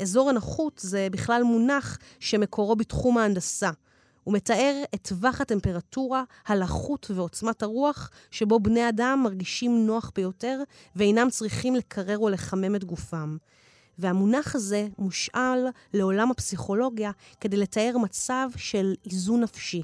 אזור 0.00 0.30
הנוחות 0.30 0.80
זה 0.84 1.08
בכלל 1.10 1.42
מונח 1.42 1.98
שמקורו 2.20 2.76
בתחום 2.76 3.18
ההנדסה. 3.18 3.70
הוא 4.26 4.34
מתאר 4.34 4.82
את 4.94 5.08
טווח 5.08 5.40
הטמפרטורה, 5.40 6.24
הלחות 6.46 7.10
ועוצמת 7.14 7.62
הרוח 7.62 8.10
שבו 8.30 8.60
בני 8.60 8.88
אדם 8.88 9.20
מרגישים 9.24 9.86
נוח 9.86 10.12
ביותר 10.14 10.62
ואינם 10.96 11.30
צריכים 11.30 11.74
לקרר 11.74 12.18
או 12.18 12.28
לחמם 12.28 12.74
את 12.74 12.84
גופם. 12.84 13.36
והמונח 13.98 14.54
הזה 14.54 14.88
מושאל 14.98 15.66
לעולם 15.94 16.30
הפסיכולוגיה 16.30 17.10
כדי 17.40 17.56
לתאר 17.56 17.96
מצב 18.02 18.48
של 18.56 18.94
איזון 19.10 19.40
נפשי. 19.40 19.82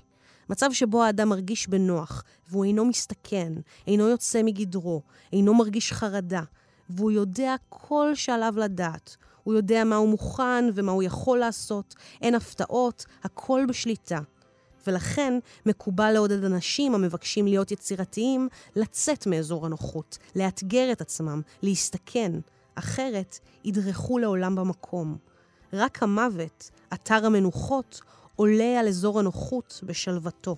מצב 0.50 0.72
שבו 0.72 1.02
האדם 1.02 1.28
מרגיש 1.28 1.68
בנוח, 1.68 2.24
והוא 2.48 2.64
אינו 2.64 2.84
מסתכן, 2.84 3.52
אינו 3.86 4.08
יוצא 4.08 4.42
מגדרו, 4.42 5.02
אינו 5.32 5.54
מרגיש 5.54 5.92
חרדה, 5.92 6.42
והוא 6.90 7.10
יודע 7.10 7.54
כל 7.68 8.10
שעליו 8.14 8.54
לדעת. 8.56 9.16
הוא 9.42 9.54
יודע 9.54 9.84
מה 9.84 9.96
הוא 9.96 10.08
מוכן 10.08 10.64
ומה 10.74 10.92
הוא 10.92 11.02
יכול 11.02 11.38
לעשות, 11.38 11.94
אין 12.22 12.34
הפתעות, 12.34 13.04
הכל 13.22 13.64
בשליטה. 13.68 14.20
ולכן 14.86 15.38
מקובל 15.66 16.12
לעודד 16.12 16.44
אנשים 16.44 16.94
המבקשים 16.94 17.46
להיות 17.46 17.70
יצירתיים 17.70 18.48
לצאת 18.76 19.26
מאזור 19.26 19.66
הנוחות, 19.66 20.18
לאתגר 20.36 20.92
את 20.92 21.00
עצמם, 21.00 21.40
להסתכן, 21.62 22.32
אחרת 22.74 23.38
ידרכו 23.64 24.18
לעולם 24.18 24.54
במקום. 24.54 25.16
רק 25.72 26.02
המוות, 26.02 26.70
אתר 26.92 27.26
המנוחות, 27.26 28.00
עולה 28.36 28.80
על 28.80 28.88
אזור 28.88 29.18
הנוחות 29.18 29.80
בשלוותו. 29.86 30.56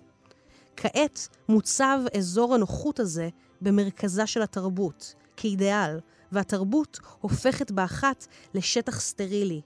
כעת 0.76 1.28
מוצב 1.48 2.00
אזור 2.16 2.54
הנוחות 2.54 3.00
הזה 3.00 3.28
במרכזה 3.60 4.26
של 4.26 4.42
התרבות, 4.42 5.14
כאידיאל, 5.36 5.98
והתרבות 6.34 6.98
הופכת 7.20 7.70
באחת 7.70 8.26
לשטח 8.54 9.00
סטרילי. 9.00 9.60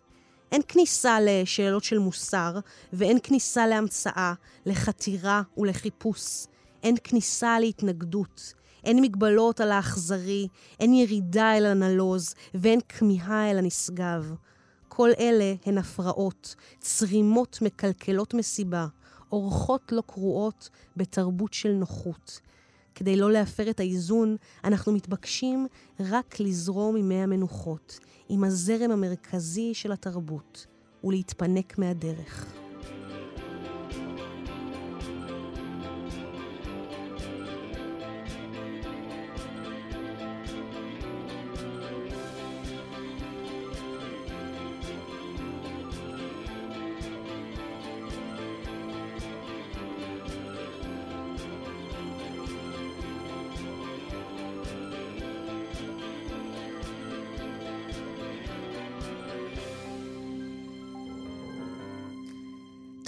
אין 0.53 0.63
כניסה 0.69 1.19
לשאלות 1.21 1.85
של 1.85 1.99
מוסר, 1.99 2.59
ואין 2.93 3.19
כניסה 3.23 3.67
להמצאה, 3.67 4.35
לחתירה 4.67 5.43
ולחיפוש. 5.57 6.47
אין 6.83 6.97
כניסה 7.05 7.61
להתנגדות. 7.61 8.55
אין 8.85 9.03
מגבלות 9.03 9.61
על 9.61 9.73
האכזרי, 9.73 10.49
אין 10.81 10.95
ירידה 10.95 11.57
אל 11.57 11.67
הנלוז, 11.67 12.35
ואין 12.55 12.81
כמיהה 12.89 13.51
אל 13.51 13.59
הנשגב. 13.59 14.35
כל 14.89 15.11
אלה 15.19 15.55
הן 15.67 15.79
הפרעות, 15.79 16.55
צרימות 16.81 17.59
מקלקלות 17.63 18.35
מסיבה, 18.35 18.87
אורחות 19.33 19.93
לא 19.93 20.03
קרואות 20.07 20.69
בתרבות 20.97 21.53
של 21.53 21.73
נוחות. 21.73 22.41
כדי 22.99 23.17
לא 23.17 23.33
להפר 23.33 23.71
את 23.71 23.81
האיזון, 23.81 24.37
אנחנו 24.65 24.93
מתבקשים 24.93 25.67
רק 26.01 26.41
לזרום 26.41 26.97
עם 26.97 27.09
מי 27.09 27.15
המנוחות, 27.15 27.99
עם 28.29 28.45
הזרם 28.45 28.91
המרכזי 28.91 29.75
של 29.75 29.93
התרבות, 29.93 30.67
ולהתפנק 31.05 31.79
מהדרך. 31.79 32.68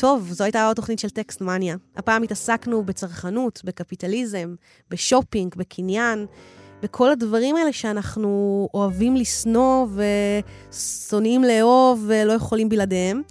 טוב, 0.00 0.28
זו 0.32 0.44
הייתה 0.44 0.66
עוד 0.66 0.76
תוכנית 0.76 0.98
של 0.98 1.10
טקסט 1.10 1.40
מניה. 1.40 1.76
הפעם 1.96 2.22
התעסקנו 2.22 2.84
בצרכנות, 2.84 3.60
בקפיטליזם, 3.64 4.54
בשופינג, 4.90 5.54
בקניין, 5.56 6.26
בכל 6.82 7.10
הדברים 7.10 7.56
האלה 7.56 7.72
שאנחנו 7.72 8.68
אוהבים 8.74 9.16
לשנוא 9.16 9.86
ושונאים 10.70 11.44
לאהוב 11.44 12.04
ולא 12.06 12.32
יכולים 12.32 12.68
בלעדיהם. 12.68 13.22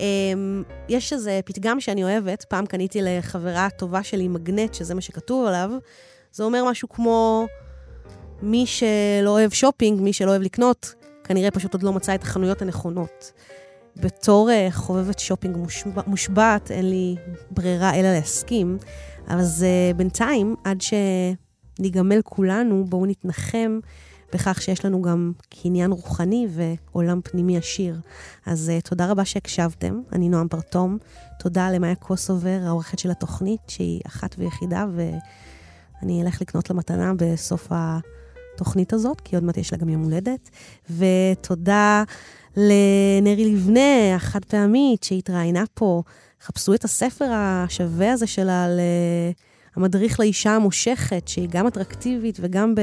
אמ, 0.00 0.62
יש 0.88 1.12
איזה 1.12 1.40
פתגם 1.44 1.80
שאני 1.80 2.04
אוהבת, 2.04 2.44
פעם 2.44 2.66
קניתי 2.66 2.98
לחברה 3.02 3.68
טובה 3.78 4.02
שלי 4.02 4.28
מגנט, 4.28 4.74
שזה 4.74 4.94
מה 4.94 5.00
שכתוב 5.00 5.46
עליו. 5.46 5.70
זה 6.32 6.44
אומר 6.44 6.64
משהו 6.64 6.88
כמו, 6.88 7.46
מי 8.42 8.66
שלא 8.66 9.30
אוהב 9.30 9.50
שופינג, 9.50 10.00
מי 10.00 10.12
שלא 10.12 10.30
אוהב 10.30 10.42
לקנות, 10.42 10.94
כנראה 11.24 11.50
פשוט 11.50 11.74
עוד 11.74 11.82
לא 11.82 11.92
מצא 11.92 12.14
את 12.14 12.22
החנויות 12.22 12.62
הנכונות. 12.62 13.32
בתור 14.00 14.50
uh, 14.50 14.72
חובבת 14.72 15.18
שופינג 15.18 15.56
מושבע, 15.56 16.02
מושבעת, 16.06 16.70
אין 16.70 16.90
לי 16.90 17.16
ברירה 17.50 17.94
אלא 17.94 18.12
להסכים. 18.12 18.78
אז 19.26 19.64
uh, 19.64 19.96
בינתיים, 19.96 20.54
עד 20.64 20.80
שניגמל 20.80 22.20
כולנו, 22.24 22.84
בואו 22.84 23.06
נתנחם 23.06 23.78
בכך 24.32 24.62
שיש 24.62 24.84
לנו 24.84 25.02
גם 25.02 25.32
קניין 25.48 25.92
רוחני 25.92 26.46
ועולם 26.50 27.20
פנימי 27.24 27.58
עשיר. 27.58 28.00
אז 28.46 28.72
uh, 28.78 28.88
תודה 28.88 29.06
רבה 29.06 29.24
שהקשבתם. 29.24 30.00
אני 30.12 30.28
נועם 30.28 30.48
ברטום. 30.48 30.98
תודה 31.38 31.70
למאיה 31.70 31.94
קוסובר, 31.94 32.60
העורכת 32.64 32.98
של 32.98 33.10
התוכנית, 33.10 33.60
שהיא 33.68 34.00
אחת 34.06 34.34
ויחידה, 34.38 34.86
ואני 36.02 36.22
אלך 36.22 36.40
לקנות 36.40 36.70
לה 36.70 36.76
מתנה 36.76 37.12
בסוף 37.16 37.68
התוכנית 37.70 38.92
הזאת, 38.92 39.20
כי 39.20 39.36
עוד 39.36 39.44
מעט 39.44 39.56
יש 39.56 39.72
לה 39.72 39.78
גם 39.78 39.88
יום 39.88 40.02
הולדת. 40.02 40.50
ותודה 40.90 42.04
לנרי 42.56 43.54
לבנה, 43.54 44.14
החד 44.14 44.44
פעמית, 44.44 45.02
שהתראיינה 45.02 45.64
פה. 45.74 46.02
חפשו 46.42 46.74
את 46.74 46.84
הספר 46.84 47.30
השווה 47.32 48.12
הזה 48.12 48.26
שלה 48.26 48.64
על 48.64 48.80
המדריך 49.76 50.20
לאישה 50.20 50.50
המושכת, 50.50 51.28
שהיא 51.28 51.48
גם 51.50 51.66
אטרקטיבית 51.66 52.38
וגם 52.40 52.74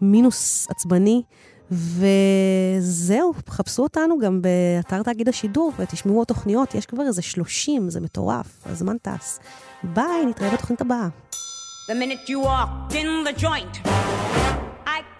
במינוס 0.00 0.66
עצבני. 0.70 1.22
וזהו, 1.70 3.32
חפשו 3.48 3.82
אותנו 3.82 4.18
גם 4.18 4.42
באתר 4.42 5.02
תאגיד 5.02 5.28
השידור 5.28 5.72
ותשמעו 5.78 6.16
עוד 6.18 6.26
תוכניות, 6.26 6.74
יש 6.74 6.86
כבר 6.86 7.02
איזה 7.02 7.22
30, 7.22 7.90
זה 7.90 8.00
מטורף, 8.00 8.46
הזמן 8.66 8.96
טס. 9.02 9.40
ביי, 9.82 10.26
נתראה 10.28 10.50
בתוכנית 10.50 10.80
הבאה. 10.80 11.08
The 11.90 11.92
minute 11.92 12.28
you 12.28 12.46
walked 12.46 12.94
in 12.94 13.26
the 13.26 13.42
joint, 13.42 13.88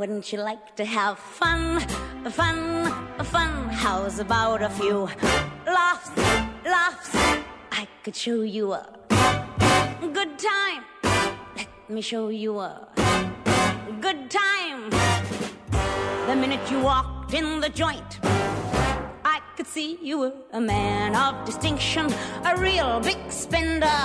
Wouldn't 0.00 0.32
you 0.32 0.40
like 0.40 0.76
to 0.76 0.84
have 0.86 1.18
fun, 1.18 1.78
fun, 2.30 2.90
fun? 3.22 3.68
How's 3.68 4.18
about 4.18 4.62
a 4.62 4.70
few 4.70 5.10
laughs, 5.66 6.10
laughs? 6.64 7.10
I 7.70 7.86
could 8.02 8.16
show 8.16 8.40
you 8.40 8.72
a 8.72 8.86
good 10.00 10.38
time. 10.38 10.84
Let 11.54 11.90
me 11.90 12.00
show 12.00 12.30
you 12.30 12.60
a 12.60 12.88
good 14.00 14.30
time. 14.30 14.88
The 15.68 16.34
minute 16.34 16.70
you 16.70 16.80
walked 16.80 17.34
in 17.34 17.60
the 17.60 17.68
joint, 17.68 18.20
I 19.22 19.42
could 19.54 19.66
see 19.66 19.98
you 20.00 20.18
were 20.20 20.32
a 20.54 20.60
man 20.62 21.14
of 21.14 21.44
distinction, 21.44 22.06
a 22.46 22.56
real 22.56 23.00
big 23.00 23.18
spender, 23.30 24.00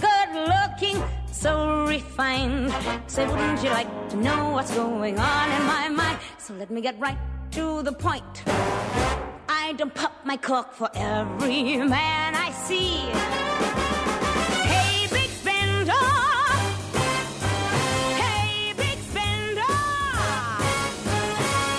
good 0.00 0.30
looking, 0.34 1.00
so 1.36 1.84
refined. 1.86 2.72
Say, 3.06 3.26
wouldn't 3.26 3.62
you 3.62 3.70
like 3.70 4.08
to 4.10 4.16
know 4.16 4.50
what's 4.50 4.74
going 4.74 5.18
on 5.18 5.50
in 5.52 5.66
my 5.66 5.88
mind? 5.88 6.18
So 6.38 6.54
let 6.54 6.70
me 6.70 6.80
get 6.80 6.98
right 6.98 7.18
to 7.52 7.82
the 7.82 7.92
point. 7.92 8.42
I 9.48 9.74
don't 9.76 9.94
pop 9.94 10.12
my 10.24 10.36
cork 10.36 10.72
for 10.72 10.90
every 10.94 11.76
man 11.76 12.34
I 12.34 12.50
see. 12.52 12.96
Hey, 14.70 15.06
big 15.10 15.30
spender. 15.30 15.92
Hey, 18.22 18.72
big 18.76 18.98
spender. 19.10 19.74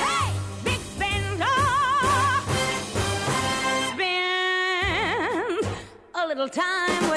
Hey, 0.05 0.27
big 0.63 0.81
spender. 0.93 1.55
Spend 3.93 5.65
a 6.15 6.27
little 6.27 6.49
time 6.49 7.09
with 7.09 7.16